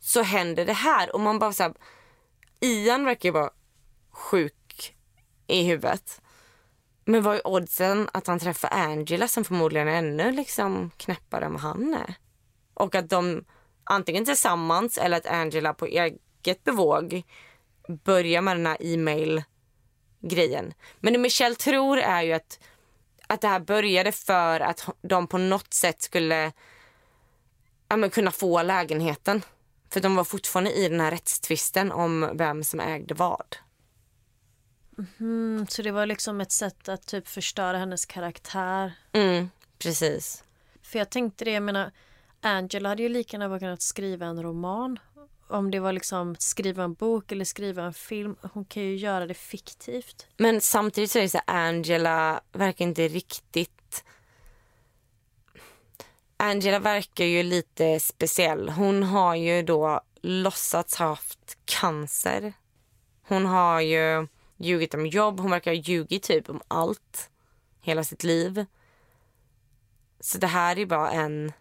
Så 0.00 0.22
händer 0.22 0.66
det 0.66 0.72
här 0.72 1.14
och 1.14 1.20
man 1.20 1.38
bara 1.38 1.52
så 1.52 1.62
här, 1.62 1.74
Ian 2.62 3.04
verkar 3.04 3.28
ju 3.28 3.32
vara 3.32 3.50
sjuk 4.10 4.96
i 5.46 5.62
huvudet. 5.62 6.20
Men 7.04 7.22
vad 7.22 7.36
är 7.36 7.46
oddsen 7.46 8.08
att 8.12 8.26
han 8.26 8.38
träffar 8.38 8.68
Angela 8.72 9.28
som 9.28 9.44
förmodligen 9.44 9.88
är 9.88 9.98
ännu 9.98 10.32
liksom 10.32 10.90
knäppare 10.96 11.44
än 11.44 11.52
vad 11.52 11.60
han 11.60 11.94
är? 11.94 12.14
Och 12.74 12.94
att 12.94 13.08
de 13.08 13.44
antingen 13.84 14.24
tillsammans 14.24 14.98
eller 14.98 15.16
att 15.16 15.26
Angela 15.26 15.74
på 15.74 15.86
eget 15.86 16.64
bevåg 16.64 17.22
börjar 17.88 18.42
med 18.42 18.56
den 18.56 18.66
här 18.66 18.76
e-mail-grejen. 18.80 20.74
Men 21.00 21.12
det 21.12 21.18
Michelle 21.18 21.54
tror 21.54 21.98
är 21.98 22.22
ju 22.22 22.32
att, 22.32 22.60
att 23.26 23.40
det 23.40 23.48
här 23.48 23.60
började 23.60 24.12
för 24.12 24.60
att 24.60 24.88
de 25.02 25.26
på 25.26 25.38
något 25.38 25.74
sätt 25.74 26.02
skulle 26.02 26.52
ja, 27.88 27.96
men 27.96 28.10
kunna 28.10 28.30
få 28.30 28.62
lägenheten. 28.62 29.42
För 29.92 30.00
de 30.00 30.16
var 30.16 30.24
fortfarande 30.24 30.72
i 30.72 30.88
den 30.88 31.00
här 31.00 31.10
rättstvisten 31.10 31.92
om 31.92 32.30
vem 32.34 32.64
som 32.64 32.80
ägde 32.80 33.14
vad. 33.14 33.56
Mm, 35.20 35.66
så 35.68 35.82
det 35.82 35.90
var 35.90 36.06
liksom 36.06 36.40
ett 36.40 36.52
sätt 36.52 36.88
att 36.88 37.06
typ 37.06 37.28
förstöra 37.28 37.78
hennes 37.78 38.06
karaktär. 38.06 38.92
Mm, 39.12 39.50
precis. 39.78 40.44
För 40.82 40.98
jag 40.98 41.10
tänkte 41.10 41.44
det, 41.44 41.50
jag 41.50 41.62
menar 41.62 41.90
Angela 42.40 42.88
hade 42.88 43.02
ju 43.02 43.08
lika 43.08 43.36
gärna 43.36 43.58
kunnat 43.58 43.82
skriva 43.82 44.26
en 44.26 44.42
roman. 44.42 44.98
Om 45.48 45.70
det 45.70 45.80
var 45.80 45.92
liksom 45.92 46.36
skriva 46.38 46.84
en 46.84 46.94
bok 46.94 47.32
eller 47.32 47.44
skriva 47.44 47.82
en 47.82 47.94
film. 47.94 48.36
Hon 48.52 48.64
kan 48.64 48.82
ju 48.82 48.96
göra 48.96 49.26
det 49.26 49.34
fiktivt. 49.34 50.26
Men 50.36 50.60
samtidigt 50.60 51.10
så 51.10 51.18
är 51.18 51.22
det 51.22 51.28
så 51.28 51.40
Angela 51.46 52.40
verkar 52.52 52.84
inte 52.84 53.08
riktigt... 53.08 54.04
Angela 56.42 56.78
verkar 56.78 57.24
ju 57.24 57.42
lite 57.42 58.00
speciell. 58.00 58.68
Hon 58.68 59.02
har 59.02 59.34
ju 59.34 59.62
då 59.62 60.00
låtsats 60.22 60.96
ha 60.96 61.06
haft 61.06 61.58
cancer. 61.64 62.52
Hon 63.22 63.46
har 63.46 63.80
ju 63.80 64.26
ljugit 64.56 64.94
om 64.94 65.06
jobb. 65.06 65.40
Hon 65.40 65.50
verkar 65.50 65.70
ha 65.70 65.76
ljugit 65.76 66.22
typ 66.22 66.50
om 66.50 66.62
allt 66.68 67.30
hela 67.80 68.04
sitt 68.04 68.24
liv. 68.24 68.66
Så 70.20 70.38
det 70.38 70.46
här 70.46 70.78
är 70.78 70.86
bara 70.86 71.10
en, 71.10 71.52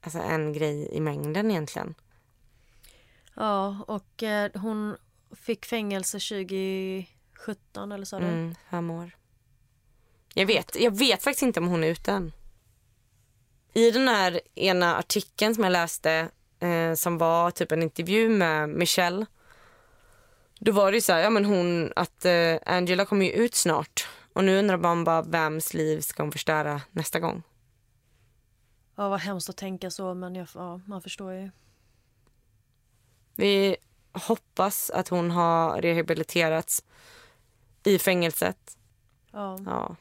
alltså 0.00 0.18
en 0.18 0.52
grej 0.52 0.88
i 0.92 1.00
mängden 1.00 1.50
egentligen. 1.50 1.94
Ja, 3.34 3.84
och 3.86 4.22
eh, 4.22 4.50
hon 4.54 4.96
fick 5.36 5.64
fängelse 5.64 6.18
2017 6.18 7.92
eller 7.92 8.04
så? 8.04 8.16
Mm, 8.16 8.54
fem 8.70 8.90
år. 8.90 9.10
Jag 10.34 10.46
vet, 10.46 10.76
jag 10.80 10.98
vet 10.98 11.22
faktiskt 11.22 11.42
inte 11.42 11.60
om 11.60 11.68
hon 11.68 11.84
är 11.84 11.88
ute 11.88 12.12
än. 12.12 12.32
I 13.72 13.90
den 13.90 14.08
här 14.08 14.40
ena 14.54 14.96
artikeln 14.96 15.54
som 15.54 15.64
jag 15.64 15.70
läste 15.70 16.28
eh, 16.60 16.94
som 16.94 17.18
var 17.18 17.50
typ 17.50 17.72
en 17.72 17.82
intervju 17.82 18.28
med 18.28 18.68
Michelle. 18.68 19.26
Då 20.58 20.72
var 20.72 20.90
det 20.90 20.96
ju 20.96 21.00
så 21.00 21.12
här, 21.12 21.20
ja 21.20 21.30
men 21.30 21.44
hon, 21.44 21.92
att 21.96 22.24
eh, 22.24 22.56
Angela 22.66 23.04
kommer 23.04 23.26
ju 23.26 23.32
ut 23.32 23.54
snart. 23.54 24.08
Och 24.32 24.44
nu 24.44 24.58
undrar 24.58 24.76
man 24.76 25.04
bara 25.04 25.22
vems 25.22 25.74
liv 25.74 26.00
ska 26.00 26.22
hon 26.22 26.32
förstöra 26.32 26.80
nästa 26.90 27.20
gång. 27.20 27.42
Ja, 28.96 29.08
vad 29.08 29.20
hemskt 29.20 29.48
att 29.48 29.56
tänka 29.56 29.90
så, 29.90 30.14
men 30.14 30.34
jag, 30.34 30.48
ja, 30.54 30.80
man 30.86 31.02
förstår 31.02 31.32
ju. 31.32 31.50
Vi 33.36 33.76
hoppas 34.12 34.90
att 34.90 35.08
hon 35.08 35.30
har 35.30 35.82
rehabiliterats 35.82 36.84
i 37.84 37.98
fängelset. 37.98 38.76
Ja. 39.32 39.58
Ja. 39.66 39.96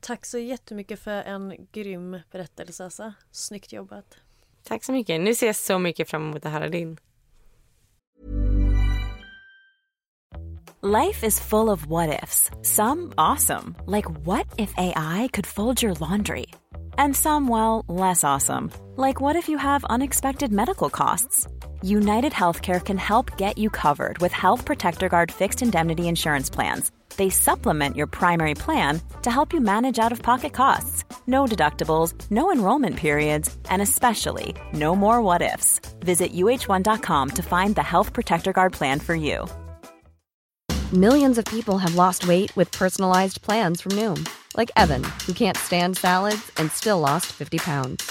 Tack 0.00 0.26
så 0.26 0.38
jättemycket 0.38 1.00
för 1.00 1.22
en 1.22 1.66
grym 1.72 2.20
berättelse, 2.30 2.84
Assa. 2.84 3.14
Snyggt 3.30 3.72
jobbat. 3.72 4.16
Tack 4.62 4.84
så 4.84 4.92
mycket. 4.92 5.20
Nu 5.20 5.34
ser 5.34 5.46
jag 5.46 5.56
så 5.56 5.78
mycket 5.78 6.10
fram 6.10 6.22
emot 6.22 6.46
att 6.46 6.52
höra 6.52 6.68
din. 6.68 6.98
Life 10.80 11.26
is 11.26 11.40
full 11.40 11.68
of 11.68 11.86
what 11.86 12.22
ifs. 12.22 12.50
Some 12.62 13.12
awesome, 13.16 13.74
like 13.86 14.06
what 14.24 14.46
if 14.58 14.72
AI 14.76 15.28
could 15.32 15.46
fold 15.46 15.82
your 15.82 15.94
laundry? 16.00 16.46
And 16.96 17.16
some, 17.16 17.48
well, 17.48 17.84
less 17.88 18.22
awesome, 18.22 18.70
like 18.96 19.20
what 19.20 19.34
if 19.34 19.48
you 19.48 19.58
have 19.58 19.84
unexpected 19.90 20.52
medical 20.52 20.88
costs? 20.88 21.48
United 21.82 22.32
Healthcare 22.32 22.84
can 22.84 22.98
help 22.98 23.36
get 23.36 23.56
you 23.56 23.70
covered 23.70 24.18
with 24.18 24.32
Health 24.32 24.64
Protector 24.64 25.08
Guard 25.08 25.30
fixed 25.30 25.62
indemnity 25.62 26.08
insurance 26.08 26.50
plans. 26.50 26.90
They 27.16 27.30
supplement 27.30 27.96
your 27.96 28.08
primary 28.08 28.54
plan 28.54 29.00
to 29.22 29.30
help 29.30 29.52
you 29.52 29.60
manage 29.60 30.00
out 30.00 30.10
of 30.10 30.20
pocket 30.20 30.52
costs. 30.52 31.04
No 31.28 31.46
deductibles, 31.46 32.14
no 32.30 32.50
enrollment 32.50 32.96
periods, 32.96 33.56
and 33.70 33.80
especially 33.80 34.56
no 34.72 34.96
more 34.96 35.22
what 35.22 35.40
ifs. 35.40 35.80
Visit 36.00 36.32
uh1.com 36.32 37.30
to 37.30 37.42
find 37.42 37.76
the 37.76 37.82
Health 37.82 38.12
Protector 38.12 38.52
Guard 38.52 38.72
plan 38.72 38.98
for 38.98 39.14
you. 39.14 39.46
Millions 40.92 41.38
of 41.38 41.44
people 41.44 41.78
have 41.78 41.94
lost 41.94 42.26
weight 42.26 42.54
with 42.56 42.72
personalized 42.72 43.42
plans 43.42 43.80
from 43.82 43.92
Noom, 43.92 44.28
like 44.56 44.70
Evan, 44.74 45.04
who 45.26 45.32
can't 45.32 45.56
stand 45.56 45.96
salads 45.96 46.50
and 46.56 46.72
still 46.72 46.98
lost 46.98 47.26
50 47.26 47.58
pounds. 47.58 48.10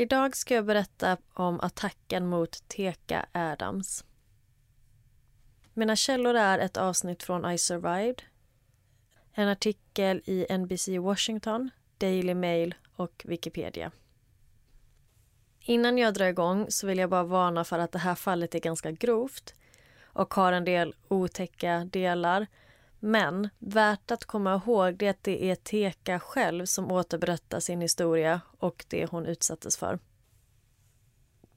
Idag 0.00 0.36
ska 0.36 0.54
jag 0.54 0.64
berätta 0.64 1.16
om 1.34 1.60
attacken 1.60 2.26
mot 2.26 2.68
Teka 2.68 3.26
Adams. 3.32 4.04
Mina 5.74 5.96
källor 5.96 6.34
är 6.34 6.58
ett 6.58 6.76
avsnitt 6.76 7.22
från 7.22 7.52
I 7.52 7.58
survived, 7.58 8.22
en 9.32 9.48
artikel 9.48 10.22
i 10.24 10.58
NBC 10.58 10.88
Washington, 10.88 11.70
Daily 11.98 12.34
Mail 12.34 12.74
och 12.96 13.22
Wikipedia. 13.28 13.90
Innan 15.60 15.98
jag 15.98 16.14
drar 16.14 16.26
igång 16.26 16.66
så 16.68 16.86
vill 16.86 16.98
jag 16.98 17.10
bara 17.10 17.24
varna 17.24 17.64
för 17.64 17.78
att 17.78 17.92
det 17.92 17.98
här 17.98 18.14
fallet 18.14 18.54
är 18.54 18.60
ganska 18.60 18.90
grovt 18.90 19.54
och 20.02 20.34
har 20.34 20.52
en 20.52 20.64
del 20.64 20.94
otäcka 21.08 21.84
delar. 21.84 22.46
Men 23.00 23.48
värt 23.58 24.10
att 24.10 24.24
komma 24.24 24.54
ihåg 24.54 25.02
är 25.02 25.10
att 25.10 25.24
det 25.24 25.44
är 25.44 25.54
Teka 25.54 26.20
själv 26.20 26.66
som 26.66 26.92
återberättar 26.92 27.60
sin 27.60 27.80
historia 27.80 28.40
och 28.58 28.84
det 28.88 29.10
hon 29.10 29.26
utsattes 29.26 29.76
för. 29.76 29.98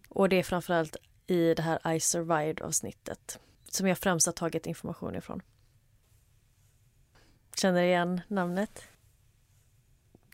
Och 0.10 0.29
det 0.29 0.36
är 0.36 0.43
framförallt 0.43 0.95
i 1.27 1.53
det 1.53 1.62
här 1.62 1.93
I 1.95 1.99
survived-avsnittet 1.99 3.39
som 3.69 3.88
jag 3.88 3.97
främst 3.97 4.25
har 4.25 4.34
tagit 4.34 4.65
information 4.65 5.15
ifrån. 5.15 5.41
Känner 7.56 7.82
du 7.82 7.88
igen 7.88 8.21
namnet? 8.27 8.84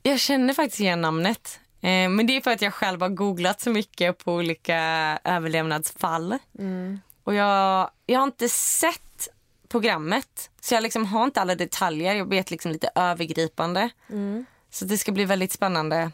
Jag 0.03 0.19
känner 0.19 0.53
faktiskt 0.53 0.79
igen 0.79 1.01
namnet. 1.01 1.59
Eh, 1.81 2.09
men 2.09 2.27
det 2.27 2.37
är 2.37 2.41
för 2.41 2.51
att 2.51 2.61
jag 2.61 2.73
själv 2.73 3.01
har 3.01 3.09
googlat 3.09 3.61
så 3.61 3.69
mycket 3.69 4.17
på 4.17 4.33
olika 4.33 4.77
överlevnadsfall. 5.23 6.37
Mm. 6.59 6.99
Och 7.23 7.33
jag, 7.33 7.91
jag 8.05 8.19
har 8.19 8.23
inte 8.23 8.49
sett 8.49 9.27
programmet. 9.69 10.49
Så 10.62 10.73
jag 10.73 10.84
liksom 10.84 11.05
har 11.05 11.23
inte 11.23 11.41
alla 11.41 11.55
detaljer. 11.55 12.15
Jag 12.15 12.29
vet 12.29 12.51
liksom 12.51 12.71
lite 12.71 12.89
övergripande. 12.95 13.89
Mm. 14.10 14.45
Så 14.69 14.86
det 14.86 14.97
ska 14.97 15.12
bli 15.12 15.25
väldigt 15.25 15.51
spännande. 15.51 16.12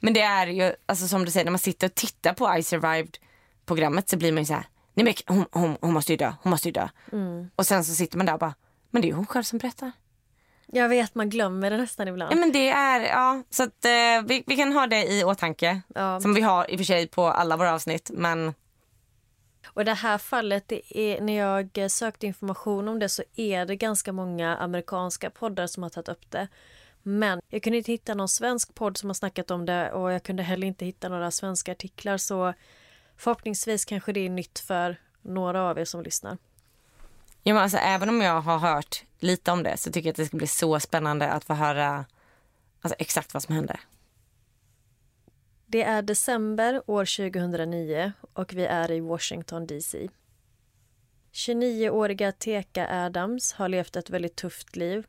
Men 0.00 0.12
det 0.12 0.20
är 0.20 0.46
ju, 0.46 0.72
alltså 0.86 1.08
som 1.08 1.24
du 1.24 1.30
säger, 1.30 1.44
när 1.44 1.50
man 1.50 1.58
sitter 1.58 1.86
och 1.86 1.94
tittar 1.94 2.34
på 2.34 2.56
I 2.58 2.62
survived 2.62 3.18
programmet 3.66 4.08
så 4.08 4.16
blir 4.16 4.32
man 4.32 4.42
ju 4.42 4.46
så 4.46 4.54
här, 4.54 4.66
nej 4.94 5.04
men 5.04 5.36
hon, 5.36 5.46
hon, 5.52 5.76
hon 5.80 5.92
måste 5.92 6.12
ju 6.12 6.16
dö, 6.16 6.32
hon 6.42 6.50
måste 6.50 6.68
ju 6.68 6.72
dö. 6.72 6.88
Mm. 7.12 7.50
Och 7.56 7.66
sen 7.66 7.84
så 7.84 7.94
sitter 7.94 8.16
man 8.16 8.26
där 8.26 8.32
och 8.32 8.38
bara, 8.38 8.54
men 8.90 9.02
det 9.02 9.06
är 9.06 9.10
ju 9.10 9.14
hon 9.14 9.26
själv 9.26 9.42
som 9.42 9.58
berättar. 9.58 9.92
Jag 10.66 10.88
vet, 10.88 11.14
man 11.14 11.30
glömmer 11.30 11.70
det 11.70 11.76
nästan 11.76 12.08
ibland. 12.08 12.32
Ja 12.32 12.36
men 12.36 12.52
det 12.52 12.68
är, 12.68 13.00
ja 13.00 13.42
så 13.50 13.62
att 13.62 13.84
eh, 13.84 14.26
vi, 14.26 14.44
vi 14.46 14.56
kan 14.56 14.72
ha 14.72 14.86
det 14.86 15.04
i 15.12 15.24
åtanke. 15.24 15.80
Ja. 15.94 16.20
Som 16.20 16.34
vi 16.34 16.40
har 16.40 16.70
i 16.70 16.74
och 16.74 16.78
för 16.78 16.84
sig 16.84 17.08
på 17.08 17.26
alla 17.26 17.56
våra 17.56 17.74
avsnitt 17.74 18.10
men 18.14 18.54
och 19.74 19.84
det 19.84 19.94
här 19.94 20.18
fallet, 20.18 20.68
det 20.68 20.98
är, 20.98 21.20
när 21.20 21.36
jag 21.38 21.78
eh, 21.78 21.88
sökte 21.88 22.26
information 22.26 22.88
om 22.88 22.98
det 22.98 23.08
så 23.08 23.22
är 23.36 23.66
det 23.66 23.76
ganska 23.76 24.12
många 24.12 24.56
amerikanska 24.56 25.30
poddar 25.30 25.66
som 25.66 25.82
har 25.82 25.90
tagit 25.90 26.08
upp 26.08 26.30
det. 26.30 26.48
Men 27.02 27.40
jag 27.48 27.62
kunde 27.62 27.78
inte 27.78 27.92
hitta 27.92 28.14
någon 28.14 28.28
svensk 28.28 28.74
podd 28.74 28.96
som 28.96 29.08
har 29.08 29.14
snackat 29.14 29.50
om 29.50 29.66
det 29.66 29.92
och 29.92 30.12
jag 30.12 30.22
kunde 30.22 30.42
heller 30.42 30.66
inte 30.66 30.84
hitta 30.84 31.08
några 31.08 31.30
svenska 31.30 31.72
artiklar 31.72 32.16
så 32.16 32.54
förhoppningsvis 33.16 33.84
kanske 33.84 34.12
det 34.12 34.20
är 34.20 34.30
nytt 34.30 34.58
för 34.58 34.96
några 35.22 35.62
av 35.62 35.78
er 35.78 35.84
som 35.84 36.02
lyssnar. 36.02 36.38
Ja, 37.42 37.54
men 37.54 37.62
alltså, 37.62 37.78
även 37.78 38.08
om 38.08 38.20
jag 38.20 38.40
har 38.40 38.58
hört 38.58 39.04
lite 39.18 39.52
om 39.52 39.62
det 39.62 39.76
så 39.76 39.92
tycker 39.92 40.08
jag 40.08 40.12
att 40.12 40.16
det 40.16 40.26
ska 40.26 40.36
bli 40.36 40.46
så 40.46 40.80
spännande 40.80 41.30
att 41.30 41.44
få 41.44 41.54
höra 41.54 42.04
alltså, 42.80 42.96
exakt 42.98 43.34
vad 43.34 43.42
som 43.42 43.54
hände. 43.54 43.80
Det 45.74 45.82
är 45.82 46.02
december 46.02 46.82
år 46.86 47.30
2009 47.30 48.12
och 48.32 48.54
vi 48.54 48.64
är 48.64 48.90
i 48.90 49.00
Washington 49.00 49.66
DC. 49.66 50.08
29-åriga 51.32 52.32
Teka 52.32 53.04
Adams 53.04 53.52
har 53.52 53.68
levt 53.68 53.96
ett 53.96 54.10
väldigt 54.10 54.36
tufft 54.36 54.76
liv. 54.76 55.06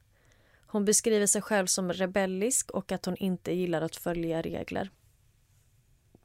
Hon 0.68 0.86
beskriver 0.86 1.26
sig 1.26 1.42
själv 1.42 1.66
som 1.66 1.94
rebellisk 1.94 2.72
och 2.72 2.92
att 2.92 3.06
hon 3.06 3.16
inte 3.18 3.54
gillar 3.54 3.82
att 3.82 3.96
följa 3.96 4.42
regler. 4.42 4.90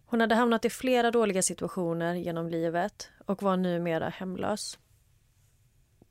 Hon 0.05 0.21
hade 0.21 0.35
hamnat 0.35 0.65
i 0.65 0.71
flera 0.71 1.11
dåliga 1.11 1.43
situationer 1.43 2.15
genom 2.15 2.49
livet 2.49 3.11
och 3.27 3.43
var 3.43 3.57
numera 3.57 4.09
hemlös. 4.09 4.79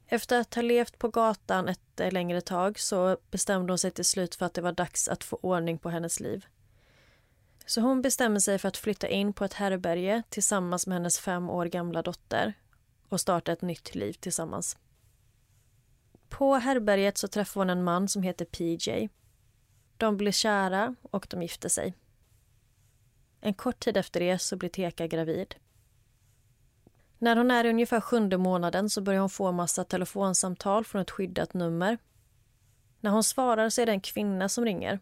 Efter 0.07 0.39
att 0.39 0.55
ha 0.55 0.61
levt 0.61 0.99
på 0.99 1.07
gatan 1.07 1.67
ett 1.67 2.13
längre 2.13 2.41
tag 2.41 2.79
så 2.79 3.17
bestämde 3.31 3.71
hon 3.71 3.77
sig 3.77 3.91
till 3.91 4.05
slut 4.05 4.35
för 4.35 4.45
att 4.45 4.53
det 4.53 4.61
var 4.61 4.71
dags 4.71 5.07
att 5.07 5.23
få 5.23 5.39
ordning 5.41 5.77
på 5.77 5.89
hennes 5.89 6.19
liv. 6.19 6.45
Så 7.69 7.81
hon 7.81 8.01
bestämmer 8.01 8.39
sig 8.39 8.57
för 8.57 8.67
att 8.67 8.77
flytta 8.77 9.07
in 9.07 9.33
på 9.33 9.45
ett 9.45 9.53
härbärge 9.53 10.23
tillsammans 10.29 10.87
med 10.87 10.95
hennes 10.95 11.19
fem 11.19 11.49
år 11.49 11.65
gamla 11.65 12.01
dotter 12.01 12.53
och 13.09 13.21
starta 13.21 13.51
ett 13.51 13.61
nytt 13.61 13.95
liv 13.95 14.13
tillsammans. 14.13 14.77
På 16.29 16.55
härbärget 16.55 17.17
så 17.17 17.27
träffar 17.27 17.61
hon 17.61 17.69
en 17.69 17.83
man 17.83 18.07
som 18.07 18.23
heter 18.23 18.45
PJ. 18.45 19.09
De 19.97 20.17
blir 20.17 20.31
kära 20.31 20.95
och 21.01 21.27
de 21.29 21.41
gifter 21.41 21.69
sig. 21.69 21.93
En 23.41 23.53
kort 23.53 23.79
tid 23.79 23.97
efter 23.97 24.19
det 24.19 24.39
så 24.39 24.55
blir 24.55 24.69
Teka 24.69 25.07
gravid. 25.07 25.55
När 27.17 27.35
hon 27.35 27.51
är 27.51 27.65
i 27.65 27.69
ungefär 27.69 28.01
sjunde 28.01 28.37
månaden 28.37 28.89
så 28.89 29.01
börjar 29.01 29.19
hon 29.19 29.29
få 29.29 29.51
massa 29.51 29.83
telefonsamtal 29.83 30.85
från 30.85 31.01
ett 31.01 31.11
skyddat 31.11 31.53
nummer. 31.53 31.97
När 32.99 33.11
hon 33.11 33.23
svarar 33.23 33.69
så 33.69 33.81
är 33.81 33.85
det 33.85 33.91
en 33.91 34.01
kvinna 34.01 34.49
som 34.49 34.65
ringer. 34.65 34.99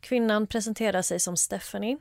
Kvinnan 0.00 0.46
presenterar 0.46 1.02
sig 1.02 1.20
som 1.20 1.36
Stephanie. 1.36 1.98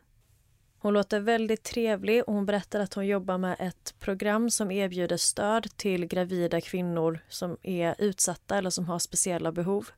Hon 0.81 0.93
låter 0.93 1.19
väldigt 1.19 1.63
trevlig 1.63 2.23
och 2.27 2.33
hon 2.33 2.45
berättar 2.45 2.79
att 2.79 2.93
hon 2.93 3.07
jobbar 3.07 3.37
med 3.37 3.55
ett 3.59 3.95
program 3.99 4.49
som 4.49 4.71
erbjuder 4.71 5.17
stöd 5.17 5.77
till 5.77 6.05
gravida 6.05 6.61
kvinnor 6.61 7.19
som 7.29 7.57
är 7.61 7.95
utsatta 7.97 8.57
eller 8.57 8.69
som 8.69 8.85
har 8.85 8.99
speciella 8.99 9.51
behov. 9.51 9.89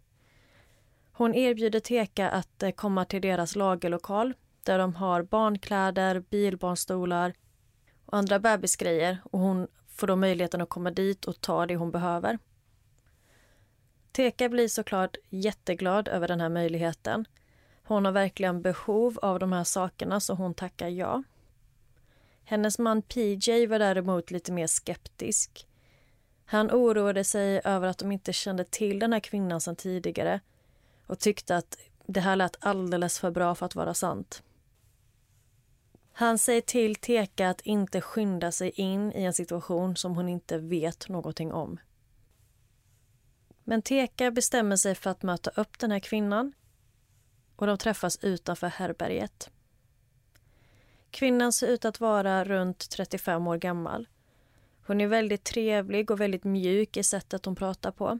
Hon 1.11 1.35
erbjuder 1.35 1.79
Teka 1.79 2.29
att 2.29 2.63
eh, 2.63 2.71
komma 2.71 3.05
till 3.05 3.21
deras 3.21 3.55
lagerlokal 3.55 4.33
där 4.63 4.77
de 4.77 4.95
har 4.95 5.23
barnkläder, 5.23 6.19
bilbarnstolar 6.19 7.33
och 8.05 8.17
andra 8.17 8.39
bebisgrejer 8.39 9.17
och 9.23 9.39
hon 9.39 9.67
får 9.87 10.07
då 10.07 10.15
möjligheten 10.15 10.61
att 10.61 10.69
komma 10.69 10.91
dit 10.91 11.25
och 11.25 11.41
ta 11.41 11.65
det 11.65 11.75
hon 11.75 11.91
behöver. 11.91 12.39
Teka 14.11 14.49
blir 14.49 14.67
såklart 14.67 15.17
jätteglad 15.29 16.07
över 16.07 16.27
den 16.27 16.41
här 16.41 16.49
möjligheten. 16.49 17.25
Hon 17.91 18.05
har 18.05 18.11
verkligen 18.11 18.61
behov 18.61 19.19
av 19.21 19.39
de 19.39 19.51
här 19.51 19.63
sakerna 19.63 20.19
så 20.19 20.33
hon 20.33 20.53
tackar 20.53 20.87
ja. 20.87 21.23
Hennes 22.43 22.79
man 22.79 23.01
PJ 23.01 23.65
var 23.67 23.79
däremot 23.79 24.31
lite 24.31 24.51
mer 24.51 24.67
skeptisk. 24.67 25.67
Han 26.45 26.71
oroade 26.71 27.23
sig 27.23 27.61
över 27.63 27.87
att 27.87 27.97
de 27.97 28.11
inte 28.11 28.33
kände 28.33 28.63
till 28.63 28.99
den 28.99 29.13
här 29.13 29.19
kvinnan 29.19 29.61
sedan 29.61 29.75
tidigare 29.75 30.39
och 31.07 31.19
tyckte 31.19 31.57
att 31.57 31.77
det 32.05 32.19
här 32.19 32.35
lät 32.35 32.65
alldeles 32.65 33.19
för 33.19 33.31
bra 33.31 33.55
för 33.55 33.65
att 33.65 33.75
vara 33.75 33.93
sant. 33.93 34.43
Han 36.13 36.37
säger 36.37 36.61
till 36.61 36.95
Teka 36.95 37.49
att 37.49 37.61
inte 37.61 38.01
skynda 38.01 38.51
sig 38.51 38.69
in 38.69 39.11
i 39.13 39.23
en 39.23 39.33
situation 39.33 39.95
som 39.95 40.15
hon 40.15 40.29
inte 40.29 40.57
vet 40.57 41.09
någonting 41.09 41.53
om. 41.53 41.79
Men 43.63 43.81
Teka 43.81 44.31
bestämmer 44.31 44.75
sig 44.75 44.95
för 44.95 45.09
att 45.09 45.23
möta 45.23 45.49
upp 45.49 45.79
den 45.79 45.91
här 45.91 45.99
kvinnan 45.99 46.53
och 47.61 47.67
de 47.67 47.77
träffas 47.77 48.19
utanför 48.21 48.67
herberget. 48.67 49.49
Kvinnan 51.11 51.53
ser 51.53 51.67
ut 51.67 51.85
att 51.85 51.99
vara 51.99 52.43
runt 52.43 52.89
35 52.89 53.47
år 53.47 53.57
gammal. 53.57 54.07
Hon 54.87 55.01
är 55.01 55.07
väldigt 55.07 55.43
trevlig 55.43 56.11
och 56.11 56.21
väldigt 56.21 56.43
mjuk 56.43 56.97
i 56.97 57.03
sättet 57.03 57.45
hon 57.45 57.55
pratar 57.55 57.91
på. 57.91 58.19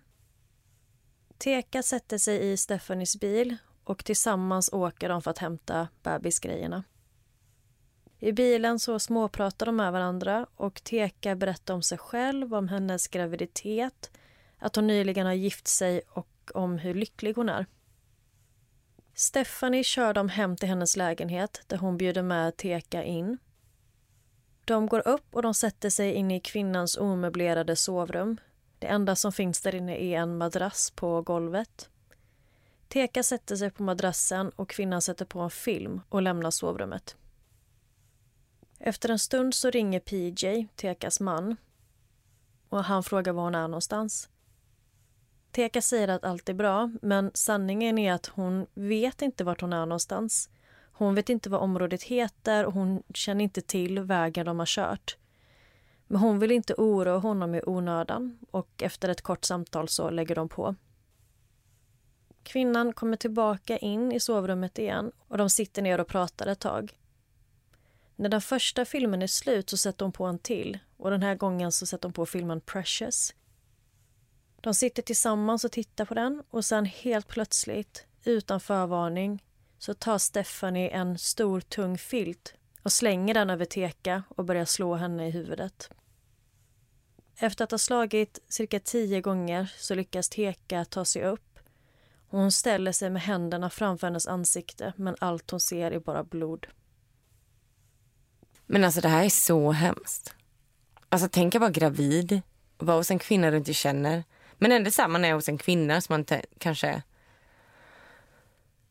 Teka 1.38 1.84
sätter 1.84 2.18
sig 2.18 2.52
i 2.52 2.58
Stephanies 2.58 3.20
bil 3.20 3.58
och 3.84 4.06
tillsammans 4.06 4.70
åker 4.74 5.10
de 5.10 5.22
för 5.22 5.32
att 5.32 5.38
hämta 5.38 5.88
bebisgrejerna. 6.04 6.84
I 8.20 8.32
bilen 8.32 8.80
så 8.80 9.00
småpratar 9.00 9.66
de 9.66 9.76
med 9.76 9.92
varandra 9.92 10.48
och 10.56 10.84
Teka 10.84 11.36
berättar 11.36 11.74
om 11.74 11.82
sig 11.82 11.98
själv, 11.98 12.54
om 12.54 12.68
hennes 12.68 13.08
graviditet, 13.08 14.12
att 14.58 14.76
hon 14.76 14.88
nyligen 14.88 15.26
har 15.26 15.34
gift 15.34 15.68
sig 15.68 16.02
och 16.10 16.52
om 16.54 16.78
hur 16.78 16.94
lycklig 16.94 17.36
hon 17.36 17.50
är. 17.50 17.66
Stephanie 19.14 19.84
kör 19.84 20.14
dem 20.14 20.30
hem 20.30 20.56
till 20.56 20.70
hennes 20.70 20.98
lägenhet 20.98 21.62
där 21.68 21.78
hon 21.78 21.98
bjuder 21.98 22.24
med 22.24 22.58
Teka 22.58 23.04
in. 23.04 23.38
De 24.66 24.88
går 24.88 25.08
upp 25.08 25.36
och 25.36 25.42
de 25.42 25.54
sätter 25.54 25.90
sig 25.90 26.14
in 26.14 26.32
i 26.32 26.40
kvinnans 26.40 26.98
omöblerade 26.98 27.76
sovrum. 27.76 28.38
Det 28.80 28.88
enda 28.88 29.16
som 29.16 29.32
finns 29.32 29.62
där 29.62 29.76
inne 29.76 29.98
är 29.98 30.20
en 30.20 30.38
madrass 30.38 30.92
på 30.92 31.22
golvet. 31.22 31.90
Teka 32.88 33.24
sätter 33.24 33.56
sig 33.56 33.72
på 33.72 33.84
madrassen 33.84 34.50
och 34.50 34.70
kvinnan 34.70 35.02
sätter 35.02 35.26
på 35.26 35.40
en 35.40 35.50
film 35.50 36.02
och 36.10 36.22
lämnar 36.22 36.52
sovrummet. 36.52 37.16
Efter 38.80 39.10
en 39.10 39.20
stund 39.20 39.56
så 39.56 39.70
ringer 39.70 40.00
PJ, 40.00 40.68
Tekas 40.76 41.20
man, 41.20 41.58
och 42.70 42.84
han 42.84 43.04
frågar 43.04 43.34
var 43.34 43.44
hon 43.44 43.56
är 43.56 43.68
någonstans. 43.68 44.30
Teka 45.52 45.82
säger 45.82 46.08
att 46.08 46.24
allt 46.24 46.50
är 46.50 46.54
bra, 46.54 46.92
men 47.02 47.32
sanningen 47.34 47.98
är 47.98 48.14
att 48.14 48.26
hon 48.26 48.68
vet 48.74 49.22
inte 49.22 49.44
vart 49.44 49.62
hon 49.62 49.74
är 49.74 49.86
någonstans. 49.86 50.50
Hon 50.94 51.16
vet 51.16 51.30
inte 51.30 51.50
vad 51.50 51.62
området 51.62 52.04
heter 52.04 52.66
och 52.66 52.74
hon 52.74 53.04
känner 53.14 53.44
inte 53.44 53.62
till 53.62 54.00
vägen 54.00 54.46
de 54.46 54.60
har 54.60 54.66
kört. 54.66 55.18
Men 56.08 56.22
hon 56.22 56.40
vill 56.40 56.52
inte 56.52 56.74
oroa 56.74 57.18
honom 57.18 57.56
i 57.56 57.62
onödan 57.66 58.38
och 58.52 58.84
efter 58.84 59.10
ett 59.10 59.22
kort 59.22 59.46
samtal 59.46 59.88
så 59.88 60.10
lägger 60.10 60.36
de 60.36 60.50
på. 60.50 60.76
Kvinnan 62.44 62.94
kommer 62.94 63.18
tillbaka 63.18 63.78
in 63.78 64.12
i 64.12 64.20
sovrummet 64.20 64.80
igen 64.80 65.12
och 65.28 65.38
de 65.38 65.50
sitter 65.50 65.82
ner 65.82 66.00
och 66.00 66.08
pratar 66.08 66.48
ett 66.48 66.60
tag. 66.60 66.98
När 68.16 68.30
den 68.30 68.42
första 68.42 68.86
filmen 68.86 69.22
är 69.22 69.28
slut 69.28 69.70
så 69.70 69.78
sätter 69.78 70.06
hon 70.06 70.12
på 70.12 70.26
en 70.26 70.40
till 70.40 70.80
och 70.98 71.12
den 71.12 71.24
här 71.24 71.36
gången 71.36 71.72
så 71.72 71.86
sätter 71.86 72.08
hon 72.08 72.14
på 72.14 72.26
filmen 72.26 72.62
Precious. 72.62 73.34
De 74.62 74.74
sitter 74.74 75.02
tillsammans 75.02 75.64
och 75.64 75.72
tittar 75.72 76.06
på 76.06 76.14
den 76.14 76.44
och 76.50 76.66
sen 76.66 76.86
helt 76.86 77.28
plötsligt, 77.28 78.06
utan 78.24 78.60
förvarning, 78.60 79.44
så 79.78 79.94
tar 79.94 80.18
Stephanie 80.18 80.90
en 80.90 81.18
stor 81.18 81.62
tung 81.62 81.98
filt 81.98 82.54
och 82.84 82.92
slänger 82.92 83.34
den 83.34 83.50
över 83.50 83.66
Teka 83.66 84.24
och 84.30 84.46
börjar 84.46 84.66
slå 84.66 84.96
henne 84.96 85.28
i 85.28 85.32
huvudet. 85.32 85.90
Efter 87.38 87.64
att 87.64 87.72
ha 87.72 87.78
slagit 87.78 88.40
cirka 88.48 88.80
tio 88.80 89.22
gånger 89.22 89.74
så 89.78 89.96
lyckas 89.96 90.30
Teka 90.30 90.86
ta 90.86 91.06
sig 91.06 91.24
upp. 91.24 91.60
Hon 92.28 92.52
ställer 92.52 92.92
sig 92.92 93.10
med 93.10 93.22
händerna 93.22 93.70
framför 93.70 94.08
hennes 94.08 94.28
ansikte 94.28 94.94
men 94.96 95.16
allt 95.20 95.52
hon 95.52 95.60
ser 95.60 95.92
är 95.92 96.00
bara 96.00 96.24
blod. 96.24 96.68
Men 98.66 98.84
alltså 98.84 99.02
det 99.02 99.08
här 99.08 99.26
är 99.26 99.30
så 99.30 99.72
hemskt. 99.72 100.34
Alltså 101.10 101.30
tänk 101.32 101.56
att 101.56 101.62
vara 101.62 101.72
gravid, 101.72 102.42
vara 102.78 102.98
hos 102.98 103.12
en 103.12 103.20
kvinna 103.20 103.52
du 103.52 103.58
inte 103.58 103.74
känner. 103.74 104.24
Men 104.62 104.72
ändå 104.72 104.92
så 104.92 105.02
här, 105.02 105.10
man 105.10 105.26
är 105.26 105.34
hos 105.34 105.50
en 105.50 105.58
kvinna 105.58 106.02
som 106.02 106.14
man 106.14 106.20
inte 106.20 106.42
kanske 106.58 107.02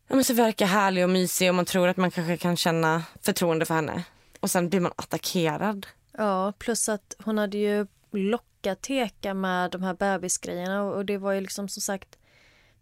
ja, 0.07 0.15
men 0.15 0.25
så 0.25 0.35
verkar 0.35 0.67
härlig 0.67 1.05
och 1.05 1.11
mysig 1.11 1.49
och 1.49 1.55
man 1.55 1.65
tror 1.65 1.89
att 1.89 1.97
man 1.97 2.11
kanske 2.11 2.37
kan 2.37 2.57
känna 2.57 3.03
förtroende 3.21 3.67
för 3.67 3.75
henne. 3.75 4.05
Och 4.41 4.51
sen 4.51 4.69
blir 4.69 4.81
man 4.81 4.93
attackerad. 4.97 5.87
Ja, 6.13 6.53
plus 6.59 6.89
att 6.89 7.17
hon 7.25 7.39
hade 7.39 7.59
ju 7.59 7.87
lockat 8.11 8.83
Teka 8.83 9.35
med 9.35 9.71
de 9.71 9.83
här 9.83 9.95
bebisgrejerna 9.95 10.83
och 10.83 11.07
det 11.07 11.19
var 11.19 11.33
ju 11.33 11.41
liksom 11.41 11.69
som 11.69 11.81
sagt 11.81 12.19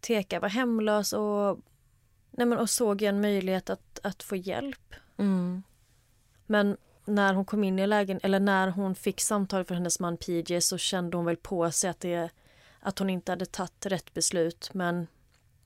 Teka 0.00 0.40
var 0.40 0.48
hemlös 0.48 1.12
och, 1.12 1.58
nej 2.30 2.46
men, 2.46 2.58
och 2.58 2.70
såg 2.70 3.02
en 3.02 3.20
möjlighet 3.20 3.70
att, 3.70 4.00
att 4.02 4.22
få 4.22 4.36
hjälp. 4.36 4.94
Mm. 5.18 5.62
Men 6.46 6.76
när 7.04 7.34
hon 7.34 7.44
kom 7.44 7.64
in 7.64 7.78
i 7.78 7.86
lägen 7.86 8.20
eller 8.22 8.40
när 8.40 8.68
hon 8.68 8.94
fick 8.94 9.20
samtal 9.20 9.64
från 9.64 9.76
hennes 9.76 10.00
man 10.00 10.16
PJ 10.16 10.60
så 10.60 10.78
kände 10.78 11.16
hon 11.16 11.26
väl 11.26 11.36
på 11.36 11.70
sig 11.70 11.90
att, 11.90 12.00
det, 12.00 12.30
att 12.80 12.98
hon 12.98 13.10
inte 13.10 13.32
hade 13.32 13.46
tagit 13.46 13.86
rätt 13.86 14.14
beslut 14.14 14.70
men 14.74 15.06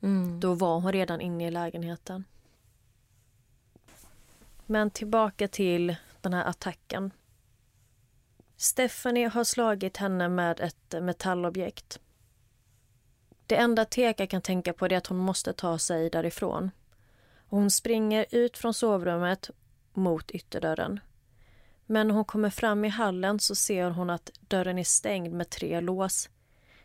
Mm. 0.03 0.41
då 0.41 0.55
var 0.55 0.81
hon 0.81 0.93
redan 0.93 1.21
inne 1.21 1.47
i 1.47 1.51
lägenheten. 1.51 2.25
Men 4.67 4.91
tillbaka 4.91 5.49
till 5.49 5.97
den 6.21 6.35
här 6.35 6.45
attacken. 6.45 7.11
Stephanie 8.57 9.29
har 9.29 9.45
slagit 9.45 9.97
henne 9.97 10.29
med 10.29 10.61
ett 10.61 10.95
metallobjekt. 11.03 12.01
Det 13.47 13.57
enda 13.57 13.85
Teka 13.85 14.27
kan 14.27 14.43
tänka 14.43 14.73
på 14.73 14.87
är 14.87 14.93
att 14.93 15.07
hon 15.07 15.19
måste 15.19 15.53
ta 15.53 15.79
sig 15.79 16.11
därifrån. 16.11 16.71
Hon 17.47 17.71
springer 17.71 18.27
ut 18.31 18.59
från 18.59 18.75
sovrummet 18.75 19.51
mot 19.93 20.31
ytterdörren. 20.31 21.01
Men 21.87 22.09
när 22.09 22.15
hon 22.15 22.25
kommer 22.25 22.51
fram 22.51 22.85
i 22.85 22.89
hallen 22.89 23.39
så 23.41 23.55
ser 23.55 23.91
hon 23.91 24.11
att 24.11 24.31
dörren 24.41 24.79
är 24.79 24.85
stängd 24.85 25.33
med 25.33 25.51
tre 25.51 25.81
lås. 25.81 26.29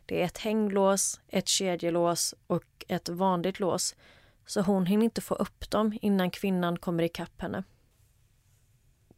Det 0.08 0.22
är 0.22 0.26
ett 0.26 0.38
hänglås, 0.38 1.22
ett 1.28 1.48
kedjelås 1.48 2.36
och 2.48 2.86
ett 2.88 3.10
vanligt 3.10 3.60
lås 3.60 3.96
så 4.46 4.62
hon 4.62 4.86
hinner 4.86 5.04
inte 5.04 5.22
få 5.22 5.36
upp 5.36 5.70
dem 5.70 5.98
innan 6.02 6.32
kvinnan 6.32 6.78
kommer 6.78 7.04
ikapp 7.04 7.42
henne. 7.42 7.64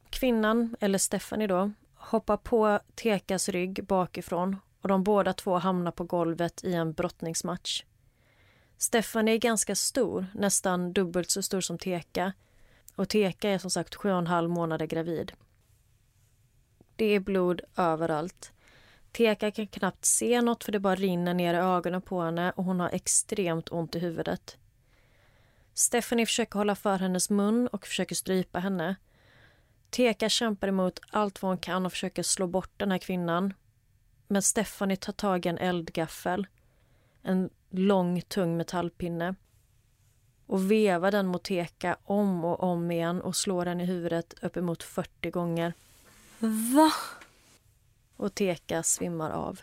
Kvinnan, 0.09 0.75
eller 0.79 0.97
Stephanie 0.97 1.47
då, 1.47 1.71
hoppar 1.93 2.37
på 2.37 2.79
Tekas 2.95 3.49
rygg 3.49 3.85
bakifrån 3.85 4.57
och 4.81 4.87
de 4.87 5.03
båda 5.03 5.33
två 5.33 5.57
hamnar 5.57 5.91
på 5.91 6.03
golvet 6.03 6.63
i 6.63 6.73
en 6.73 6.93
brottningsmatch. 6.93 7.83
Stephanie 8.77 9.35
är 9.35 9.39
ganska 9.39 9.75
stor, 9.75 10.25
nästan 10.33 10.93
dubbelt 10.93 11.31
så 11.31 11.41
stor 11.41 11.61
som 11.61 11.77
Teka 11.77 12.33
och 12.95 13.09
Teka 13.09 13.49
är 13.49 13.57
som 13.57 13.71
sagt 13.71 13.95
sju 13.95 14.11
och 14.11 14.17
en 14.17 14.27
halv 14.27 14.49
månader 14.49 14.85
gravid. 14.85 15.33
Det 16.95 17.05
är 17.05 17.19
blod 17.19 17.61
överallt. 17.75 18.51
Teka 19.11 19.51
kan 19.51 19.67
knappt 19.67 20.05
se 20.05 20.41
något 20.41 20.63
för 20.63 20.71
det 20.71 20.79
bara 20.79 20.95
rinner 20.95 21.33
ner 21.33 21.53
i 21.53 21.57
ögonen 21.57 22.01
på 22.01 22.21
henne 22.21 22.51
och 22.55 22.63
hon 22.63 22.79
har 22.79 22.89
extremt 22.89 23.71
ont 23.71 23.95
i 23.95 23.99
huvudet. 23.99 24.57
Stephanie 25.73 26.25
försöker 26.25 26.59
hålla 26.59 26.75
för 26.75 26.97
hennes 26.97 27.29
mun 27.29 27.67
och 27.67 27.87
försöker 27.87 28.15
strypa 28.15 28.59
henne. 28.59 28.95
Teka 29.89 30.29
kämpar 30.29 30.67
emot 30.67 30.99
allt 31.09 31.41
vad 31.41 31.49
hon 31.49 31.57
kan 31.57 31.85
och 31.85 31.91
försöker 31.91 32.23
slå 32.23 32.47
bort 32.47 32.71
den 32.77 32.91
här 32.91 32.97
kvinnan. 32.97 33.53
Men 34.27 34.41
Stephanie 34.41 34.97
tar 34.97 35.13
tag 35.13 35.45
i 35.45 35.49
en 35.49 35.57
eldgaffel, 35.57 36.47
en 37.21 37.49
lång 37.69 38.21
tung 38.21 38.57
metallpinne 38.57 39.35
och 40.45 40.71
vevar 40.71 41.11
den 41.11 41.27
mot 41.27 41.43
Teka 41.43 41.97
om 42.03 42.45
och 42.45 42.63
om 42.63 42.91
igen 42.91 43.21
och 43.21 43.35
slår 43.35 43.65
henne 43.65 43.83
i 43.83 43.85
huvudet 43.85 44.33
uppemot 44.41 44.83
40 44.83 45.31
gånger. 45.31 45.73
Va? 46.73 46.91
Och 48.19 48.35
Teka 48.35 48.83
svimmar 48.83 49.31
av. 49.31 49.59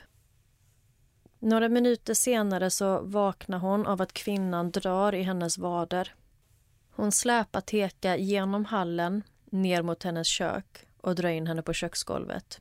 Några 1.38 1.68
minuter 1.68 2.14
senare 2.14 2.70
så 2.70 3.00
vaknar 3.00 3.58
hon 3.58 3.86
av 3.86 4.02
att 4.02 4.12
kvinnan 4.12 4.70
drar 4.70 5.14
i 5.14 5.22
hennes 5.22 5.58
vader. 5.58 6.14
Hon 6.90 7.12
släpar 7.12 7.60
Teka 7.60 8.16
genom 8.16 8.64
hallen 8.64 9.22
ner 9.44 9.82
mot 9.82 10.02
hennes 10.02 10.26
kök 10.26 10.86
och 11.00 11.14
drar 11.14 11.28
in 11.28 11.46
henne 11.46 11.62
på 11.62 11.72
köksgolvet. 11.72 12.60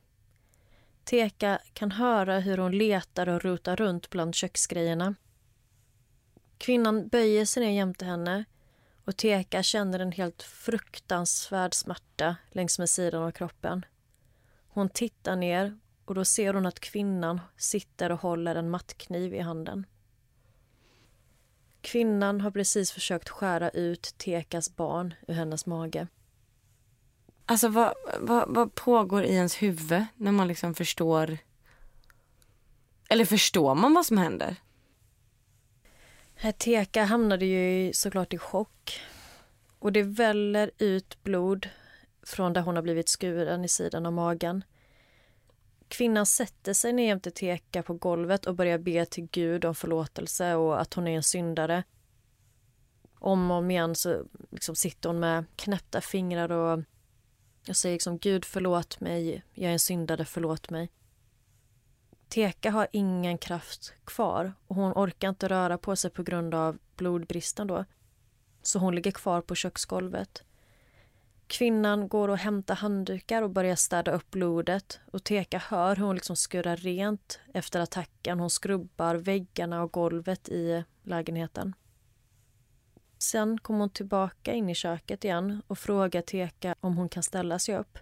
Teka 1.03 1.59
kan 1.73 1.91
höra 1.91 2.39
hur 2.39 2.57
hon 2.57 2.77
letar 2.77 3.29
och 3.29 3.43
rotar 3.43 3.75
runt 3.75 4.09
bland 4.09 4.35
köksgrejerna. 4.35 5.15
Kvinnan 6.57 7.07
böjer 7.07 7.45
sig 7.45 7.65
ner 7.65 7.71
jämte 7.71 8.05
henne 8.05 8.45
och 9.05 9.17
Teka 9.17 9.63
känner 9.63 9.99
en 9.99 10.11
helt 10.11 10.43
fruktansvärd 10.43 11.73
smärta 11.73 12.35
längs 12.51 12.79
med 12.79 12.89
sidan 12.89 13.23
av 13.23 13.31
kroppen. 13.31 13.85
Hon 14.67 14.89
tittar 14.89 15.35
ner 15.35 15.77
och 16.05 16.15
då 16.15 16.25
ser 16.25 16.53
hon 16.53 16.65
att 16.65 16.79
kvinnan 16.79 17.41
sitter 17.57 18.11
och 18.11 18.19
håller 18.19 18.55
en 18.55 18.69
mattkniv 18.69 19.33
i 19.33 19.39
handen. 19.39 19.85
Kvinnan 21.81 22.41
har 22.41 22.51
precis 22.51 22.91
försökt 22.91 23.29
skära 23.29 23.69
ut 23.69 24.13
Tekas 24.17 24.75
barn 24.75 25.13
ur 25.27 25.33
hennes 25.33 25.65
mage. 25.65 26.07
Alltså 27.45 27.67
vad, 27.67 27.93
vad, 28.19 28.55
vad 28.55 28.75
pågår 28.75 29.23
i 29.23 29.33
ens 29.33 29.61
huvud 29.61 30.05
när 30.15 30.31
man 30.31 30.47
liksom 30.47 30.73
förstår... 30.73 31.37
Eller 33.09 33.25
förstår 33.25 33.75
man 33.75 33.93
vad 33.93 34.05
som 34.05 34.17
händer? 34.17 34.55
Teka 36.57 37.03
hamnade 37.03 37.45
ju 37.45 37.93
såklart 37.93 38.33
i 38.33 38.37
chock. 38.37 39.01
Och 39.79 39.91
det 39.91 40.03
väller 40.03 40.71
ut 40.77 41.23
blod 41.23 41.69
från 42.23 42.53
där 42.53 42.61
hon 42.61 42.75
har 42.75 42.83
blivit 42.83 43.09
skuren 43.09 43.65
i 43.65 43.67
sidan 43.67 44.05
av 44.05 44.13
magen. 44.13 44.63
Kvinnan 45.87 46.25
sätter 46.25 46.73
sig 46.73 46.93
ner 46.93 47.07
jämte 47.07 47.31
Teka 47.31 47.83
på 47.83 47.93
golvet 47.93 48.45
och 48.45 48.55
börjar 48.55 48.77
be 48.77 49.05
till 49.05 49.27
Gud 49.31 49.65
om 49.65 49.75
förlåtelse 49.75 50.55
och 50.55 50.81
att 50.81 50.93
hon 50.93 51.07
är 51.07 51.15
en 51.15 51.23
syndare. 51.23 51.83
Om 53.19 53.51
och 53.51 53.57
om 53.57 53.71
igen 53.71 53.95
så 53.95 54.25
liksom 54.51 54.75
sitter 54.75 55.09
hon 55.09 55.19
med 55.19 55.45
knäppta 55.55 56.01
fingrar 56.01 56.51
och 56.51 56.83
jag 57.65 57.75
säger 57.75 57.95
liksom 57.95 58.17
Gud 58.17 58.45
förlåt 58.45 58.99
mig, 58.99 59.43
jag 59.53 59.69
är 59.69 59.73
en 59.73 59.79
syndare, 59.79 60.25
förlåt 60.25 60.69
mig. 60.69 60.91
Teka 62.27 62.71
har 62.71 62.87
ingen 62.91 63.37
kraft 63.37 63.93
kvar 64.03 64.53
och 64.67 64.75
hon 64.75 64.93
orkar 64.93 65.29
inte 65.29 65.47
röra 65.47 65.77
på 65.77 65.95
sig 65.95 66.11
på 66.11 66.23
grund 66.23 66.55
av 66.55 66.77
blodbristen 66.95 67.67
då. 67.67 67.85
Så 68.61 68.79
hon 68.79 68.95
ligger 68.95 69.11
kvar 69.11 69.41
på 69.41 69.55
köksgolvet. 69.55 70.43
Kvinnan 71.47 72.07
går 72.07 72.27
och 72.27 72.37
hämtar 72.37 72.75
handdukar 72.75 73.41
och 73.41 73.49
börjar 73.49 73.75
städa 73.75 74.11
upp 74.11 74.31
blodet 74.31 74.99
och 75.11 75.23
Teka 75.23 75.57
hör 75.57 75.95
hur 75.95 76.05
hon 76.05 76.15
liksom 76.15 76.35
skurrar 76.35 76.77
rent 76.77 77.39
efter 77.53 77.79
attacken. 77.79 78.39
Hon 78.39 78.49
skrubbar 78.49 79.15
väggarna 79.15 79.83
och 79.83 79.91
golvet 79.91 80.49
i 80.49 80.83
lägenheten. 81.03 81.75
Sen 83.17 83.57
kommer 83.57 83.79
hon 83.79 83.89
tillbaka 83.89 84.53
in 84.53 84.69
i 84.69 84.75
köket 84.75 85.23
igen 85.23 85.61
och 85.67 85.79
frågar 85.79 86.21
Teka 86.21 86.75
om 86.79 86.97
hon 86.97 87.09
kan 87.09 87.23
ställa 87.23 87.59
sig 87.59 87.77
upp. 87.77 87.99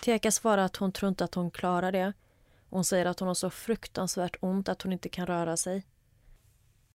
Teka 0.00 0.32
svarar 0.32 0.64
att 0.64 0.76
hon 0.76 0.92
tror 0.92 1.08
inte 1.08 1.24
att 1.24 1.34
hon 1.34 1.50
klarar 1.50 1.92
det. 1.92 2.12
Hon 2.70 2.84
säger 2.84 3.06
att 3.06 3.20
hon 3.20 3.28
har 3.28 3.34
så 3.34 3.50
fruktansvärt 3.50 4.36
ont 4.40 4.68
att 4.68 4.82
hon 4.82 4.92
inte 4.92 5.08
kan 5.08 5.26
röra 5.26 5.56
sig. 5.56 5.86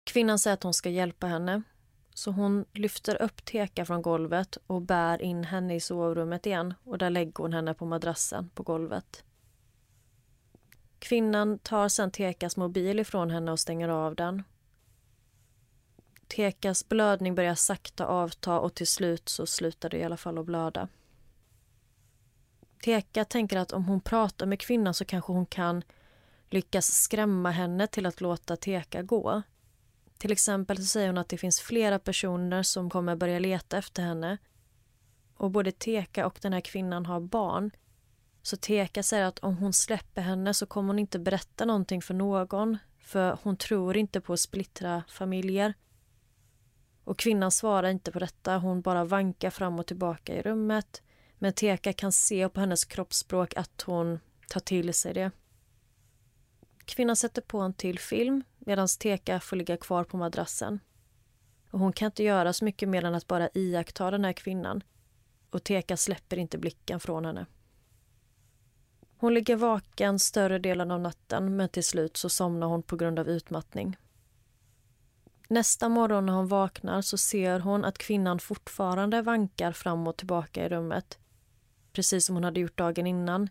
Kvinnan 0.03 0.39
säger 0.39 0.53
att 0.53 0.64
hon 0.64 0.74
ska 0.74 0.89
hjälpa 0.89 1.28
henne 1.28 1.62
så 2.22 2.32
hon 2.32 2.65
lyfter 2.74 3.22
upp 3.22 3.45
Teka 3.45 3.86
från 3.86 4.01
golvet 4.01 4.57
och 4.67 4.82
bär 4.82 5.22
in 5.22 5.43
henne 5.43 5.76
i 5.76 5.80
sovrummet 5.80 6.45
igen 6.45 6.74
och 6.84 6.97
där 6.97 7.09
lägger 7.09 7.34
hon 7.36 7.53
henne 7.53 7.74
på 7.74 7.86
madrassen 7.86 8.49
på 8.55 8.63
golvet. 8.63 9.24
Kvinnan 10.99 11.59
tar 11.59 11.89
sen 11.89 12.11
Tekas 12.11 12.57
mobil 12.57 12.99
ifrån 12.99 13.32
henne 13.32 13.51
och 13.51 13.59
stänger 13.59 13.89
av 13.89 14.15
den. 14.15 14.43
Tekas 16.28 16.89
blödning 16.89 17.36
börjar 17.36 17.55
sakta 17.55 18.05
avta 18.05 18.59
och 18.59 18.74
till 18.74 18.88
slut 18.88 19.30
så 19.30 19.45
slutar 19.45 19.89
det 19.89 19.97
i 19.97 20.03
alla 20.03 20.17
fall 20.17 20.38
att 20.38 20.45
blöda. 20.45 20.88
Teka 22.84 23.26
tänker 23.26 23.57
att 23.57 23.72
om 23.72 23.86
hon 23.86 24.01
pratar 24.01 24.45
med 24.45 24.59
kvinnan 24.59 24.93
så 24.93 25.05
kanske 25.05 25.34
hon 25.34 25.45
kan 25.45 25.84
lyckas 26.49 26.86
skrämma 26.86 27.51
henne 27.51 27.88
till 27.88 28.05
att 28.05 28.22
låta 28.22 28.55
Teka 28.55 29.01
gå. 29.01 29.41
Till 30.22 30.32
exempel 30.32 30.78
så 30.78 30.84
säger 30.84 31.07
hon 31.07 31.17
att 31.17 31.30
det 31.30 31.38
finns 31.38 31.61
flera 31.61 31.99
personer 31.99 32.63
som 32.63 32.89
kommer 32.89 33.15
börja 33.15 33.39
leta 33.39 33.78
efter 33.78 34.03
henne. 34.03 34.38
Och 35.38 35.51
både 35.51 35.72
Teka 35.72 36.26
och 36.26 36.39
den 36.41 36.53
här 36.53 36.61
kvinnan 36.61 37.05
har 37.05 37.19
barn. 37.19 37.72
Så 38.41 38.57
Teka 38.57 39.03
säger 39.03 39.26
att 39.26 39.39
om 39.39 39.57
hon 39.57 39.74
släpper 39.74 40.22
henne 40.22 40.53
så 40.53 40.65
kommer 40.65 40.88
hon 40.88 40.99
inte 40.99 41.19
berätta 41.19 41.65
någonting 41.65 42.01
för 42.01 42.13
någon. 42.13 42.78
För 42.99 43.38
hon 43.43 43.57
tror 43.57 43.97
inte 43.97 44.22
på 44.22 44.34
att 44.34 44.39
splittra 44.39 45.03
familjer. 45.07 45.74
Och 47.03 47.19
kvinnan 47.19 47.51
svarar 47.51 47.89
inte 47.89 48.11
på 48.11 48.19
detta. 48.19 48.57
Hon 48.57 48.82
bara 48.82 49.05
vankar 49.05 49.49
fram 49.49 49.80
och 49.80 49.88
tillbaka 49.88 50.36
i 50.36 50.41
rummet. 50.41 51.01
Men 51.38 51.53
Teka 51.53 51.93
kan 51.93 52.11
se 52.11 52.49
på 52.49 52.59
hennes 52.59 52.86
kroppsspråk 52.86 53.53
att 53.55 53.82
hon 53.82 54.19
tar 54.49 54.59
till 54.59 54.93
sig 54.93 55.13
det. 55.13 55.32
Kvinnan 56.86 57.15
sätter 57.15 57.41
på 57.41 57.59
en 57.59 57.74
till 57.74 57.99
film 57.99 58.43
medan 58.66 58.88
Teka 58.99 59.39
får 59.39 59.55
ligga 59.55 59.78
kvar 59.78 60.03
på 60.03 60.18
madrassen. 60.18 60.80
Och 61.72 61.80
hon 61.80 61.93
kan 61.93 62.05
inte 62.05 62.24
göra 62.24 62.53
så 62.53 62.66
mycket 62.66 62.89
mer 62.89 63.05
än 63.05 63.16
att 63.16 63.28
bara 63.28 63.49
iaktta 63.53 64.12
den 64.12 64.26
här 64.26 64.34
kvinnan. 64.34 64.84
Och 65.49 65.64
Teka 65.64 65.97
släpper 65.97 66.38
inte 66.38 66.57
blicken 66.57 66.99
från 66.99 67.26
henne. 67.26 67.45
Hon 69.18 69.34
ligger 69.34 69.55
vaken 69.55 70.20
större 70.20 70.59
delen 70.59 70.91
av 70.91 70.99
natten 70.99 71.55
men 71.55 71.70
till 71.70 71.84
slut 71.84 72.18
så 72.18 72.30
somnar 72.30 72.68
hon 72.68 72.84
på 72.84 72.95
grund 72.95 73.20
av 73.20 73.28
utmattning. 73.28 73.97
Nästa 75.47 75.89
morgon 75.89 76.26
när 76.26 76.34
hon 76.34 76.47
vaknar 76.47 77.01
så 77.01 77.18
ser 77.18 77.59
hon 77.59 77.86
att 77.86 77.97
kvinnan 77.97 78.39
fortfarande 78.39 79.22
vankar 79.22 79.72
fram 79.72 80.07
och 80.07 80.18
tillbaka 80.18 80.66
i 80.66 80.70
rummet. 80.70 81.20
Precis 81.93 82.26
som 82.26 82.36
hon 82.36 82.43
hade 82.43 82.59
gjort 82.59 82.78
dagen 82.78 83.07
innan. 83.07 83.49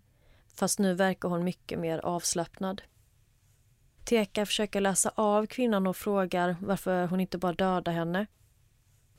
Fast 0.54 0.78
nu 0.78 0.94
verkar 0.94 1.28
hon 1.28 1.44
mycket 1.44 1.78
mer 1.78 1.98
avslappnad. 1.98 2.82
Teka 4.11 4.46
försöker 4.46 4.80
läsa 4.80 5.12
av 5.14 5.46
kvinnan 5.46 5.86
och 5.86 5.96
frågar 5.96 6.56
varför 6.61 7.06
hon 7.06 7.20
inte 7.20 7.38
bara 7.38 7.52
dödar 7.52 7.92
henne. 7.92 8.26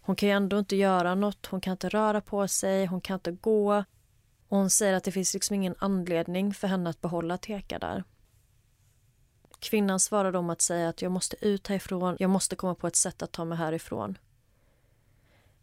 Hon 0.02 0.16
kan 0.16 0.30
ju 0.30 0.36
ändå 0.36 0.60
inte 0.60 0.76
göra 0.76 1.16
något, 1.16 1.46
hon 1.46 1.62
kan 1.62 1.72
inte 1.72 1.90
röra 1.90 2.22
på 2.22 2.48
sig, 2.48 2.86
hon 2.86 3.02
kan 3.02 3.14
inte 3.14 3.32
gå. 3.32 3.78
Och 4.48 4.58
hon 4.58 4.70
säger 4.70 4.94
att 4.94 5.04
det 5.04 5.12
finns 5.12 5.34
liksom 5.34 5.56
ingen 5.56 5.76
anledning 5.80 6.54
för 6.54 6.68
henne 6.68 6.90
att 6.90 7.02
behålla 7.02 7.38
Teka 7.38 7.80
där. 7.80 8.04
Kvinnan 9.60 10.00
svarar 10.00 10.36
om 10.36 10.50
att 10.50 10.62
säga 10.62 10.90
att 10.90 11.02
jag 11.02 11.12
måste 11.12 11.46
ut 11.46 11.68
härifrån, 11.68 12.18
jag 12.20 12.30
måste 12.30 12.56
komma 12.56 12.76
på 12.76 12.88
ett 12.88 12.96
sätt 12.96 13.22
att 13.22 13.32
ta 13.32 13.46
mig 13.46 13.58
härifrån. 13.58 14.18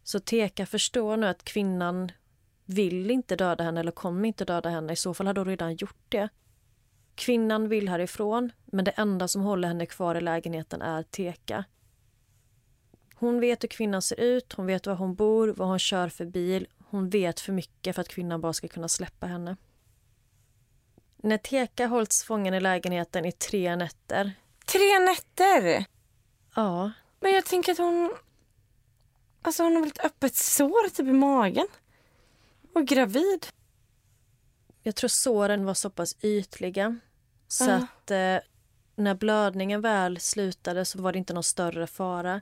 Så 0.03 0.21
Teka 0.21 0.67
förstår 0.67 1.17
nu 1.17 1.27
att 1.27 1.45
kvinnan 1.45 2.13
vill 2.65 3.11
inte 3.11 3.37
döda 3.37 3.65
henne 3.65 3.81
eller 3.81 3.93
kommer 3.93 4.29
inte 4.29 4.45
döda 4.45 4.69
henne. 4.69 4.93
I 4.93 4.97
så 4.97 5.15
fall 5.15 5.27
hade 5.27 5.41
hon 5.41 5.49
redan 5.49 5.75
gjort 5.75 6.05
det. 6.09 6.29
Kvinnan 7.19 7.69
vill 7.69 7.89
härifrån, 7.89 8.53
men 8.65 8.85
det 8.85 8.91
enda 8.91 9.29
som 9.29 9.43
håller 9.43 9.69
henne 9.69 9.87
kvar 9.87 10.15
i 10.15 10.21
lägenheten 10.21 10.83
är 10.83 11.03
Teka. 11.03 11.65
Hon 13.15 13.41
vet 13.41 13.63
hur 13.63 13.69
kvinnan 13.69 14.03
ser 14.03 14.21
ut, 14.21 14.53
hon 14.53 14.67
vet 14.67 14.87
var 14.87 14.95
hon 14.95 15.15
bor, 15.15 15.49
vad 15.57 15.69
hon 15.69 15.79
kör 15.79 16.09
för 16.09 16.25
bil. 16.25 16.67
Hon 16.85 17.11
vet 17.11 17.41
för 17.41 17.53
mycket 17.53 17.95
för 17.95 18.01
att 18.01 18.09
kvinnan 18.09 18.41
bara 18.41 18.53
ska 18.53 18.69
kunna 18.69 18.89
släppa 18.89 19.27
henne. 19.27 19.57
När 21.17 21.39
Teka 21.39 21.87
hållits 21.87 22.25
fången 22.25 22.55
i 22.55 22.61
lägenheten 22.61 23.25
i 23.25 23.33
tre 23.33 23.77
nätter. 23.77 24.33
Tre 24.67 24.99
nätter? 24.99 25.85
Ja. 26.55 26.93
Men 27.21 27.33
jag 27.33 27.45
tänker 27.45 27.73
att 27.73 27.79
hon... 27.79 28.15
Alltså 29.43 29.63
hon 29.63 29.75
har 29.75 29.81
väl 29.81 29.91
ett 29.91 30.05
öppet 30.05 30.35
sår 30.35 30.89
typ 30.89 31.07
i 31.07 31.13
magen? 31.13 31.67
Och 32.75 32.87
gravid? 32.87 33.47
Jag 34.83 34.95
tror 34.95 35.09
såren 35.09 35.65
var 35.65 35.75
så 35.75 35.91
pass 35.91 36.17
ytliga 36.23 36.99
så 37.49 37.71
Ah. 37.71 37.75
att 37.77 38.11
eh, 38.11 38.39
när 38.97 39.15
blödningen 39.15 39.81
väl 39.81 40.21
slutade 40.21 40.85
så 40.85 41.03
var 41.03 41.13
det 41.13 41.19
inte 41.19 41.35
någon 41.35 41.43
större 41.43 41.87
fara. 41.87 42.41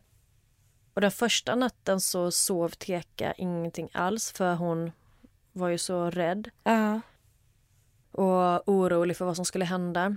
Och 0.95 1.01
den 1.01 1.11
första 1.11 1.55
natten 1.55 2.01
så 2.01 2.31
sov 2.31 2.69
Teka 2.69 3.33
ingenting 3.33 3.89
alls 3.93 4.33
för 4.33 4.55
hon 4.55 4.93
var 5.53 5.69
ju 5.69 5.79
så 5.79 6.11
rädd 6.11 6.51
Ja. 6.65 7.01
och 8.13 8.69
orolig 8.69 9.17
för 9.17 9.25
vad 9.25 9.37
som 9.37 9.45
skulle 9.45 9.65
hända. 9.65 10.17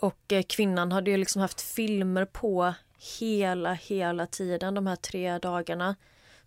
Och 0.00 0.32
eh, 0.32 0.42
kvinnan 0.42 0.92
hade 0.92 1.10
ju 1.10 1.16
liksom 1.16 1.42
haft 1.42 1.60
filmer 1.60 2.24
på 2.24 2.74
hela, 3.18 3.72
hela 3.72 4.26
tiden 4.26 4.74
de 4.74 4.86
här 4.86 4.96
tre 4.96 5.38
dagarna 5.38 5.96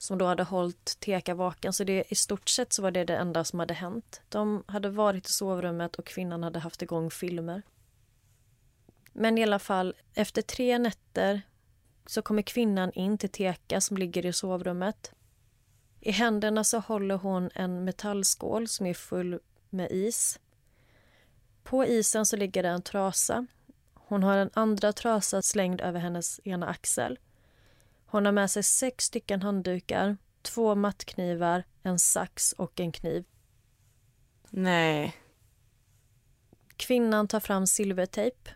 som 0.06 0.18
då 0.18 0.26
hade 0.26 0.43
hållit 0.43 0.99
Teka 0.99 1.36
vaken. 1.36 1.74
Så 1.74 1.84
det, 1.84 2.03
i 2.10 2.16
stort 2.16 2.49
sett 2.49 2.74
så 2.74 2.82
var 2.82 2.91
det 2.91 3.03
det 3.03 3.16
enda 3.16 3.43
som 3.43 3.60
hade 3.60 3.74
hänt. 3.74 4.22
De 4.30 4.64
hade 4.68 4.89
varit 4.89 5.28
i 5.28 5.32
sovrummet 5.32 5.95
och 5.95 6.06
kvinnan 6.06 6.43
hade 6.43 6.60
haft 6.60 6.82
igång 6.82 7.12
filmer. 7.12 7.62
Men 9.14 9.38
i 9.38 9.43
alla 9.43 9.60
fall, 9.60 9.95
efter 10.14 10.41
tre 10.41 10.80
nätter 10.80 11.41
så 12.06 12.22
kommer 12.22 12.41
kvinnan 12.41 12.91
in 12.91 13.18
till 13.18 13.30
Teka 13.30 13.82
som 13.82 13.97
ligger 13.97 14.26
i 14.26 14.34
sovrummet. 14.34 15.12
I 15.99 16.12
händerna 16.12 16.64
så 16.64 16.80
håller 16.80 17.16
hon 17.16 17.49
en 17.56 17.84
metallskål 17.84 18.68
som 18.68 18.86
är 18.86 18.93
full 18.93 19.39
med 19.70 19.91
is. 19.91 20.39
På 21.64 21.86
isen 21.86 22.26
så 22.26 22.36
ligger 22.38 22.64
det 22.64 22.70
en 22.70 22.82
trasa. 22.82 23.45
Hon 23.93 24.24
har 24.24 24.38
en 24.38 24.49
andra 24.53 24.93
trasa 24.93 25.41
slängd 25.41 25.82
över 25.82 25.99
hennes 25.99 26.39
ena 26.43 26.68
axel. 26.68 27.20
Hon 28.06 28.26
har 28.26 28.32
med 28.32 28.51
sig 28.51 28.64
sex 28.64 29.06
stycken 29.06 29.41
handdukar, 29.41 30.18
två 30.41 30.76
mattknivar, 30.76 31.64
en 31.84 31.99
sax 31.99 32.51
och 32.51 32.80
en 32.80 32.91
kniv. 32.91 33.26
Nej. 34.49 35.16
Kvinnan 36.78 37.28
tar 37.28 37.39
fram 37.39 37.68
silvertejp. 37.68 38.51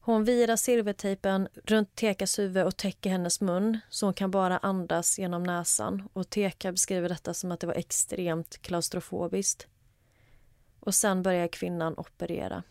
Hon 0.00 0.24
virar 0.24 0.56
silvertejpen 0.56 1.48
runt 1.64 1.94
Tekas 1.94 2.38
huvud 2.38 2.64
och 2.64 2.76
täcker 2.76 3.10
hennes 3.10 3.40
mun 3.40 3.78
så 3.90 4.06
hon 4.06 4.14
kan 4.14 4.30
bara 4.30 4.58
andas 4.58 5.18
genom 5.18 5.42
näsan. 5.42 6.08
Och 6.12 6.30
Teka 6.30 6.72
beskriver 6.72 7.08
detta 7.08 7.34
som 7.34 7.52
att 7.52 7.60
det 7.60 7.66
var 7.66 7.74
extremt 7.74 8.62
klaustrofobiskt. 8.62 9.66
Och 10.80 10.94
sen 10.94 11.22
börjar 11.22 11.48
kvinnan 11.48 11.94
operera. 11.96 12.62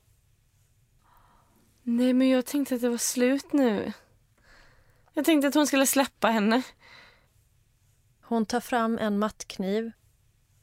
Nej 1.83 2.13
men 2.13 2.29
jag 2.29 2.45
tänkte 2.45 2.75
att 2.75 2.81
det 2.81 2.89
var 2.89 2.97
slut 2.97 3.53
nu. 3.53 3.93
Jag 5.13 5.25
tänkte 5.25 5.47
att 5.47 5.53
hon 5.53 5.67
skulle 5.67 5.85
släppa 5.85 6.27
henne. 6.27 6.61
Hon 8.21 8.45
tar 8.45 8.59
fram 8.59 8.97
en 8.97 9.19
mattkniv 9.19 9.91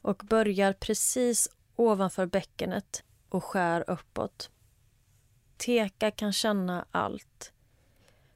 och 0.01 0.17
börjar 0.17 0.73
precis 0.73 1.49
ovanför 1.75 2.25
bäckenet 2.25 3.03
och 3.29 3.43
skär 3.43 3.89
uppåt. 3.89 4.49
Teka 5.57 6.11
kan 6.11 6.33
känna 6.33 6.85
allt. 6.91 7.51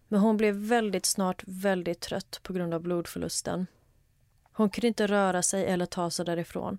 Men 0.08 0.20
hon 0.20 0.38
blev 0.38 0.56
väldigt 0.56 1.06
snart 1.06 1.44
väldigt 1.48 2.00
trött 2.00 2.40
på 2.44 2.54
grund 2.54 2.74
av 2.74 2.82
blodförlusten. 2.82 3.68
Hon 4.54 4.70
kunde 4.70 4.88
inte 4.88 5.08
röra 5.08 5.44
sig 5.44 5.66
eller 5.66 5.86
ta 5.86 6.10
sig 6.10 6.26
därifrån. 6.26 6.78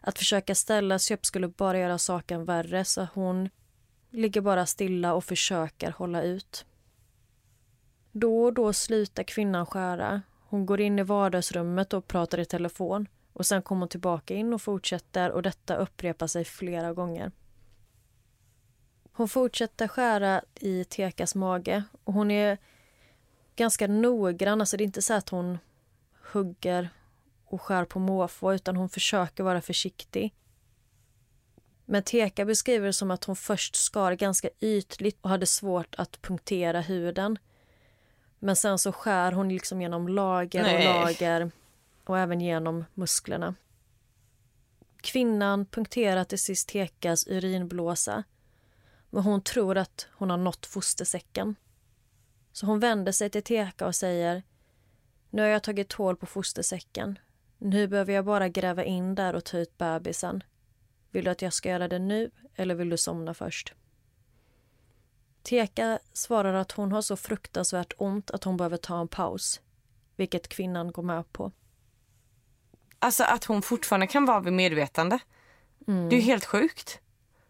Att 0.00 0.18
försöka 0.18 0.54
ställa 0.54 0.98
sig 0.98 1.14
upp 1.14 1.26
skulle 1.26 1.48
bara 1.48 1.78
göra 1.78 1.98
saken 1.98 2.44
värre 2.44 2.84
så 2.84 3.08
hon 3.14 3.50
ligger 4.10 4.40
bara 4.40 4.66
stilla 4.66 5.14
och 5.14 5.24
försöker 5.24 5.90
hålla 5.90 6.22
ut. 6.22 6.66
Då 8.16 8.44
och 8.44 8.52
då 8.52 8.72
slutar 8.72 9.22
kvinnan 9.22 9.66
skära. 9.66 10.22
Hon 10.48 10.66
går 10.66 10.80
in 10.80 10.98
i 10.98 11.02
vardagsrummet 11.02 11.92
och 11.92 12.08
pratar 12.08 12.38
i 12.38 12.44
telefon. 12.44 13.08
Och 13.32 13.46
Sen 13.46 13.62
kommer 13.62 13.80
hon 13.80 13.88
tillbaka 13.88 14.34
in 14.34 14.54
och 14.54 14.62
fortsätter 14.62 15.30
och 15.30 15.42
detta 15.42 15.76
upprepar 15.76 16.26
sig 16.26 16.44
flera 16.44 16.92
gånger. 16.92 17.32
Hon 19.12 19.28
fortsätter 19.28 19.88
skära 19.88 20.42
i 20.54 20.84
Tekas 20.84 21.34
mage 21.34 21.84
och 22.04 22.12
hon 22.12 22.30
är 22.30 22.58
ganska 23.56 23.86
noggrann. 23.86 24.60
Alltså 24.60 24.76
det 24.76 24.82
är 24.82 24.86
inte 24.86 25.02
så 25.02 25.14
att 25.14 25.28
hon 25.28 25.58
hugger 26.32 26.88
och 27.44 27.62
skär 27.62 27.84
på 27.84 27.98
måfå 27.98 28.54
utan 28.54 28.76
hon 28.76 28.88
försöker 28.88 29.44
vara 29.44 29.60
försiktig. 29.60 30.34
Men 31.84 32.02
Teka 32.02 32.44
beskriver 32.44 32.86
det 32.86 32.92
som 32.92 33.10
att 33.10 33.24
hon 33.24 33.36
först 33.36 33.76
skar 33.76 34.12
ganska 34.12 34.48
ytligt 34.60 35.18
och 35.20 35.30
hade 35.30 35.46
svårt 35.46 35.94
att 35.94 36.22
punktera 36.22 36.80
huden. 36.80 37.38
Men 38.44 38.56
sen 38.56 38.78
så 38.78 38.92
skär 38.92 39.32
hon 39.32 39.48
liksom 39.48 39.82
genom 39.82 40.08
lager 40.08 40.62
Nej. 40.62 40.88
och 40.88 40.94
lager 40.94 41.50
och 42.04 42.18
även 42.18 42.40
genom 42.40 42.84
musklerna. 42.94 43.54
Kvinnan 45.00 45.66
punkterar 45.66 46.24
till 46.24 46.38
sist 46.38 46.68
Tekas 46.68 47.26
urinblåsa 47.26 48.24
men 49.10 49.22
hon 49.22 49.42
tror 49.42 49.78
att 49.78 50.08
hon 50.12 50.30
har 50.30 50.36
nått 50.36 50.66
fostersäcken. 50.66 51.56
Så 52.52 52.66
hon 52.66 52.80
vänder 52.80 53.12
sig 53.12 53.30
till 53.30 53.42
Teka 53.42 53.86
och 53.86 53.94
säger 53.94 54.42
Nu 55.30 55.42
har 55.42 55.48
jag 55.48 55.62
tagit 55.62 55.92
hål 55.92 56.16
på 56.16 56.26
fostersäcken. 56.26 57.18
Nu 57.58 57.88
behöver 57.88 58.12
jag 58.12 58.24
bara 58.24 58.48
gräva 58.48 58.84
in 58.84 59.14
där 59.14 59.34
och 59.34 59.44
ta 59.44 59.58
ut 59.58 59.78
bebisen. 59.78 60.42
Vill 61.10 61.24
du 61.24 61.30
att 61.30 61.42
jag 61.42 61.52
ska 61.52 61.68
göra 61.68 61.88
det 61.88 61.98
nu 61.98 62.30
eller 62.54 62.74
vill 62.74 62.90
du 62.90 62.96
somna 62.96 63.34
först? 63.34 63.74
Teka 65.44 65.98
svarar 66.12 66.54
att 66.54 66.72
hon 66.72 66.92
har 66.92 67.02
så 67.02 67.16
fruktansvärt 67.16 67.92
ont 67.98 68.30
att 68.30 68.44
hon 68.44 68.56
behöver 68.56 68.76
ta 68.76 69.00
en 69.00 69.08
paus, 69.08 69.60
vilket 70.16 70.48
kvinnan 70.48 70.92
går 70.92 71.02
med 71.02 71.32
på. 71.32 71.52
Alltså 72.98 73.24
att 73.24 73.44
hon 73.44 73.62
fortfarande 73.62 74.06
kan 74.06 74.24
vara 74.24 74.40
vid 74.40 74.52
medvetande. 74.52 75.18
Mm. 75.88 76.08
Det 76.08 76.16
är 76.16 76.20
ju 76.20 76.22
helt 76.24 76.44
sjukt. 76.44 77.00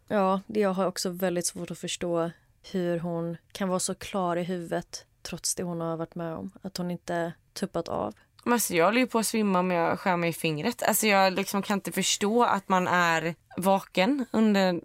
Ja, 0.09 0.41
det- 0.47 0.61
jag 0.61 0.73
har 0.73 0.87
också 0.87 1.11
väldigt 1.11 1.47
svårt 1.47 1.71
att 1.71 1.79
förstå 1.79 2.31
hur 2.73 2.99
hon 2.99 3.37
kan 3.53 3.69
vara 3.69 3.81
så 3.81 3.95
klar 3.95 4.37
i 4.37 4.43
huvudet 4.43 5.07
trots 5.23 5.55
det 5.55 5.63
hon 5.63 5.81
har 5.81 5.97
varit 5.97 6.15
med 6.15 6.35
om. 6.35 6.51
Att 6.63 6.77
hon 6.77 6.91
inte 6.91 7.33
tuppat 7.53 7.89
av. 7.89 8.15
Men 8.45 8.53
alltså, 8.53 8.75
jag 8.75 8.85
håller 8.85 9.01
ju 9.01 9.07
på 9.07 9.19
att 9.19 9.27
svimma 9.27 9.59
om 9.59 9.71
jag 9.71 9.99
skär 10.01 10.17
mig 10.17 10.31
i 10.31 10.33
fingret. 10.33 10.83
Alltså, 10.83 11.07
jag 11.07 11.33
liksom 11.33 11.63
kan 11.63 11.75
inte 11.79 11.93
förstå 11.93 12.45
att 12.45 12.69
man 12.69 12.89
är 12.89 13.35
vaken 13.57 14.27
under 14.33 14.81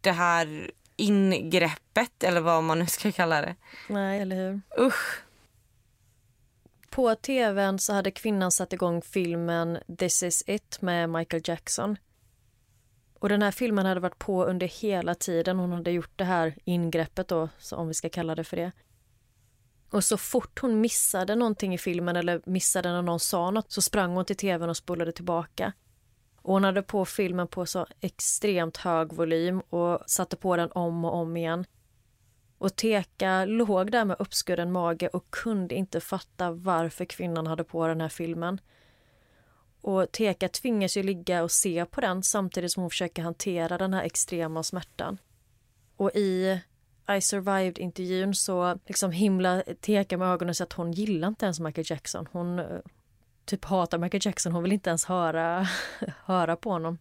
det 0.00 0.12
här 0.12 0.70
ingreppet 0.96 2.22
eller 2.24 2.40
vad 2.40 2.64
man 2.64 2.78
nu 2.78 2.86
ska 2.86 3.12
kalla 3.12 3.40
det. 3.40 3.56
Nej, 3.88 4.20
eller 4.20 4.36
hur? 4.36 4.60
Usch. 4.78 5.22
På 6.90 7.14
tvn 7.14 7.78
så 7.78 7.92
hade 7.92 8.10
kvinnan 8.10 8.52
satt 8.52 8.72
igång 8.72 9.02
filmen 9.02 9.78
This 9.98 10.22
is 10.22 10.44
it 10.46 10.82
med 10.82 11.10
Michael 11.10 11.42
Jackson. 11.46 11.96
Och 13.18 13.28
den 13.28 13.42
här 13.42 13.50
filmen 13.50 13.86
hade 13.86 14.00
varit 14.00 14.18
på 14.18 14.44
under 14.44 14.66
hela 14.66 15.14
tiden 15.14 15.58
hon 15.58 15.72
hade 15.72 15.90
gjort 15.90 16.12
det 16.16 16.24
här 16.24 16.54
ingreppet 16.64 17.28
då, 17.28 17.48
om 17.72 17.88
vi 17.88 17.94
ska 17.94 18.08
kalla 18.08 18.34
det 18.34 18.44
för 18.44 18.56
det. 18.56 18.72
Och 19.90 20.04
så 20.04 20.16
fort 20.16 20.58
hon 20.60 20.80
missade 20.80 21.34
någonting 21.34 21.74
i 21.74 21.78
filmen 21.78 22.16
eller 22.16 22.42
missade 22.46 22.92
när 22.92 23.02
någon 23.02 23.20
sa 23.20 23.50
något 23.50 23.72
så 23.72 23.82
sprang 23.82 24.10
hon 24.10 24.24
till 24.24 24.36
tvn 24.36 24.70
och 24.70 24.76
spolade 24.76 25.12
tillbaka. 25.12 25.72
Och 26.44 26.52
hon 26.52 26.64
hade 26.64 26.82
på 26.82 27.04
filmen 27.04 27.48
på 27.48 27.66
så 27.66 27.86
extremt 28.00 28.76
hög 28.76 29.12
volym 29.12 29.60
och 29.60 30.00
satte 30.06 30.36
på 30.36 30.56
den 30.56 30.70
om 30.72 31.04
och 31.04 31.14
om 31.14 31.36
igen. 31.36 31.64
Och 32.58 32.76
Teka 32.76 33.44
låg 33.44 33.90
där 33.90 34.04
med 34.04 34.16
uppskuren 34.18 34.72
mage 34.72 35.08
och 35.08 35.30
kunde 35.30 35.74
inte 35.74 36.00
fatta 36.00 36.50
varför 36.50 37.04
kvinnan 37.04 37.46
hade 37.46 37.64
på 37.64 37.86
den 37.86 38.00
här 38.00 38.08
filmen. 38.08 38.60
Och 39.80 40.12
Teka 40.12 40.48
tvingas 40.48 40.96
ju 40.96 41.02
ligga 41.02 41.42
och 41.42 41.50
se 41.50 41.84
på 41.84 42.00
den 42.00 42.22
samtidigt 42.22 42.72
som 42.72 42.82
hon 42.82 42.90
försöker 42.90 43.22
hantera 43.22 43.78
den 43.78 43.94
här 43.94 44.02
extrema 44.02 44.62
smärtan. 44.62 45.18
Och 45.96 46.10
i 46.14 46.60
I 47.08 47.20
survived-intervjun 47.20 48.34
så 48.34 48.78
liksom 48.86 49.10
himla 49.10 49.62
Teka 49.80 50.18
med 50.18 50.28
ögonen 50.28 50.54
så 50.54 50.64
att 50.64 50.72
hon 50.72 50.92
gillar 50.92 51.28
inte 51.28 51.46
ens 51.46 51.60
Michael 51.60 51.86
Jackson. 51.90 52.28
Hon 52.32 52.58
eh, 52.58 52.78
typ 53.44 53.64
hatar 53.64 53.98
Michael 53.98 54.26
Jackson. 54.26 54.52
Hon 54.52 54.62
vill 54.62 54.72
inte 54.72 54.90
ens 54.90 55.04
höra, 55.04 55.68
höra 56.24 56.56
på 56.56 56.70
honom. 56.70 56.98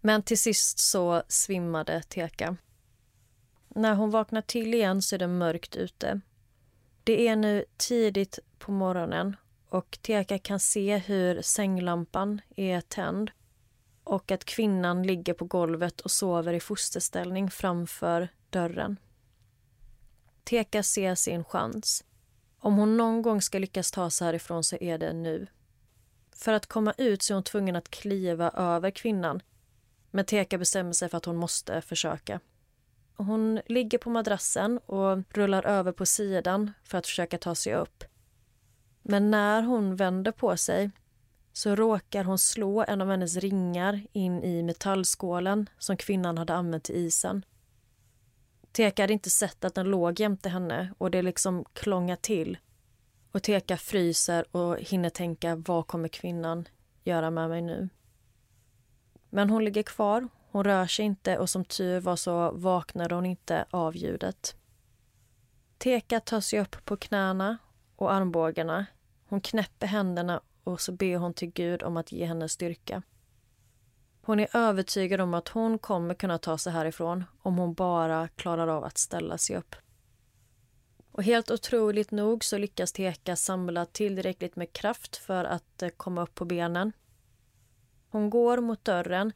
Men 0.00 0.22
till 0.22 0.38
sist 0.38 0.78
så 0.78 1.22
svimmade 1.28 2.02
Teka. 2.02 2.56
När 3.68 3.94
hon 3.94 4.10
vaknar 4.10 4.42
till 4.42 4.74
igen 4.74 5.02
så 5.02 5.14
är 5.14 5.18
det 5.18 5.26
mörkt 5.26 5.76
ute. 5.76 6.20
Det 7.04 7.28
är 7.28 7.36
nu 7.36 7.64
tidigt 7.76 8.38
på 8.58 8.72
morgonen 8.72 9.36
och 9.68 9.98
Teka 10.02 10.38
kan 10.38 10.60
se 10.60 10.96
hur 10.96 11.42
sänglampan 11.42 12.40
är 12.56 12.80
tänd 12.80 13.30
och 14.04 14.30
att 14.30 14.44
kvinnan 14.44 15.02
ligger 15.02 15.34
på 15.34 15.44
golvet 15.44 16.00
och 16.00 16.10
sover 16.10 16.52
i 16.52 16.60
fosterställning 16.60 17.50
framför 17.50 18.28
dörren. 18.50 18.96
Teka 20.44 20.82
ser 20.82 21.14
sin 21.14 21.44
chans. 21.44 22.04
Om 22.64 22.76
hon 22.76 22.96
någon 22.96 23.22
gång 23.22 23.42
ska 23.42 23.58
lyckas 23.58 23.90
ta 23.90 24.10
sig 24.10 24.26
härifrån 24.26 24.64
så 24.64 24.76
är 24.80 24.98
det 24.98 25.12
nu. 25.12 25.46
För 26.36 26.52
att 26.52 26.66
komma 26.66 26.94
ut 26.98 27.22
så 27.22 27.32
är 27.32 27.34
hon 27.34 27.42
tvungen 27.42 27.76
att 27.76 27.90
kliva 27.90 28.50
över 28.50 28.90
kvinnan. 28.90 29.42
Men 30.10 30.24
Teka 30.24 30.58
bestämmer 30.58 30.92
sig 30.92 31.08
för 31.08 31.18
att 31.18 31.24
hon 31.24 31.36
måste 31.36 31.80
försöka. 31.80 32.40
Hon 33.16 33.60
ligger 33.66 33.98
på 33.98 34.10
madrassen 34.10 34.78
och 34.78 35.18
rullar 35.28 35.66
över 35.66 35.92
på 35.92 36.06
sidan 36.06 36.72
för 36.84 36.98
att 36.98 37.06
försöka 37.06 37.38
ta 37.38 37.54
sig 37.54 37.74
upp. 37.74 38.04
Men 39.02 39.30
när 39.30 39.62
hon 39.62 39.96
vänder 39.96 40.32
på 40.32 40.56
sig 40.56 40.90
så 41.52 41.74
råkar 41.76 42.24
hon 42.24 42.38
slå 42.38 42.84
en 42.88 43.00
av 43.00 43.10
hennes 43.10 43.36
ringar 43.36 44.06
in 44.12 44.42
i 44.42 44.62
metallskålen 44.62 45.68
som 45.78 45.96
kvinnan 45.96 46.38
hade 46.38 46.54
använt 46.54 46.84
till 46.84 46.96
isen. 46.96 47.44
Teka 48.74 49.02
hade 49.02 49.12
inte 49.12 49.30
sett 49.30 49.64
att 49.64 49.74
den 49.74 49.86
låg 49.86 50.20
jämte 50.20 50.48
henne 50.48 50.94
och 50.98 51.10
det 51.10 51.22
liksom 51.22 51.64
klångar 51.72 52.16
till. 52.16 52.58
Och 53.32 53.42
Teka 53.42 53.76
fryser 53.76 54.56
och 54.56 54.78
hinner 54.78 55.10
tänka 55.10 55.56
vad 55.56 55.86
kommer 55.86 56.08
kvinnan 56.08 56.68
göra 57.04 57.30
med 57.30 57.48
mig 57.48 57.62
nu? 57.62 57.88
Men 59.30 59.50
hon 59.50 59.64
ligger 59.64 59.82
kvar, 59.82 60.28
hon 60.50 60.64
rör 60.64 60.86
sig 60.86 61.04
inte 61.04 61.38
och 61.38 61.50
som 61.50 61.64
tur 61.64 62.00
var 62.00 62.16
så 62.16 62.50
vaknade 62.50 63.14
hon 63.14 63.26
inte 63.26 63.64
av 63.70 63.96
ljudet. 63.96 64.56
Teka 65.78 66.20
tar 66.20 66.40
sig 66.40 66.60
upp 66.60 66.84
på 66.84 66.96
knäna 66.96 67.58
och 67.96 68.12
armbågarna. 68.12 68.86
Hon 69.28 69.40
knäpper 69.40 69.86
händerna 69.86 70.40
och 70.64 70.80
så 70.80 70.92
ber 70.92 71.16
hon 71.16 71.34
till 71.34 71.50
Gud 71.50 71.82
om 71.82 71.96
att 71.96 72.12
ge 72.12 72.24
henne 72.24 72.48
styrka. 72.48 73.02
Hon 74.26 74.40
är 74.40 74.56
övertygad 74.56 75.20
om 75.20 75.34
att 75.34 75.48
hon 75.48 75.78
kommer 75.78 76.14
kunna 76.14 76.38
ta 76.38 76.58
sig 76.58 76.72
härifrån 76.72 77.24
om 77.42 77.58
hon 77.58 77.74
bara 77.74 78.28
klarar 78.28 78.68
av 78.68 78.84
att 78.84 78.98
ställa 78.98 79.38
sig 79.38 79.56
upp. 79.56 79.76
Och 81.12 81.22
helt 81.22 81.50
otroligt 81.50 82.10
nog 82.10 82.44
så 82.44 82.58
lyckas 82.58 82.92
Teka 82.92 83.36
samla 83.36 83.86
tillräckligt 83.86 84.56
med 84.56 84.72
kraft 84.72 85.16
för 85.16 85.44
att 85.44 85.82
eh, 85.82 85.88
komma 85.88 86.22
upp 86.22 86.34
på 86.34 86.44
benen. 86.44 86.92
Hon 88.10 88.30
går 88.30 88.58
mot 88.58 88.84
dörren 88.84 89.32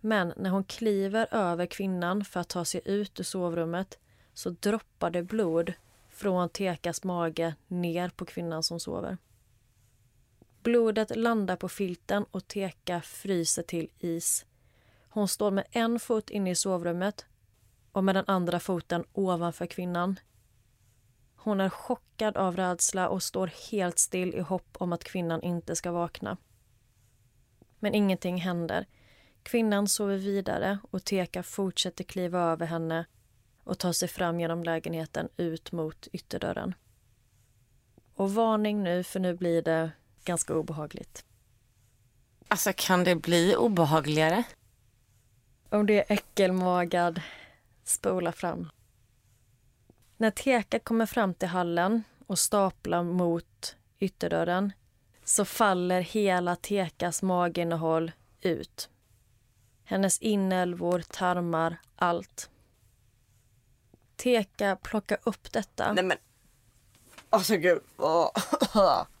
men 0.00 0.32
när 0.36 0.50
hon 0.50 0.64
kliver 0.64 1.28
över 1.30 1.66
kvinnan 1.66 2.24
för 2.24 2.40
att 2.40 2.48
ta 2.48 2.64
sig 2.64 2.80
ut 2.84 3.20
ur 3.20 3.24
sovrummet 3.24 3.98
så 4.34 4.50
droppar 4.50 5.10
det 5.10 5.22
blod 5.22 5.72
från 6.10 6.48
Tekas 6.48 7.04
mage 7.04 7.54
ner 7.66 8.08
på 8.08 8.24
kvinnan 8.24 8.62
som 8.62 8.80
sover. 8.80 9.18
Blodet 10.64 11.16
landar 11.16 11.56
på 11.56 11.68
filten 11.68 12.24
och 12.30 12.48
Teka 12.48 13.00
fryser 13.00 13.62
till 13.62 13.88
is. 13.98 14.46
Hon 15.08 15.28
står 15.28 15.50
med 15.50 15.64
en 15.70 16.00
fot 16.00 16.30
inne 16.30 16.50
i 16.50 16.54
sovrummet 16.54 17.26
och 17.92 18.04
med 18.04 18.14
den 18.14 18.24
andra 18.26 18.60
foten 18.60 19.04
ovanför 19.12 19.66
kvinnan. 19.66 20.20
Hon 21.36 21.60
är 21.60 21.68
chockad 21.68 22.36
av 22.36 22.56
rädsla 22.56 23.08
och 23.08 23.22
står 23.22 23.50
helt 23.70 23.98
still 23.98 24.34
i 24.34 24.40
hopp 24.40 24.76
om 24.78 24.92
att 24.92 25.04
kvinnan 25.04 25.42
inte 25.42 25.76
ska 25.76 25.92
vakna. 25.92 26.36
Men 27.78 27.94
ingenting 27.94 28.36
händer. 28.36 28.86
Kvinnan 29.42 29.88
sover 29.88 30.16
vidare 30.16 30.78
och 30.90 31.04
Teka 31.04 31.42
fortsätter 31.42 32.04
kliva 32.04 32.40
över 32.40 32.66
henne 32.66 33.06
och 33.64 33.78
ta 33.78 33.92
sig 33.92 34.08
fram 34.08 34.40
genom 34.40 34.64
lägenheten 34.64 35.28
ut 35.36 35.72
mot 35.72 36.08
ytterdörren. 36.12 36.74
Och 38.14 38.34
varning 38.34 38.82
nu, 38.82 39.02
för 39.02 39.20
nu 39.20 39.34
blir 39.34 39.62
det 39.62 39.90
ganska 40.24 40.54
obehagligt. 40.54 41.24
Alltså 42.48 42.72
kan 42.76 43.04
det 43.04 43.14
bli 43.16 43.56
obehagligare? 43.56 44.44
Om 45.68 45.86
det 45.86 45.98
är 45.98 46.12
äckelmagad, 46.12 47.20
spola 47.84 48.32
fram. 48.32 48.70
När 50.16 50.30
Teka 50.30 50.78
kommer 50.78 51.06
fram 51.06 51.34
till 51.34 51.48
hallen 51.48 52.02
och 52.26 52.38
staplar 52.38 53.02
mot 53.02 53.76
ytterdörren 53.98 54.72
så 55.24 55.44
faller 55.44 56.00
hela 56.00 56.56
Tekas 56.56 57.22
maginnehåll 57.22 58.12
ut. 58.40 58.88
Hennes 59.84 60.18
inälvor, 60.18 61.00
tarmar, 61.00 61.76
allt. 61.96 62.50
Teka 64.16 64.76
plockar 64.76 65.18
upp 65.22 65.52
detta 65.52 65.92
Nej 65.92 66.04
men. 66.04 66.18
Alltså 67.30 67.56
gud. 67.56 67.82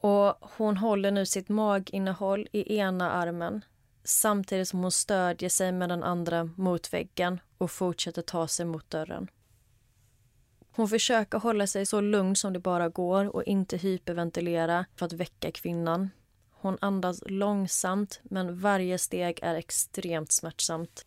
och 0.00 0.36
hon 0.40 0.76
håller 0.76 1.10
nu 1.10 1.26
sitt 1.26 1.48
maginnehåll 1.48 2.48
i 2.52 2.76
ena 2.76 3.10
armen 3.10 3.64
samtidigt 4.04 4.68
som 4.68 4.80
hon 4.80 4.92
stödjer 4.92 5.50
sig 5.50 5.72
med 5.72 5.88
den 5.88 6.02
andra 6.02 6.44
mot 6.44 6.92
väggen 6.92 7.40
och 7.58 7.70
fortsätter 7.70 8.22
ta 8.22 8.48
sig 8.48 8.66
mot 8.66 8.90
dörren. 8.90 9.30
Hon 10.72 10.88
försöker 10.88 11.38
hålla 11.38 11.66
sig 11.66 11.86
så 11.86 12.00
lugn 12.00 12.36
som 12.36 12.52
det 12.52 12.58
bara 12.58 12.88
går 12.88 13.36
och 13.36 13.44
inte 13.44 13.76
hyperventilera 13.76 14.86
för 14.96 15.06
att 15.06 15.12
väcka 15.12 15.52
kvinnan. 15.52 16.10
Hon 16.50 16.78
andas 16.80 17.22
långsamt, 17.26 18.20
men 18.22 18.60
varje 18.60 18.98
steg 18.98 19.38
är 19.42 19.54
extremt 19.54 20.32
smärtsamt. 20.32 21.06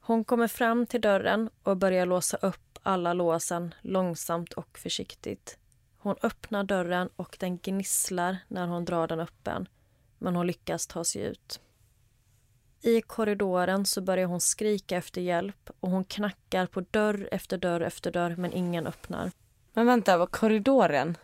Hon 0.00 0.24
kommer 0.24 0.48
fram 0.48 0.86
till 0.86 1.00
dörren 1.00 1.50
och 1.62 1.76
börjar 1.76 2.06
låsa 2.06 2.36
upp 2.36 2.78
alla 2.82 3.12
låsen 3.12 3.74
långsamt 3.82 4.52
och 4.52 4.78
försiktigt. 4.78 5.58
Hon 6.06 6.16
öppnar 6.22 6.64
dörren 6.64 7.08
och 7.16 7.36
den 7.40 7.58
gnisslar 7.58 8.36
när 8.48 8.66
hon 8.66 8.84
drar 8.84 9.06
den 9.06 9.20
öppen, 9.20 9.68
men 10.18 10.36
hon 10.36 10.46
lyckas 10.46 10.86
ta 10.86 11.04
sig 11.04 11.22
ut. 11.22 11.60
I 12.82 13.00
korridoren 13.00 13.86
så 13.86 14.00
börjar 14.00 14.26
hon 14.26 14.40
skrika 14.40 14.96
efter 14.96 15.20
hjälp 15.20 15.70
och 15.80 15.90
hon 15.90 16.04
knackar 16.04 16.66
på 16.66 16.80
dörr 16.80 17.28
efter 17.32 17.58
dörr 17.58 17.80
efter 17.80 18.10
dörr 18.10 18.36
men 18.36 18.52
ingen 18.52 18.86
öppnar. 18.86 19.30
Men 19.72 19.86
vänta, 19.86 20.18
var 20.18 20.26
korridoren? 20.26 21.16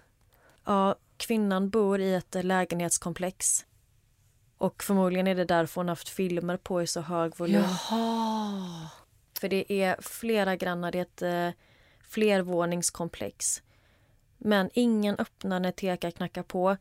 Ja, 0.64 0.96
kvinnan 1.16 1.70
bor 1.70 2.00
i 2.00 2.14
ett 2.14 2.36
lägenhetskomplex. 2.44 3.66
Och 4.58 4.82
förmodligen 4.82 5.26
är 5.26 5.34
det 5.34 5.44
därför 5.44 5.80
hon 5.80 5.88
haft 5.88 6.08
filmer 6.08 6.56
på 6.56 6.82
i 6.82 6.86
så 6.86 7.00
hög 7.00 7.38
volym. 7.38 7.62
Jaha. 7.62 8.88
För 9.40 9.48
det 9.48 9.72
är 9.72 9.96
flera 10.00 10.56
grannar, 10.56 10.92
det 10.92 10.98
är 10.98 11.02
ett 11.02 11.22
eh, 11.22 11.60
flervåningskomplex. 12.08 13.62
Men 14.44 14.70
ingen 14.74 15.16
öppnar 15.16 15.60
när 15.60 15.70
Teka 15.70 16.10
knackar 16.10 16.42
på. 16.42 16.76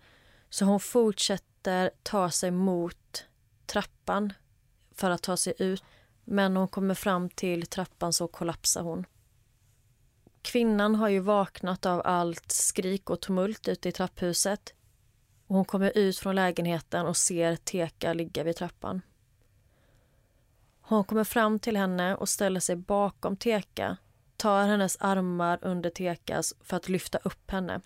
Så 0.49 0.65
hon 0.65 0.79
fortsätter 0.79 1.91
ta 2.03 2.29
sig 2.29 2.51
mot 2.51 3.25
trappan 3.65 4.33
för 4.91 5.09
att 5.09 5.21
ta 5.21 5.37
sig 5.37 5.53
ut. 5.57 5.83
Men 6.23 6.53
när 6.53 6.61
hon 6.61 6.67
kommer 6.67 6.95
fram 6.95 7.29
till 7.29 7.65
trappan 7.65 8.13
så 8.13 8.27
kollapsar 8.27 8.81
hon. 8.81 9.05
Kvinnan 10.41 10.95
har 10.95 11.09
ju 11.09 11.19
vaknat 11.19 11.85
av 11.85 12.01
allt 12.05 12.51
skrik 12.51 13.09
och 13.09 13.21
tumult 13.21 13.67
ute 13.67 13.89
i 13.89 13.91
trapphuset. 13.91 14.73
Och 15.47 15.55
hon 15.55 15.65
kommer 15.65 15.97
ut 15.97 16.19
från 16.19 16.35
lägenheten 16.35 17.05
och 17.05 17.17
ser 17.17 17.55
Teka 17.55 18.13
ligga 18.13 18.43
vid 18.43 18.55
trappan. 18.55 19.01
Hon 20.81 21.03
kommer 21.03 21.23
fram 21.23 21.59
till 21.59 21.77
henne 21.77 22.15
och 22.15 22.29
ställer 22.29 22.59
sig 22.59 22.75
bakom 22.75 23.37
Teka 23.37 23.97
tar 24.41 24.63
hennes 24.63 24.97
armar 24.99 25.59
under 25.61 25.89
Tekas 25.89 26.53
för 26.61 26.77
att 26.77 26.89
lyfta 26.89 27.17
upp 27.23 27.51
henne. 27.51 27.81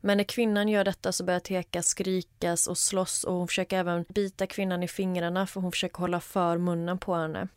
Men 0.00 0.16
när 0.16 0.24
kvinnan 0.24 0.68
gör 0.68 0.84
detta 0.84 1.12
så 1.12 1.24
börjar 1.24 1.40
Teka 1.40 1.82
skrikas 1.82 2.66
och 2.66 2.78
slåss 2.78 3.24
och 3.24 3.34
hon 3.34 3.48
försöker 3.48 3.78
även 3.78 4.04
bita 4.08 4.46
kvinnan 4.46 4.82
i 4.82 4.88
fingrarna 4.88 5.46
för 5.46 5.60
hon 5.60 5.72
försöker 5.72 5.98
hålla 5.98 6.20
för 6.20 6.58
munnen 6.58 6.98
på 6.98 7.14
henne. 7.14 7.48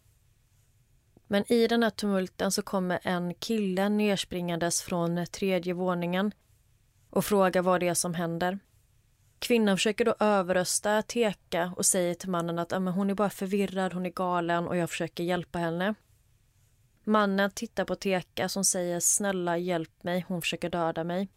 Men 1.27 1.51
i 1.51 1.67
den 1.67 1.83
här 1.83 1.89
tumulten 1.89 2.51
så 2.51 2.61
kommer 2.61 2.99
en 3.03 3.33
kille 3.33 3.89
nerspringandes 3.89 4.81
från 4.81 5.25
tredje 5.25 5.73
våningen 5.73 6.31
och 7.09 7.25
frågar 7.25 7.61
vad 7.61 7.79
det 7.79 7.87
är 7.87 7.93
som 7.93 8.13
händer. 8.13 8.59
Kvinnan 9.39 9.77
försöker 9.77 10.05
då 10.05 10.15
överrösta 10.19 11.01
Teka 11.01 11.73
och 11.77 11.85
säger 11.85 12.13
till 12.13 12.29
mannen 12.29 12.59
att 12.59 12.71
hon 12.71 13.09
är 13.09 13.13
bara 13.13 13.29
förvirrad, 13.29 13.93
hon 13.93 14.05
är 14.05 14.09
galen 14.09 14.67
och 14.67 14.77
jag 14.77 14.89
försöker 14.89 15.23
hjälpa 15.23 15.59
henne. 15.59 15.95
Mannen 17.07 17.51
tittar 17.51 17.85
på 17.85 17.95
Teka 17.95 18.49
som 18.49 18.63
säger 18.63 18.99
snälla 18.99 19.57
hjälp 19.57 20.03
mig, 20.03 20.25
hon 20.27 20.41
försöker 20.41 20.69
döda 20.69 21.03
mig. 21.03 21.29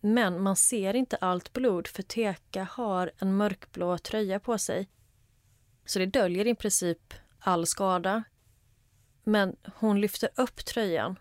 Men 0.00 0.42
man 0.42 0.56
ser 0.56 0.96
inte 0.96 1.16
allt 1.16 1.52
blod 1.52 1.86
för 1.86 2.02
Teka 2.02 2.68
har 2.70 3.12
en 3.18 3.36
mörkblå 3.36 3.98
tröja 3.98 4.40
på 4.40 4.58
sig. 4.58 4.88
Så 5.84 5.98
det 5.98 6.06
döljer 6.06 6.46
i 6.46 6.54
princip 6.54 7.14
all 7.38 7.66
skada. 7.66 8.22
Men 9.24 9.56
hon 9.74 10.00
lyfter 10.00 10.28
upp 10.36 10.64
tröjan 10.64 11.18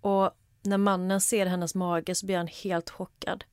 och 0.00 0.30
när 0.62 0.78
mannen 0.78 1.20
ser 1.20 1.46
hennes 1.46 1.74
mage 1.74 2.14
så 2.14 2.26
blir 2.26 2.36
han 2.36 2.46
helt 2.46 2.90
chockad. 2.90 3.44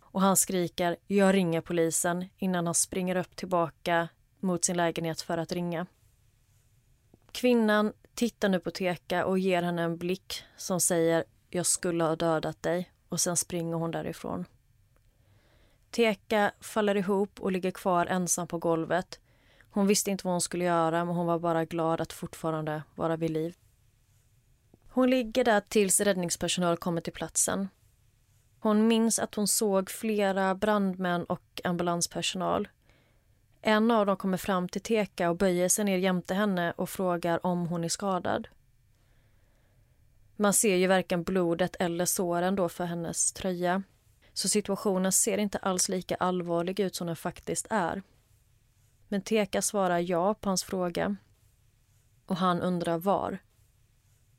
Och 0.00 0.20
han 0.20 0.36
skriker 0.36 0.96
“Jag 1.06 1.34
ringer 1.34 1.60
polisen” 1.60 2.28
innan 2.38 2.66
han 2.66 2.74
springer 2.74 3.16
upp 3.16 3.36
tillbaka 3.36 4.08
mot 4.40 4.64
sin 4.64 4.76
lägenhet 4.76 5.20
för 5.20 5.38
att 5.38 5.52
ringa. 5.52 5.86
Kvinnan 7.32 7.92
tittar 8.20 8.48
nu 8.48 8.60
på 8.60 8.70
Teka 8.70 9.24
och 9.24 9.38
ger 9.38 9.62
henne 9.62 9.82
en 9.82 9.96
blick 9.96 10.42
som 10.56 10.80
säger 10.80 11.24
“Jag 11.50 11.66
skulle 11.66 12.04
ha 12.04 12.16
dödat 12.16 12.62
dig” 12.62 12.90
och 13.08 13.20
sen 13.20 13.36
springer 13.36 13.76
hon 13.76 13.90
därifrån. 13.90 14.44
Teka 15.90 16.52
faller 16.60 16.96
ihop 16.96 17.40
och 17.40 17.52
ligger 17.52 17.70
kvar 17.70 18.06
ensam 18.06 18.46
på 18.46 18.58
golvet. 18.58 19.20
Hon 19.70 19.86
visste 19.86 20.10
inte 20.10 20.26
vad 20.26 20.34
hon 20.34 20.40
skulle 20.40 20.64
göra 20.64 21.04
men 21.04 21.14
hon 21.14 21.26
var 21.26 21.38
bara 21.38 21.64
glad 21.64 22.00
att 22.00 22.12
fortfarande 22.12 22.82
vara 22.94 23.16
vid 23.16 23.30
liv. 23.30 23.56
Hon 24.88 25.10
ligger 25.10 25.44
där 25.44 25.60
tills 25.60 26.00
räddningspersonal 26.00 26.76
kommer 26.76 27.00
till 27.00 27.12
platsen. 27.12 27.68
Hon 28.58 28.88
minns 28.88 29.18
att 29.18 29.34
hon 29.34 29.48
såg 29.48 29.90
flera 29.90 30.54
brandmän 30.54 31.24
och 31.24 31.60
ambulanspersonal. 31.64 32.68
En 33.62 33.90
av 33.90 34.06
dem 34.06 34.16
kommer 34.16 34.36
fram 34.36 34.68
till 34.68 34.82
Teka 34.82 35.30
och 35.30 35.36
böjer 35.36 35.68
sig 35.68 35.84
ner 35.84 35.98
jämte 35.98 36.34
henne 36.34 36.72
och 36.76 36.90
frågar 36.90 37.46
om 37.46 37.66
hon 37.66 37.84
är 37.84 37.88
skadad. 37.88 38.48
Man 40.36 40.52
ser 40.52 40.76
ju 40.76 40.86
varken 40.86 41.22
blodet 41.22 41.76
eller 41.78 42.04
såren 42.04 42.56
då 42.56 42.68
för 42.68 42.84
hennes 42.84 43.32
tröja. 43.32 43.82
Så 44.32 44.48
situationen 44.48 45.12
ser 45.12 45.38
inte 45.38 45.58
alls 45.58 45.88
lika 45.88 46.14
allvarlig 46.14 46.80
ut 46.80 46.94
som 46.94 47.06
den 47.06 47.16
faktiskt 47.16 47.66
är. 47.70 48.02
Men 49.08 49.22
Teka 49.22 49.62
svarar 49.62 49.98
ja 49.98 50.34
på 50.34 50.48
hans 50.48 50.64
fråga. 50.64 51.16
Och 52.26 52.36
han 52.36 52.60
undrar 52.60 52.98
var. 52.98 53.38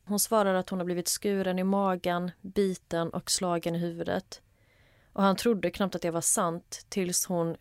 Hon 0.03 0.19
svarar 0.19 0.53
att 0.53 0.69
hon 0.69 0.79
har 0.79 0.85
blivit 0.85 1.07
skuren 1.07 1.59
i 1.59 1.63
magen, 1.63 2.31
biten 2.41 3.09
och 3.09 3.31
slagen 3.31 3.75
i 3.75 3.79
huvudet. 3.79 4.41
Och 5.13 5.23
han 5.23 5.35
trodde 5.35 5.71
knappt 5.71 5.95
att 5.95 6.01
det 6.01 6.11
var 6.11 6.21
sant 6.21 6.85
tills 6.89 7.25
hon 7.25 7.57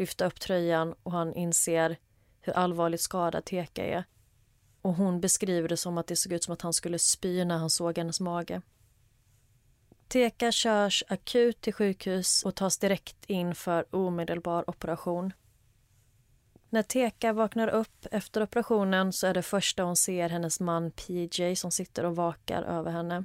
lyfta 0.00 0.26
upp 0.26 0.40
tröjan 0.40 0.94
och 1.02 1.12
han 1.12 1.34
inser 1.34 1.96
hur 2.40 2.52
allvarligt 2.52 3.00
skadad 3.00 3.44
Teka 3.44 3.84
är. 3.84 4.04
Och 4.82 4.94
hon 4.94 5.20
beskriver 5.20 5.68
det 5.68 5.76
som 5.76 5.98
att 5.98 6.06
det 6.06 6.16
såg 6.16 6.32
ut 6.32 6.44
som 6.44 6.54
att 6.54 6.62
han 6.62 6.72
skulle 6.72 6.98
spy 6.98 7.44
när 7.44 7.58
han 7.58 7.70
såg 7.70 7.98
hennes 7.98 8.20
mage. 8.20 8.62
Teka 10.08 10.52
körs 10.52 11.04
akut 11.08 11.60
till 11.60 11.72
sjukhus 11.74 12.42
och 12.42 12.54
tas 12.54 12.78
direkt 12.78 13.24
in 13.26 13.54
för 13.54 13.94
omedelbar 13.94 14.70
operation. 14.70 15.32
När 16.70 16.82
Teka 16.82 17.32
vaknar 17.32 17.68
upp 17.68 18.06
efter 18.10 18.42
operationen 18.42 19.12
så 19.12 19.26
är 19.26 19.34
det 19.34 19.42
första 19.42 19.82
hon 19.82 19.96
ser 19.96 20.28
hennes 20.28 20.60
man 20.60 20.90
PJ 20.90 21.56
som 21.56 21.70
sitter 21.70 22.04
och 22.04 22.16
vakar 22.16 22.62
över 22.62 22.90
henne. 22.90 23.24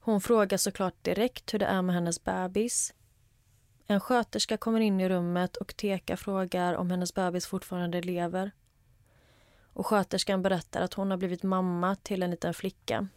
Hon 0.00 0.20
frågar 0.20 0.58
såklart 0.58 1.04
direkt 1.04 1.54
hur 1.54 1.58
det 1.58 1.66
är 1.66 1.82
med 1.82 1.94
hennes 1.94 2.24
bebis 2.24 2.94
en 3.86 4.00
sköterska 4.00 4.56
kommer 4.56 4.80
in 4.80 5.00
i 5.00 5.08
rummet 5.08 5.56
och 5.56 5.76
Teka 5.76 6.16
frågar 6.16 6.74
om 6.74 6.90
hennes 6.90 7.14
bebis 7.14 7.46
fortfarande 7.46 8.02
lever. 8.02 8.50
Och 9.72 9.86
Sköterskan 9.86 10.42
berättar 10.42 10.80
att 10.80 10.94
hon 10.94 11.10
har 11.10 11.18
blivit 11.18 11.42
mamma 11.42 11.96
till 11.96 12.22
en 12.22 12.30
liten 12.30 12.54
flicka. 12.54 13.08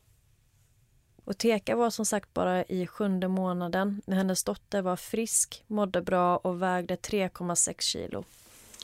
Och 1.24 1.38
Teka 1.38 1.76
var 1.76 1.90
som 1.90 2.06
sagt 2.06 2.34
bara 2.34 2.64
i 2.64 2.88
sjunde 2.88 3.28
månaden 3.28 4.02
när 4.06 4.18
hennes 4.18 4.44
dotter 4.44 4.82
var 4.82 4.96
frisk, 4.96 5.64
mådde 5.68 6.02
bra 6.02 6.38
och 6.38 6.62
vägde 6.62 6.96
3,6 6.96 7.76
kilo. 7.82 8.24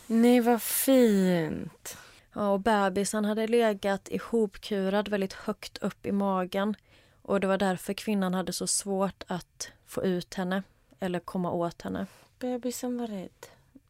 Nej, 0.07 0.39
vad 0.39 0.61
fint. 0.61 1.97
Ja, 2.33 2.49
och 2.49 2.59
bebisen 2.59 3.25
hade 3.25 3.47
legat 3.47 4.07
ihopkurad 4.09 5.07
väldigt 5.07 5.33
högt 5.33 5.77
upp 5.77 6.05
i 6.05 6.11
magen 6.11 6.75
och 7.21 7.39
det 7.39 7.47
var 7.47 7.57
därför 7.57 7.93
kvinnan 7.93 8.33
hade 8.33 8.53
så 8.53 8.67
svårt 8.67 9.23
att 9.27 9.71
få 9.85 10.03
ut 10.03 10.33
henne 10.33 10.63
eller 11.03 11.19
komma 11.19 11.51
åt 11.51 11.81
henne. 11.81 12.05
Bebisen 12.39 12.97
var 12.97 13.07
rädd. 13.07 13.45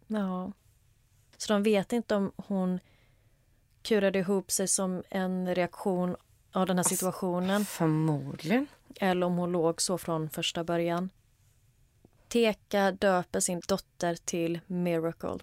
Ja. 0.07 0.51
Så 1.37 1.53
de 1.53 1.63
vet 1.63 1.93
inte 1.93 2.15
om 2.15 2.31
hon 2.35 2.79
kurade 3.81 4.19
ihop 4.19 4.51
sig 4.51 4.67
som 4.67 5.03
en 5.09 5.55
reaktion 5.55 6.15
av 6.51 6.67
den 6.67 6.77
här 6.77 6.83
situationen. 6.83 7.65
Förmodligen. 7.65 8.67
Eller 8.99 9.25
om 9.25 9.37
hon 9.37 9.51
låg 9.51 9.81
så 9.81 9.97
från 9.97 10.29
första 10.29 10.63
början. 10.63 11.09
Teka 12.27 12.91
döper 12.91 13.39
sin 13.39 13.61
dotter 13.67 14.15
till 14.15 14.59
Miracle. 14.67 15.39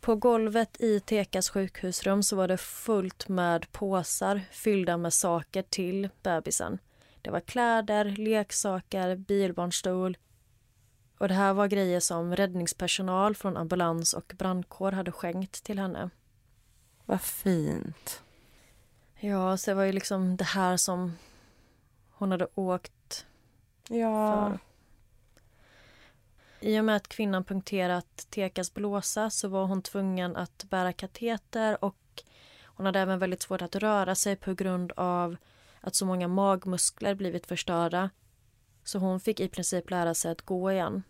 På 0.00 0.14
golvet 0.16 0.80
i 0.80 1.00
Tekas 1.00 1.50
sjukhusrum 1.50 2.22
så 2.22 2.36
var 2.36 2.48
det 2.48 2.56
fullt 2.56 3.28
med 3.28 3.72
påsar 3.72 4.40
fyllda 4.50 4.96
med 4.96 5.12
saker 5.12 5.62
till 5.62 6.08
bebisen. 6.22 6.78
Det 7.24 7.30
var 7.30 7.40
kläder, 7.40 8.04
leksaker, 8.04 9.16
bilbarnstol. 9.16 10.16
Och 11.18 11.28
det 11.28 11.34
här 11.34 11.54
var 11.54 11.66
grejer 11.66 12.00
som 12.00 12.36
räddningspersonal 12.36 13.34
från 13.34 13.56
ambulans 13.56 14.14
och 14.14 14.32
brandkår 14.38 14.92
hade 14.92 15.12
skänkt 15.12 15.64
till 15.64 15.78
henne. 15.78 16.10
Vad 17.04 17.20
fint. 17.20 18.22
Ja, 19.20 19.56
så 19.56 19.70
det 19.70 19.74
var 19.74 19.84
ju 19.84 19.92
liksom 19.92 20.36
det 20.36 20.44
här 20.44 20.76
som 20.76 21.12
hon 22.10 22.30
hade 22.30 22.46
åkt 22.54 23.26
ja. 23.88 24.32
för. 24.34 24.58
I 26.60 26.80
och 26.80 26.84
med 26.84 26.96
att 26.96 27.08
kvinnan 27.08 27.44
punkterat 27.44 28.26
Tekas 28.30 28.74
blåsa 28.74 29.30
så 29.30 29.48
var 29.48 29.64
hon 29.64 29.82
tvungen 29.82 30.36
att 30.36 30.64
bära 30.64 30.92
kateter 30.92 31.84
och 31.84 32.22
hon 32.64 32.86
hade 32.86 33.00
även 33.00 33.18
väldigt 33.18 33.42
svårt 33.42 33.62
att 33.62 33.76
röra 33.76 34.14
sig 34.14 34.36
på 34.36 34.54
grund 34.54 34.92
av 34.96 35.36
att 35.84 35.94
så 35.94 36.06
många 36.06 36.28
magmuskler 36.28 37.14
blivit 37.14 37.46
förstörda. 37.46 38.10
Så 38.84 38.98
hon 38.98 39.20
fick 39.20 39.40
i 39.40 39.48
princip 39.48 39.90
lära 39.90 40.14
sig 40.14 40.30
att 40.30 40.42
gå 40.42 40.72
igen. 40.72 41.02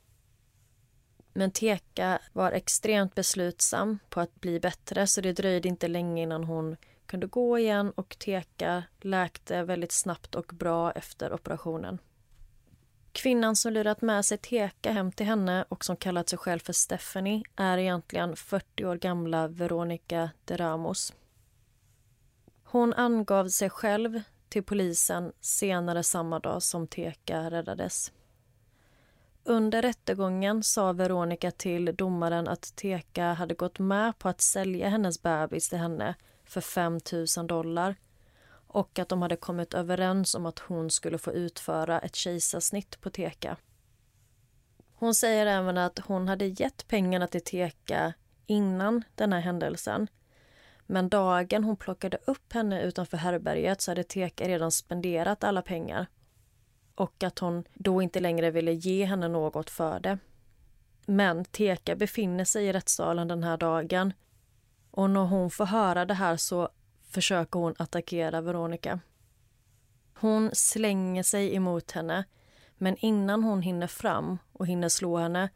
Men 1.33 1.51
Teka 1.51 2.19
var 2.33 2.53
extremt 2.53 3.15
beslutsam 3.15 3.99
på 4.09 4.21
att 4.21 4.41
bli 4.41 4.61
bättre 4.61 5.07
så 5.07 5.21
det 5.21 5.33
dröjde 5.33 5.69
inte 5.69 5.89
länge 5.89 6.23
innan 6.23 6.45
hon 6.45 6.77
kunde 7.07 7.27
gå 7.27 7.59
igen 7.59 7.91
och 7.91 8.17
Teka 8.19 8.83
läkte 9.01 9.63
väldigt 9.63 9.93
snabbt 9.93 10.35
och 10.35 10.53
bra 10.55 10.93
efter 10.93 11.33
operationen. 11.33 11.99
Kvinnan 13.13 13.57
som 13.57 13.73
lurat 13.73 14.03
med 14.03 14.25
sig 14.25 14.39
Teka 14.39 14.93
hem 14.93 15.13
till 15.13 15.27
henne 15.27 15.65
och 15.69 15.85
som 15.85 15.97
kallat 15.97 16.29
sig 16.29 16.39
själv 16.39 16.59
för 16.59 16.73
Stephanie 16.73 17.43
är 17.57 17.79
egentligen 17.79 18.37
40 18.37 18.85
år 18.85 18.97
gamla 18.97 19.49
Veronica 19.49 20.31
de 20.45 20.57
Ramos. 20.57 21.13
Hon 22.65 22.93
angav 22.95 23.49
sig 23.49 23.71
själv 23.71 24.23
till 24.55 24.63
polisen 24.63 25.33
senare 25.41 26.03
samma 26.03 26.39
dag 26.39 26.63
som 26.63 26.87
Teka 26.87 27.51
räddades. 27.51 28.13
Under 29.45 29.83
rättegången 29.83 30.63
sa 30.63 30.93
Veronica 30.93 31.51
till 31.51 31.97
domaren 31.97 32.49
att 32.49 32.77
Teka 32.77 33.33
hade 33.33 33.55
gått 33.55 33.79
med 33.79 34.19
på 34.19 34.29
att 34.29 34.41
sälja 34.41 34.89
hennes 34.89 35.23
bebis 35.23 35.69
till 35.69 35.79
henne 35.79 36.15
för 36.45 36.61
5 36.61 37.01
000 37.37 37.47
dollar 37.47 37.97
och 38.67 38.99
att 38.99 39.09
de 39.09 39.23
hade 39.23 39.37
kommit 39.37 39.75
överens 39.75 40.35
om 40.35 40.47
att 40.47 40.59
hon 40.59 40.91
skulle 40.91 41.19
få 41.19 41.33
utföra 41.33 42.01
ett 42.01 42.17
kejsarsnitt 42.17 43.01
på 43.01 43.11
Teka. 43.11 43.57
Hon 44.95 45.15
säger 45.15 45.47
även 45.47 45.79
att 45.79 45.99
hon 45.99 46.29
hade 46.29 46.47
gett 46.47 46.89
pengarna 46.89 47.27
till 47.27 47.45
Teka 47.45 48.13
innan 48.47 49.05
den 49.15 49.33
här 49.33 49.41
händelsen. 49.41 50.09
Men 50.87 51.09
dagen 51.09 51.65
hon 51.65 51.77
plockade 51.77 52.19
upp 52.25 52.53
henne 52.53 52.83
utanför 52.83 53.17
herberget 53.17 53.81
så 53.81 53.91
hade 53.91 54.05
Teka 54.05 54.49
redan 54.49 54.71
spenderat 54.71 55.45
alla 55.45 55.63
pengar 55.63 56.07
och 56.95 57.23
att 57.23 57.39
hon 57.39 57.65
då 57.75 58.03
inte 58.03 58.21
längre 58.21 58.51
ville 58.51 58.73
ge 58.73 59.05
henne 59.05 59.29
något 59.29 59.71
för 59.71 60.01
det. 60.01 60.19
Men 61.07 61.45
Teka 61.45 61.97
befinner 61.97 62.45
sig 62.45 62.67
i 62.67 62.73
rättssalen 62.73 63.29
den 63.29 63.43
här 63.43 63.57
dagen 63.57 64.13
och 64.91 65.11
när 65.11 65.25
hon 65.25 65.51
får 65.51 65.67
höra 65.67 66.05
det 66.05 66.15
här 66.15 66.37
så 66.37 66.69
försöker 67.11 67.59
hon 67.59 67.75
attackera 67.79 68.41
Veronica. 68.41 69.01
Hon 70.15 70.51
slänger 70.53 71.23
sig 71.23 71.55
emot 71.55 71.91
henne 71.91 72.25
men 72.79 72.97
innan 72.97 73.45
hon 73.45 73.63
hinner 73.63 73.87
fram 73.87 74.39
och 74.53 74.67
hinner 74.67 74.89
slå 74.89 75.17
henne 75.17 75.49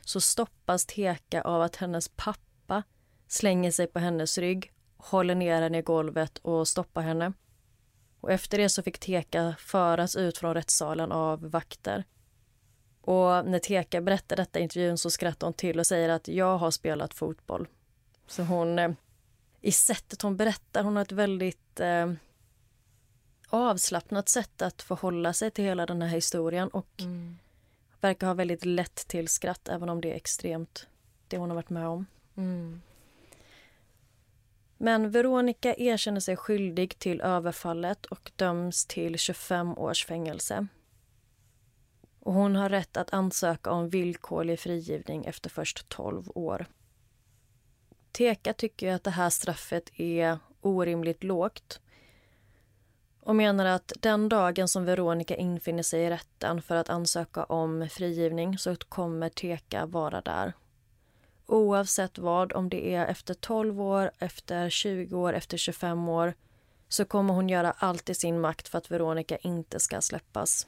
så 0.00 0.20
stoppas 0.20 0.86
Teka 0.86 1.42
av 1.42 1.62
att 1.62 1.76
hennes 1.76 2.08
pappa 2.08 2.82
slänger 3.28 3.70
sig 3.70 3.86
på 3.86 3.98
hennes 3.98 4.38
rygg, 4.38 4.72
håller 5.10 5.34
ner 5.34 5.62
henne 5.62 5.78
i 5.78 5.82
golvet 5.82 6.38
och 6.38 6.68
stoppar 6.68 7.02
henne. 7.02 7.32
Och 8.20 8.32
efter 8.32 8.58
det 8.58 8.68
så 8.68 8.82
fick 8.82 8.98
Teka 8.98 9.54
föras 9.58 10.16
ut 10.16 10.38
från 10.38 10.54
rättssalen 10.54 11.12
av 11.12 11.50
vakter. 11.50 12.04
Och 13.00 13.46
när 13.46 13.58
Teka 13.58 14.00
berättar 14.00 14.36
detta 14.36 14.58
i 14.58 14.62
intervjun 14.62 14.98
så 14.98 15.10
skrattar 15.10 15.46
hon 15.46 15.54
till 15.54 15.78
och 15.78 15.86
säger 15.86 16.08
att 16.08 16.28
jag 16.28 16.58
har 16.58 16.70
spelat 16.70 17.14
fotboll. 17.14 17.68
Så 18.26 18.42
hon, 18.42 18.78
eh, 18.78 18.90
i 19.60 19.72
sättet 19.72 20.22
hon 20.22 20.36
berättar, 20.36 20.84
hon 20.84 20.96
har 20.96 21.02
ett 21.02 21.12
väldigt 21.12 21.80
eh, 21.80 22.12
avslappnat 23.48 24.28
sätt 24.28 24.62
att 24.62 24.82
förhålla 24.82 25.32
sig 25.32 25.50
till 25.50 25.64
hela 25.64 25.86
den 25.86 26.02
här 26.02 26.08
historien 26.08 26.68
och 26.68 26.90
mm. 26.98 27.38
verkar 28.00 28.26
ha 28.26 28.34
väldigt 28.34 28.64
lätt 28.64 29.08
till 29.08 29.28
skratt 29.28 29.68
även 29.68 29.88
om 29.88 30.00
det 30.00 30.12
är 30.12 30.16
extremt, 30.16 30.86
det 31.28 31.38
hon 31.38 31.50
har 31.50 31.54
varit 31.54 31.70
med 31.70 31.88
om. 31.88 32.06
Mm. 32.36 32.50
mm. 32.50 32.82
Men 34.84 35.10
Veronica 35.10 35.74
erkänner 35.74 36.20
sig 36.20 36.36
skyldig 36.36 36.98
till 36.98 37.20
överfallet 37.20 38.06
och 38.06 38.32
döms 38.36 38.86
till 38.86 39.18
25 39.18 39.78
års 39.78 40.06
fängelse. 40.06 40.66
Och 42.20 42.32
hon 42.32 42.56
har 42.56 42.68
rätt 42.68 42.96
att 42.96 43.12
ansöka 43.12 43.70
om 43.70 43.88
villkorlig 43.88 44.60
frigivning 44.60 45.24
efter 45.24 45.50
först 45.50 45.88
12 45.88 46.30
år. 46.34 46.66
Teka 48.12 48.52
tycker 48.52 48.92
att 48.92 49.04
det 49.04 49.10
här 49.10 49.30
straffet 49.30 50.00
är 50.00 50.38
orimligt 50.60 51.24
lågt 51.24 51.80
och 53.20 53.36
menar 53.36 53.66
att 53.66 53.92
den 54.00 54.28
dagen 54.28 54.68
som 54.68 54.84
Veronica 54.84 55.36
infinner 55.36 55.82
sig 55.82 56.02
i 56.02 56.10
rätten 56.10 56.62
för 56.62 56.76
att 56.76 56.90
ansöka 56.90 57.44
om 57.44 57.88
frigivning 57.90 58.58
så 58.58 58.76
kommer 58.76 59.28
Teka 59.28 59.86
vara 59.86 60.20
där 60.20 60.52
Oavsett 61.46 62.18
vad, 62.18 62.52
om 62.52 62.68
det 62.68 62.94
är 62.94 63.06
efter 63.06 63.34
12 63.34 63.80
år, 63.80 64.10
efter 64.18 64.70
20 64.70 65.16
år, 65.16 65.32
efter 65.32 65.56
25 65.56 66.08
år 66.08 66.34
så 66.88 67.04
kommer 67.04 67.34
hon 67.34 67.48
göra 67.48 67.72
allt 67.78 68.10
i 68.10 68.14
sin 68.14 68.40
makt 68.40 68.68
för 68.68 68.78
att 68.78 68.90
Veronica 68.90 69.36
inte 69.36 69.80
ska 69.80 70.00
släppas. 70.00 70.66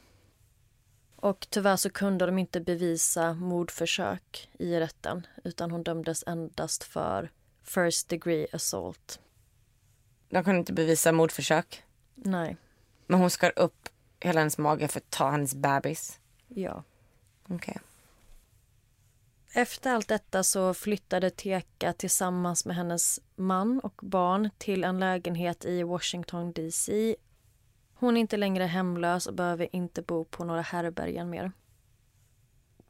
Och 1.17 1.47
tyvärr 1.51 1.77
så 1.77 1.91
kunde 1.91 2.27
de 2.27 2.39
inte 2.39 2.61
bevisa 2.61 3.35
mordförsök 3.35 4.51
i 4.59 4.81
rätten 4.81 5.27
utan 5.45 5.71
hon 5.71 5.83
dömdes 5.83 6.25
endast 6.27 6.85
för 6.85 7.31
first 7.63 8.09
degree 8.09 8.47
assault. 8.53 9.21
De 10.29 10.45
kunde 10.45 10.59
inte 10.59 10.73
bevisa 10.73 11.13
mordförsök? 11.13 11.83
Nej. 12.15 12.57
Men 13.07 13.21
hon 13.21 13.31
skar 13.31 13.53
upp 13.57 13.89
hela 14.21 14.41
hennes 14.41 14.59
mage 14.59 14.89
för 14.89 15.01
att 15.01 15.11
ta 15.11 15.31
hennes 15.31 15.55
bebis? 15.55 16.21
Ja. 16.49 16.83
Okej. 17.45 17.57
Okay. 17.57 17.77
Efter 19.59 19.95
allt 19.95 20.09
detta 20.09 20.43
så 20.43 20.75
flyttade 20.75 21.31
Teka 21.31 21.93
tillsammans 21.93 22.65
med 22.65 22.77
hennes 22.77 23.21
man 23.37 23.81
och 23.81 24.01
barn 24.03 24.51
till 24.59 24.85
en 24.85 25.01
lägenhet 25.01 25.65
i 25.65 25.83
Washington 25.83 26.53
DC. 26.53 27.17
Hon 27.95 28.17
är 28.17 28.21
inte 28.21 28.37
längre 28.37 28.65
hemlös 28.65 29.27
och 29.27 29.35
behöver 29.35 29.77
inte 29.77 30.03
bo 30.03 30.25
på 30.25 30.45
några 30.45 30.61
härbergen 30.61 31.31
mer. 31.31 31.53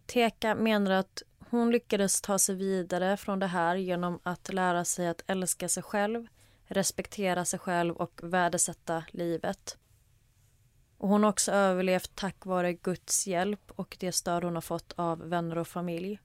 Teka 0.06 0.54
menar 0.54 0.90
att 0.90 1.22
hon 1.50 1.70
lyckades 1.70 2.20
ta 2.20 2.38
sig 2.38 2.54
vidare 2.54 3.16
från 3.16 3.38
det 3.38 3.46
här 3.46 3.76
genom 3.76 4.20
att 4.22 4.52
lära 4.52 4.84
sig 4.84 5.08
att 5.08 5.22
älska 5.26 5.68
sig 5.68 5.82
själv, 5.82 6.26
respektera 6.64 7.44
sig 7.44 7.58
själv 7.58 7.96
och 7.96 8.20
värdesätta 8.22 9.04
livet. 9.10 9.78
Och 10.98 11.08
hon 11.08 11.22
har 11.22 11.30
också 11.30 11.52
överlevt 11.52 12.10
tack 12.14 12.46
vare 12.46 12.72
Guds 12.72 13.26
hjälp 13.26 13.70
och 13.76 13.96
det 14.00 14.12
stöd 14.12 14.44
hon 14.44 14.54
har 14.54 14.62
fått 14.62 14.92
av 14.96 15.28
vänner 15.28 15.58
och 15.58 15.68
familj. 15.68 16.20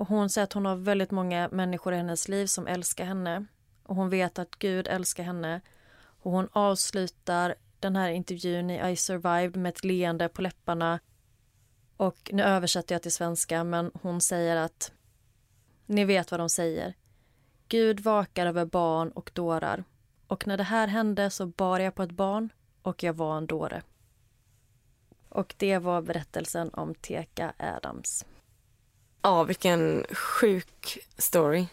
Och 0.00 0.08
hon 0.08 0.30
säger 0.30 0.44
att 0.44 0.52
hon 0.52 0.66
har 0.66 0.76
väldigt 0.76 1.10
många 1.10 1.48
människor 1.52 1.94
i 1.94 1.96
hennes 1.96 2.28
liv 2.28 2.46
som 2.46 2.66
älskar 2.66 3.04
henne. 3.04 3.44
Och 3.82 3.96
hon 3.96 4.10
vet 4.10 4.38
att 4.38 4.58
Gud 4.58 4.86
älskar 4.88 5.22
henne. 5.24 5.60
Och 6.22 6.30
hon 6.30 6.48
avslutar 6.52 7.54
den 7.80 7.96
här 7.96 8.10
intervjun 8.10 8.70
i 8.70 8.90
I 8.90 8.96
survived 8.96 9.56
med 9.56 9.70
ett 9.70 9.84
leende 9.84 10.28
på 10.28 10.42
läpparna. 10.42 11.00
Och 11.96 12.30
nu 12.32 12.42
översätter 12.42 12.94
jag 12.94 13.02
till 13.02 13.12
svenska, 13.12 13.64
men 13.64 13.90
hon 14.02 14.20
säger 14.20 14.56
att 14.56 14.92
ni 15.86 16.04
vet 16.04 16.30
vad 16.30 16.40
de 16.40 16.48
säger. 16.48 16.94
Gud 17.68 18.00
vakar 18.00 18.46
över 18.46 18.64
barn 18.64 19.10
och 19.10 19.30
dårar. 19.34 19.84
Och 20.26 20.46
när 20.46 20.56
det 20.56 20.62
här 20.62 20.86
hände 20.86 21.30
så 21.30 21.46
bar 21.46 21.80
jag 21.80 21.94
på 21.94 22.02
ett 22.02 22.10
barn 22.10 22.52
och 22.82 23.02
jag 23.02 23.12
var 23.12 23.36
en 23.36 23.46
dåre. 23.46 23.82
Och 25.28 25.54
det 25.58 25.78
var 25.78 26.02
berättelsen 26.02 26.70
om 26.74 26.94
Teka 26.94 27.52
Adams. 27.58 28.24
Ja, 29.22 29.44
vilken 29.44 30.04
sjuk 30.10 30.98
story. 31.18 31.66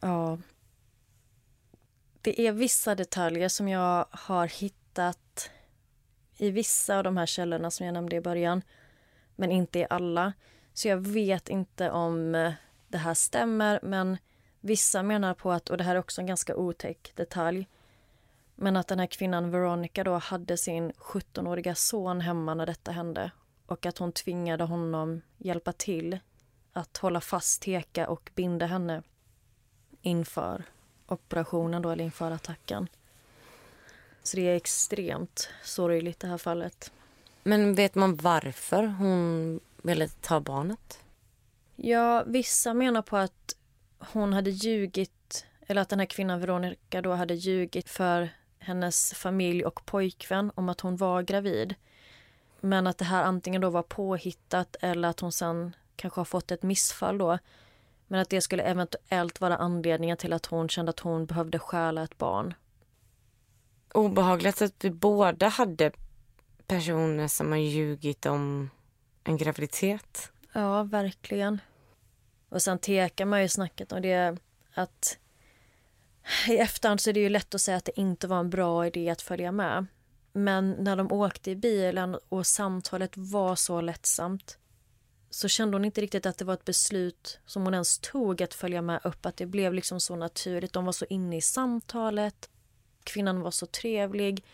Ja. 0.00 0.38
Det 2.20 2.46
är 2.46 2.52
vissa 2.52 2.94
detaljer 2.94 3.48
som 3.48 3.68
jag 3.68 4.06
har 4.10 4.46
hittat 4.46 5.50
i 6.36 6.50
vissa 6.50 6.98
av 6.98 7.04
de 7.04 7.16
här 7.16 7.26
källorna 7.26 7.70
som 7.70 7.86
jag 7.86 7.92
nämnde 7.92 8.16
i 8.16 8.20
början, 8.20 8.62
men 9.36 9.50
inte 9.50 9.78
i 9.78 9.86
alla. 9.90 10.32
Så 10.72 10.88
jag 10.88 10.96
vet 10.96 11.48
inte 11.48 11.90
om 11.90 12.34
eh, 12.34 12.52
det 12.88 12.98
här 12.98 13.14
stämmer, 13.14 13.80
men 13.82 14.16
vissa 14.60 15.02
menar 15.02 15.34
på 15.34 15.52
att, 15.52 15.70
och 15.70 15.76
det 15.76 15.84
här 15.84 15.94
är 15.94 15.98
också 15.98 16.20
en 16.20 16.26
ganska 16.26 16.56
otäck 16.56 17.12
detalj, 17.14 17.68
men 18.54 18.76
att 18.76 18.88
den 18.88 18.98
här 18.98 19.06
kvinnan 19.06 19.50
Veronica 19.50 20.04
då 20.04 20.14
hade 20.14 20.56
sin 20.56 20.92
17-åriga 20.92 21.74
son 21.74 22.20
hemma 22.20 22.54
när 22.54 22.66
detta 22.66 22.92
hände 22.92 23.30
och 23.72 23.86
att 23.86 23.98
hon 23.98 24.12
tvingade 24.12 24.64
honom 24.64 25.20
hjälpa 25.38 25.72
till 25.72 26.18
att 26.72 26.96
hålla 26.96 27.20
fast 27.20 27.62
Teka 27.62 28.08
och 28.08 28.30
binda 28.34 28.66
henne 28.66 29.02
inför 30.02 30.64
operationen 31.06 31.82
då, 31.82 31.90
eller 31.90 32.04
inför 32.04 32.30
attacken. 32.30 32.88
Så 34.22 34.36
det 34.36 34.48
är 34.48 34.56
extremt 34.56 35.48
sorgligt 35.62 36.20
det 36.20 36.28
här 36.28 36.38
fallet. 36.38 36.92
Men 37.42 37.74
vet 37.74 37.94
man 37.94 38.16
varför 38.16 38.84
hon 38.84 39.60
ville 39.82 40.08
ta 40.08 40.40
barnet? 40.40 40.98
Ja, 41.76 42.24
vissa 42.26 42.74
menar 42.74 43.02
på 43.02 43.16
att 43.16 43.56
hon 43.98 44.32
hade 44.32 44.50
ljugit, 44.50 45.46
eller 45.66 45.82
att 45.82 45.88
den 45.88 45.98
här 45.98 46.06
kvinnan 46.06 46.40
Veronica 46.40 47.02
då 47.02 47.12
hade 47.12 47.34
ljugit 47.34 47.88
för 47.88 48.28
hennes 48.58 49.14
familj 49.14 49.64
och 49.64 49.86
pojkvän 49.86 50.52
om 50.54 50.68
att 50.68 50.80
hon 50.80 50.96
var 50.96 51.22
gravid. 51.22 51.74
Men 52.64 52.86
att 52.86 52.98
det 52.98 53.04
här 53.04 53.24
antingen 53.24 53.60
då 53.60 53.70
var 53.70 53.82
påhittat 53.82 54.76
eller 54.80 55.08
att 55.08 55.20
hon 55.20 55.32
sen 55.32 55.76
kanske 55.96 56.20
har 56.20 56.24
fått 56.24 56.50
ett 56.50 56.62
missfall 56.62 57.18
då. 57.18 57.38
Men 58.06 58.20
att 58.20 58.30
det 58.30 58.40
skulle 58.40 58.62
eventuellt 58.62 59.40
vara 59.40 59.56
anledningen 59.56 60.16
till 60.16 60.32
att 60.32 60.46
hon 60.46 60.68
kände 60.68 60.90
att 60.90 61.00
hon 61.00 61.26
behövde 61.26 61.58
stjäla 61.58 62.02
ett 62.02 62.18
barn. 62.18 62.54
Obehagligt 63.94 64.62
att 64.62 64.84
vi 64.84 64.90
båda 64.90 65.48
hade 65.48 65.92
personer 66.66 67.28
som 67.28 67.50
har 67.50 67.58
ljugit 67.58 68.26
om 68.26 68.70
en 69.24 69.36
graviditet. 69.36 70.32
Ja, 70.52 70.82
verkligen. 70.82 71.60
Och 72.48 72.62
sen 72.62 72.78
tekar 72.78 73.24
man 73.24 73.42
ju 73.42 73.48
snacket 73.48 73.92
om 73.92 74.02
det 74.02 74.38
att 74.74 75.18
i 76.48 76.58
efterhand 76.58 77.00
så 77.00 77.10
är 77.10 77.14
det 77.14 77.20
ju 77.20 77.28
lätt 77.28 77.54
att 77.54 77.60
säga 77.60 77.76
att 77.76 77.84
det 77.84 78.00
inte 78.00 78.26
var 78.26 78.40
en 78.40 78.50
bra 78.50 78.86
idé 78.86 79.10
att 79.10 79.22
följa 79.22 79.52
med. 79.52 79.86
Men 80.32 80.70
när 80.70 80.96
de 80.96 81.12
åkte 81.12 81.50
i 81.50 81.56
bilen 81.56 82.18
och 82.28 82.46
samtalet 82.46 83.16
var 83.16 83.56
så 83.56 83.80
lättsamt 83.80 84.58
så 85.30 85.48
kände 85.48 85.74
hon 85.76 85.84
inte 85.84 86.00
riktigt 86.00 86.26
att 86.26 86.38
det 86.38 86.44
var 86.44 86.54
ett 86.54 86.64
beslut 86.64 87.38
som 87.46 87.62
hon 87.62 87.74
ens 87.74 87.98
tog 87.98 88.42
att 88.42 88.54
följa 88.54 88.82
med 88.82 89.00
upp. 89.04 89.26
Att 89.26 89.36
det 89.36 89.46
blev 89.46 89.74
liksom 89.74 90.00
så 90.00 90.16
naturligt. 90.16 90.72
De 90.72 90.84
var 90.84 90.92
så 90.92 91.04
inne 91.08 91.36
i 91.36 91.40
samtalet. 91.40 92.50
Kvinnan 93.04 93.40
var 93.40 93.50
så 93.50 93.66
trevlig. 93.66 94.44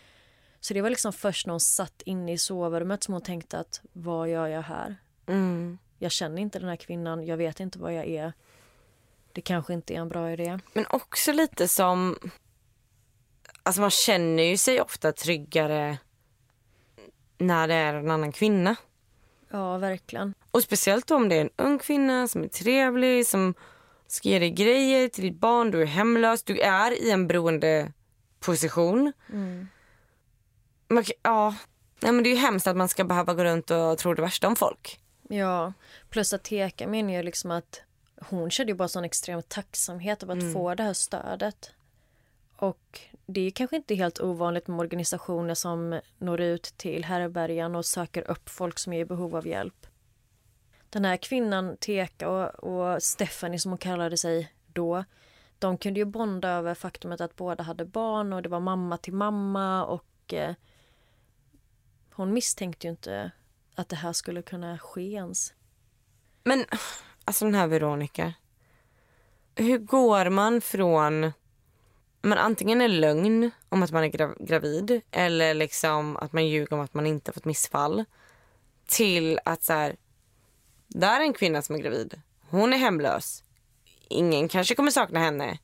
Så 0.59 0.73
det 0.73 0.81
var 0.81 0.89
liksom 0.89 1.13
först 1.13 1.47
när 1.47 1.53
hon 1.53 1.59
satt 1.59 2.01
inne 2.05 2.33
i 2.33 2.37
sovrummet 2.37 3.03
som 3.03 3.13
hon 3.13 3.21
tänkte 3.21 3.59
att 3.59 3.81
vad 3.93 4.29
gör 4.29 4.47
jag 4.47 4.61
här? 4.61 4.95
Mm. 5.25 5.77
Jag 5.97 6.11
känner 6.11 6.41
inte 6.41 6.59
den 6.59 6.69
här 6.69 6.75
kvinnan, 6.75 7.25
jag 7.25 7.37
vet 7.37 7.59
inte 7.59 7.79
vad 7.79 7.93
jag 7.93 8.07
är. 8.07 8.33
Det 9.33 9.41
kanske 9.41 9.73
inte 9.73 9.93
är 9.93 9.99
en 9.99 10.09
bra 10.09 10.31
idé. 10.31 10.59
Men 10.73 10.85
också 10.89 11.31
lite 11.31 11.67
som... 11.67 12.17
Alltså 13.63 13.81
man 13.81 13.89
känner 13.89 14.43
ju 14.43 14.57
sig 14.57 14.81
ofta 14.81 15.11
tryggare 15.11 15.97
när 17.37 17.67
det 17.67 17.73
är 17.73 17.93
en 17.93 18.11
annan 18.11 18.31
kvinna. 18.31 18.75
Ja, 19.49 19.77
verkligen. 19.77 20.33
Och 20.51 20.63
speciellt 20.63 21.11
om 21.11 21.29
det 21.29 21.35
är 21.35 21.41
en 21.41 21.49
ung 21.55 21.79
kvinna 21.79 22.27
som 22.27 22.43
är 22.43 22.47
trevlig, 22.47 23.27
som 23.27 23.53
ska 24.07 24.29
ge 24.29 24.39
dig 24.39 24.51
grejer 24.51 25.07
till 25.07 25.23
ditt 25.23 25.39
barn, 25.39 25.71
du 25.71 25.81
är 25.81 25.85
hemlös, 25.85 26.43
du 26.43 26.59
är 26.59 27.03
i 27.03 27.11
en 27.11 27.27
beroende 27.27 27.91
position. 28.39 29.13
Mm. 29.29 29.67
Man, 30.87 31.03
ja, 31.23 31.55
Nej, 32.01 32.11
men 32.11 32.23
det 32.23 32.29
är 32.29 32.31
ju 32.31 32.39
hemskt 32.41 32.67
att 32.67 32.77
man 32.77 32.89
ska 32.89 33.03
behöva 33.03 33.33
gå 33.33 33.43
runt 33.43 33.71
och 33.71 33.97
tro 33.97 34.13
det 34.13 34.21
värsta 34.21 34.47
om 34.47 34.55
folk. 34.55 34.99
Ja, 35.29 35.73
plus 36.09 36.33
att 36.33 36.43
Teka 36.43 36.87
menar 36.87 37.13
ju 37.13 37.23
liksom 37.23 37.51
att 37.51 37.81
hon 38.21 38.51
kände 38.51 38.71
ju 38.71 38.75
bara 38.75 38.87
sån 38.87 39.05
extrem 39.05 39.41
tacksamhet 39.41 40.23
av 40.23 40.31
att 40.31 40.53
få 40.53 40.75
det 40.75 40.83
här 40.83 40.93
stödet. 40.93 41.71
Och 42.61 42.99
det 43.25 43.41
är 43.41 43.51
kanske 43.51 43.75
inte 43.75 43.95
helt 43.95 44.19
ovanligt 44.19 44.67
med 44.67 44.79
organisationer 44.79 45.53
som 45.55 46.01
når 46.17 46.41
ut 46.41 46.63
till 46.63 47.05
härbärgen 47.05 47.75
och 47.75 47.85
söker 47.85 48.31
upp 48.31 48.49
folk 48.49 48.79
som 48.79 48.93
är 48.93 48.99
i 48.99 49.05
behov 49.05 49.35
av 49.35 49.47
hjälp. 49.47 49.87
Den 50.89 51.05
här 51.05 51.17
kvinnan, 51.17 51.77
Teka 51.77 52.29
och, 52.29 52.63
och 52.63 53.03
Stephanie 53.03 53.59
som 53.59 53.71
hon 53.71 53.77
kallade 53.77 54.17
sig 54.17 54.53
då, 54.73 55.03
de 55.59 55.77
kunde 55.77 55.99
ju 55.99 56.05
bonda 56.05 56.49
över 56.49 56.73
faktumet 56.73 57.21
att 57.21 57.35
båda 57.35 57.63
hade 57.63 57.85
barn 57.85 58.33
och 58.33 58.41
det 58.41 58.49
var 58.49 58.59
mamma 58.59 58.97
till 58.97 59.13
mamma 59.13 59.85
och 59.85 60.33
eh, 60.33 60.55
hon 62.13 62.33
misstänkte 62.33 62.87
ju 62.87 62.91
inte 62.91 63.31
att 63.75 63.89
det 63.89 63.95
här 63.95 64.13
skulle 64.13 64.41
kunna 64.41 64.79
ske 64.79 65.11
ens. 65.11 65.53
Men 66.43 66.65
alltså 67.25 67.45
den 67.45 67.55
här 67.55 67.67
Veronica. 67.67 68.33
Hur 69.55 69.77
går 69.77 70.29
man 70.29 70.61
från 70.61 71.31
men 72.21 72.37
antingen 72.37 72.81
en 72.81 72.99
lögn 72.99 73.51
om 73.69 73.83
att 73.83 73.91
man 73.91 74.03
är 74.03 74.07
gra 74.07 74.33
gravid 74.39 75.01
eller 75.11 75.53
liksom 75.53 76.17
att 76.17 76.33
man 76.33 76.47
ljuger 76.47 76.73
om 76.73 76.79
att 76.79 76.93
man 76.93 77.07
inte 77.07 77.31
fått 77.31 77.45
missfall 77.45 78.05
till 78.85 79.39
att 79.45 79.63
så 79.63 79.73
här, 79.73 79.95
där 80.87 81.19
är 81.19 81.23
en 81.23 81.33
kvinna 81.33 81.61
som 81.61 81.75
är 81.75 81.79
gravid. 81.79 82.21
Hon 82.49 82.73
är 82.73 82.77
hemlös. 82.77 83.43
Ingen 84.07 84.47
kanske 84.47 84.75
kommer 84.75 84.91
sakna 84.91 85.19
henne. 85.19 85.59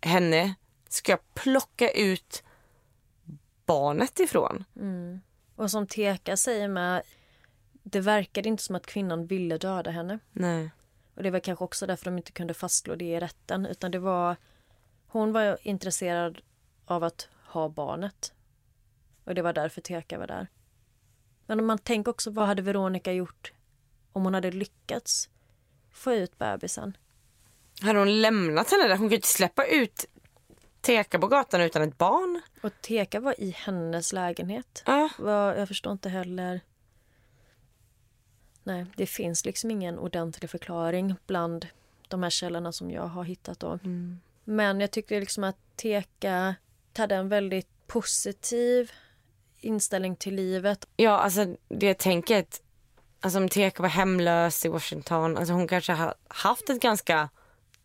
Henne 0.00 0.54
ska 0.88 1.12
jag 1.12 1.34
plocka 1.34 1.90
ut 1.90 2.42
barnet 3.66 4.20
ifrån. 4.20 4.64
Och 5.56 5.70
som 5.70 5.86
Teka 5.86 6.36
säger 6.36 6.68
med, 6.68 7.02
det 7.82 8.00
verkade 8.00 8.48
inte 8.48 8.62
som 8.62 8.76
att 8.76 8.86
kvinnan 8.86 9.26
ville 9.26 9.58
döda 9.58 9.90
henne. 9.90 10.18
Nej. 10.32 10.70
Och 11.14 11.22
det 11.22 11.30
var 11.30 11.40
kanske 11.40 11.64
också 11.64 11.86
därför 11.86 12.04
de 12.04 12.16
inte 12.16 12.32
kunde 12.32 12.54
fastslå 12.54 12.94
det 12.94 13.04
i 13.04 13.20
rätten. 13.20 13.66
Utan 13.66 13.90
det 13.90 13.98
var, 13.98 14.36
hon 15.12 15.32
var 15.32 15.58
intresserad 15.62 16.40
av 16.84 17.04
att 17.04 17.28
ha 17.46 17.68
barnet. 17.68 18.32
Och 19.24 19.34
det 19.34 19.42
var 19.42 19.52
därför 19.52 19.80
Teka 19.80 20.18
var 20.18 20.26
där. 20.26 20.46
Men 21.46 21.60
om 21.60 21.66
man 21.66 21.78
tänker 21.78 22.10
också, 22.10 22.30
vad 22.30 22.46
hade 22.46 22.62
Veronica 22.62 23.12
gjort 23.12 23.52
om 24.12 24.24
hon 24.24 24.34
hade 24.34 24.50
lyckats 24.50 25.30
få 25.90 26.12
ut 26.12 26.38
bebisen? 26.38 26.96
Hade 27.80 27.98
hon 27.98 28.20
lämnat 28.20 28.70
henne 28.70 28.82
där? 28.82 28.90
Hon 28.90 28.98
kunde 28.98 29.14
inte 29.14 29.28
släppa 29.28 29.66
ut 29.66 30.04
Teka 30.80 31.18
på 31.18 31.26
gatan 31.28 31.60
utan 31.60 31.82
ett 31.82 31.98
barn. 31.98 32.40
Och 32.62 32.72
Teka 32.80 33.20
var 33.20 33.40
i 33.40 33.50
hennes 33.50 34.12
lägenhet. 34.12 34.82
Vad- 35.18 35.58
Jag 35.58 35.68
förstår 35.68 35.92
inte 35.92 36.08
heller. 36.08 36.60
Nej, 38.64 38.86
det 38.96 39.06
finns 39.06 39.44
liksom 39.44 39.70
ingen 39.70 39.98
ordentlig 39.98 40.50
förklaring 40.50 41.14
bland 41.26 41.66
de 42.08 42.22
här 42.22 42.30
källorna 42.30 42.72
som 42.72 42.90
jag 42.90 43.06
har 43.06 43.24
hittat 43.24 43.58
då. 43.60 43.78
Men 44.44 44.80
jag 44.80 44.90
tycker 44.90 45.20
liksom 45.20 45.44
att 45.44 45.56
Teka 45.76 46.54
hade 46.96 47.14
en 47.14 47.28
väldigt 47.28 47.86
positiv 47.86 48.92
inställning 49.60 50.16
till 50.16 50.34
livet. 50.34 50.88
Ja, 50.96 51.18
alltså 51.18 51.56
det 51.68 51.94
tänket. 51.94 52.62
Alltså 53.20 53.38
om 53.38 53.48
Teka 53.48 53.82
var 53.82 53.90
hemlös 53.90 54.64
i 54.64 54.68
Washington. 54.68 55.36
Alltså 55.36 55.52
hon 55.54 55.68
kanske 55.68 55.92
har 55.92 56.14
haft 56.28 56.70
ett 56.70 56.80
ganska 56.80 57.28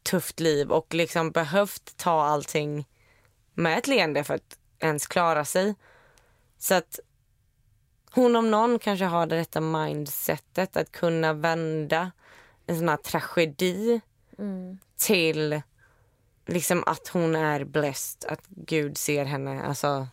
tufft 0.03 0.39
liv 0.39 0.71
och 0.71 0.93
liksom 0.93 1.31
behövt 1.31 1.97
ta 1.97 2.23
allting 2.23 2.87
med 3.53 3.77
ett 3.77 3.87
leende 3.87 4.23
för 4.23 4.33
att 4.33 4.59
ens 4.79 5.07
klara 5.07 5.45
sig. 5.45 5.75
Så 6.57 6.73
att 6.73 6.99
hon 8.11 8.35
om 8.35 8.51
någon 8.51 8.79
kanske 8.79 9.05
har 9.05 9.25
det 9.25 9.35
rätta 9.35 9.61
mindsetet 9.61 10.77
att 10.77 10.91
kunna 10.91 11.33
vända 11.33 12.11
en 12.65 12.77
sån 12.77 12.89
här 12.89 12.97
tragedi 12.97 14.01
till 14.97 15.61
liksom 16.47 16.83
att 16.85 17.07
hon 17.07 17.35
är 17.35 17.63
blessed, 17.63 18.31
att 18.31 18.47
Gud 18.47 18.97
ser 18.97 19.25
henne. 19.25 19.61
Alltså, 19.61 20.07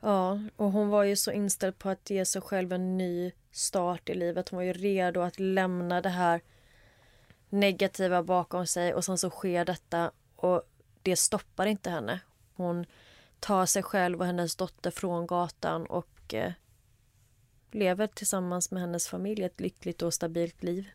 Ja, 0.00 0.40
och 0.56 0.72
hon 0.72 0.88
var 0.88 1.04
ju 1.04 1.16
så 1.16 1.32
inställd 1.32 1.78
på 1.78 1.88
att 1.88 2.10
ge 2.10 2.24
sig 2.24 2.42
själv 2.42 2.72
en 2.72 2.96
ny 2.98 3.32
start 3.50 4.08
i 4.08 4.14
livet. 4.14 4.48
Hon 4.48 4.56
var 4.56 4.64
ju 4.64 4.72
redo 4.72 5.20
att 5.20 5.38
lämna 5.38 6.00
det 6.00 6.08
här 6.08 6.40
negativa 7.48 8.22
bakom 8.22 8.66
sig 8.66 8.94
och 8.94 9.04
sen 9.04 9.18
så 9.18 9.30
sker 9.30 9.64
detta 9.64 10.10
och 10.36 10.62
det 11.02 11.16
stoppar 11.16 11.66
inte 11.66 11.90
henne. 11.90 12.20
Hon 12.54 12.86
tar 13.40 13.66
sig 13.66 13.82
själv 13.82 14.20
och 14.20 14.26
hennes 14.26 14.56
dotter 14.56 14.90
från 14.90 15.26
gatan 15.26 15.86
och 15.86 16.34
eh, 16.34 16.52
lever 17.70 18.06
tillsammans 18.06 18.70
med 18.70 18.80
hennes 18.80 19.08
familj 19.08 19.44
ett 19.44 19.60
lyckligt 19.60 20.02
och 20.02 20.14
stabilt 20.14 20.62
liv. 20.62 20.88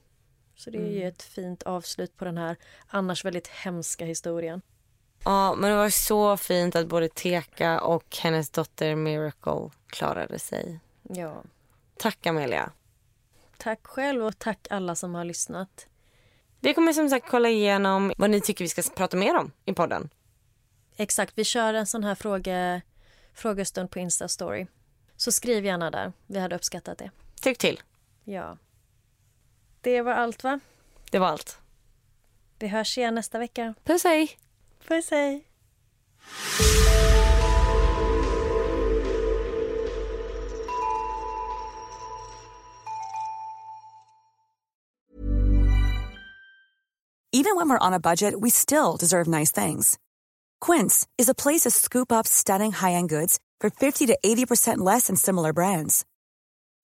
Så 0.56 0.70
det 0.70 0.78
är 0.78 0.91
ju 0.91 1.08
ett 1.08 1.24
fint 1.24 1.64
avslut 1.64 2.18
på 2.18 2.26
den 2.26 2.38
här 2.38 2.58
annars 2.88 3.26
väldigt 3.26 3.47
hemska 3.47 4.06
historien. 4.06 4.62
ja, 5.24 5.56
men 5.56 5.70
det 5.70 5.76
var 5.76 5.89
så 5.89 6.38
fint 6.38 6.76
att 6.76 6.88
både 6.88 7.10
Teka 7.10 7.80
och 7.80 8.18
hennes 8.22 8.49
dotter 8.49 8.95
Miracle 8.95 9.70
klarade 9.88 10.39
sig. 10.39 10.80
Ja. 11.01 11.43
Tack 11.97 12.26
Amelia. 12.26 12.72
Tack 13.58 13.80
själv 13.88 14.26
och 14.26 14.39
tack 14.39 14.68
alla 14.70 14.95
som 14.95 15.16
har 15.16 15.26
lyssnat. 15.26 15.88
Vi 16.60 16.74
kommer 16.74 16.93
som 16.93 17.10
sagt 17.10 17.28
kolla 17.30 17.49
igenom 17.49 18.14
vad 18.18 18.30
ni 18.30 18.41
tycker 18.41 18.66
vi 18.66 18.70
ska 18.70 18.82
prata 18.95 19.18
mer 19.18 19.36
om 19.38 19.51
i 19.66 19.74
podden. 19.74 20.10
Exakt, 20.97 21.34
vi 21.36 21.43
kör 21.43 21.74
en 21.74 21.86
sån 21.88 22.03
här 22.03 22.16
fråge, 22.16 22.82
frågestund 23.34 23.91
på 23.91 23.99
Insta-story. 23.99 24.68
Så 25.18 25.32
skriv 25.32 25.66
gärna 25.66 25.91
där, 25.91 26.14
vi 26.28 26.39
hade 26.39 26.56
uppskattat 26.56 26.97
det. 26.97 27.12
Tyck 27.41 27.58
till. 27.58 27.82
Ja. 28.24 28.58
Det 29.86 30.02
var 30.02 30.12
allt 30.12 30.44
va? 30.44 30.60
Det 31.12 31.20
var 31.20 31.28
allt. 31.28 31.58
Vi 32.60 32.68
hörs 32.68 32.98
igen 32.98 33.16
nästa 33.16 33.40
vecka. 33.40 33.74
Puss 33.84 34.04
hej! 34.04 34.38
Puss 34.88 35.12
hej! 35.12 35.48
Even 47.32 47.56
when 47.56 47.70
we're 47.70 47.78
on 47.78 47.94
a 47.94 48.00
budget, 48.00 48.42
we 48.42 48.50
still 48.50 48.98
deserve 49.00 49.28
nice 49.28 49.52
things. 49.66 50.00
Quince 50.62 51.08
is 51.18 51.30
a 51.30 51.36
place 51.36 51.62
to 51.62 51.72
scoop 51.72 52.12
up 52.12 52.28
stunning 52.28 52.72
high-end 52.72 53.10
goods 53.10 53.40
for 53.62 53.70
50 53.70 54.08
to 54.08 54.18
80% 54.26 54.78
less 54.78 55.08
than 55.08 55.16
similar 55.16 55.54
brands. 55.54 56.06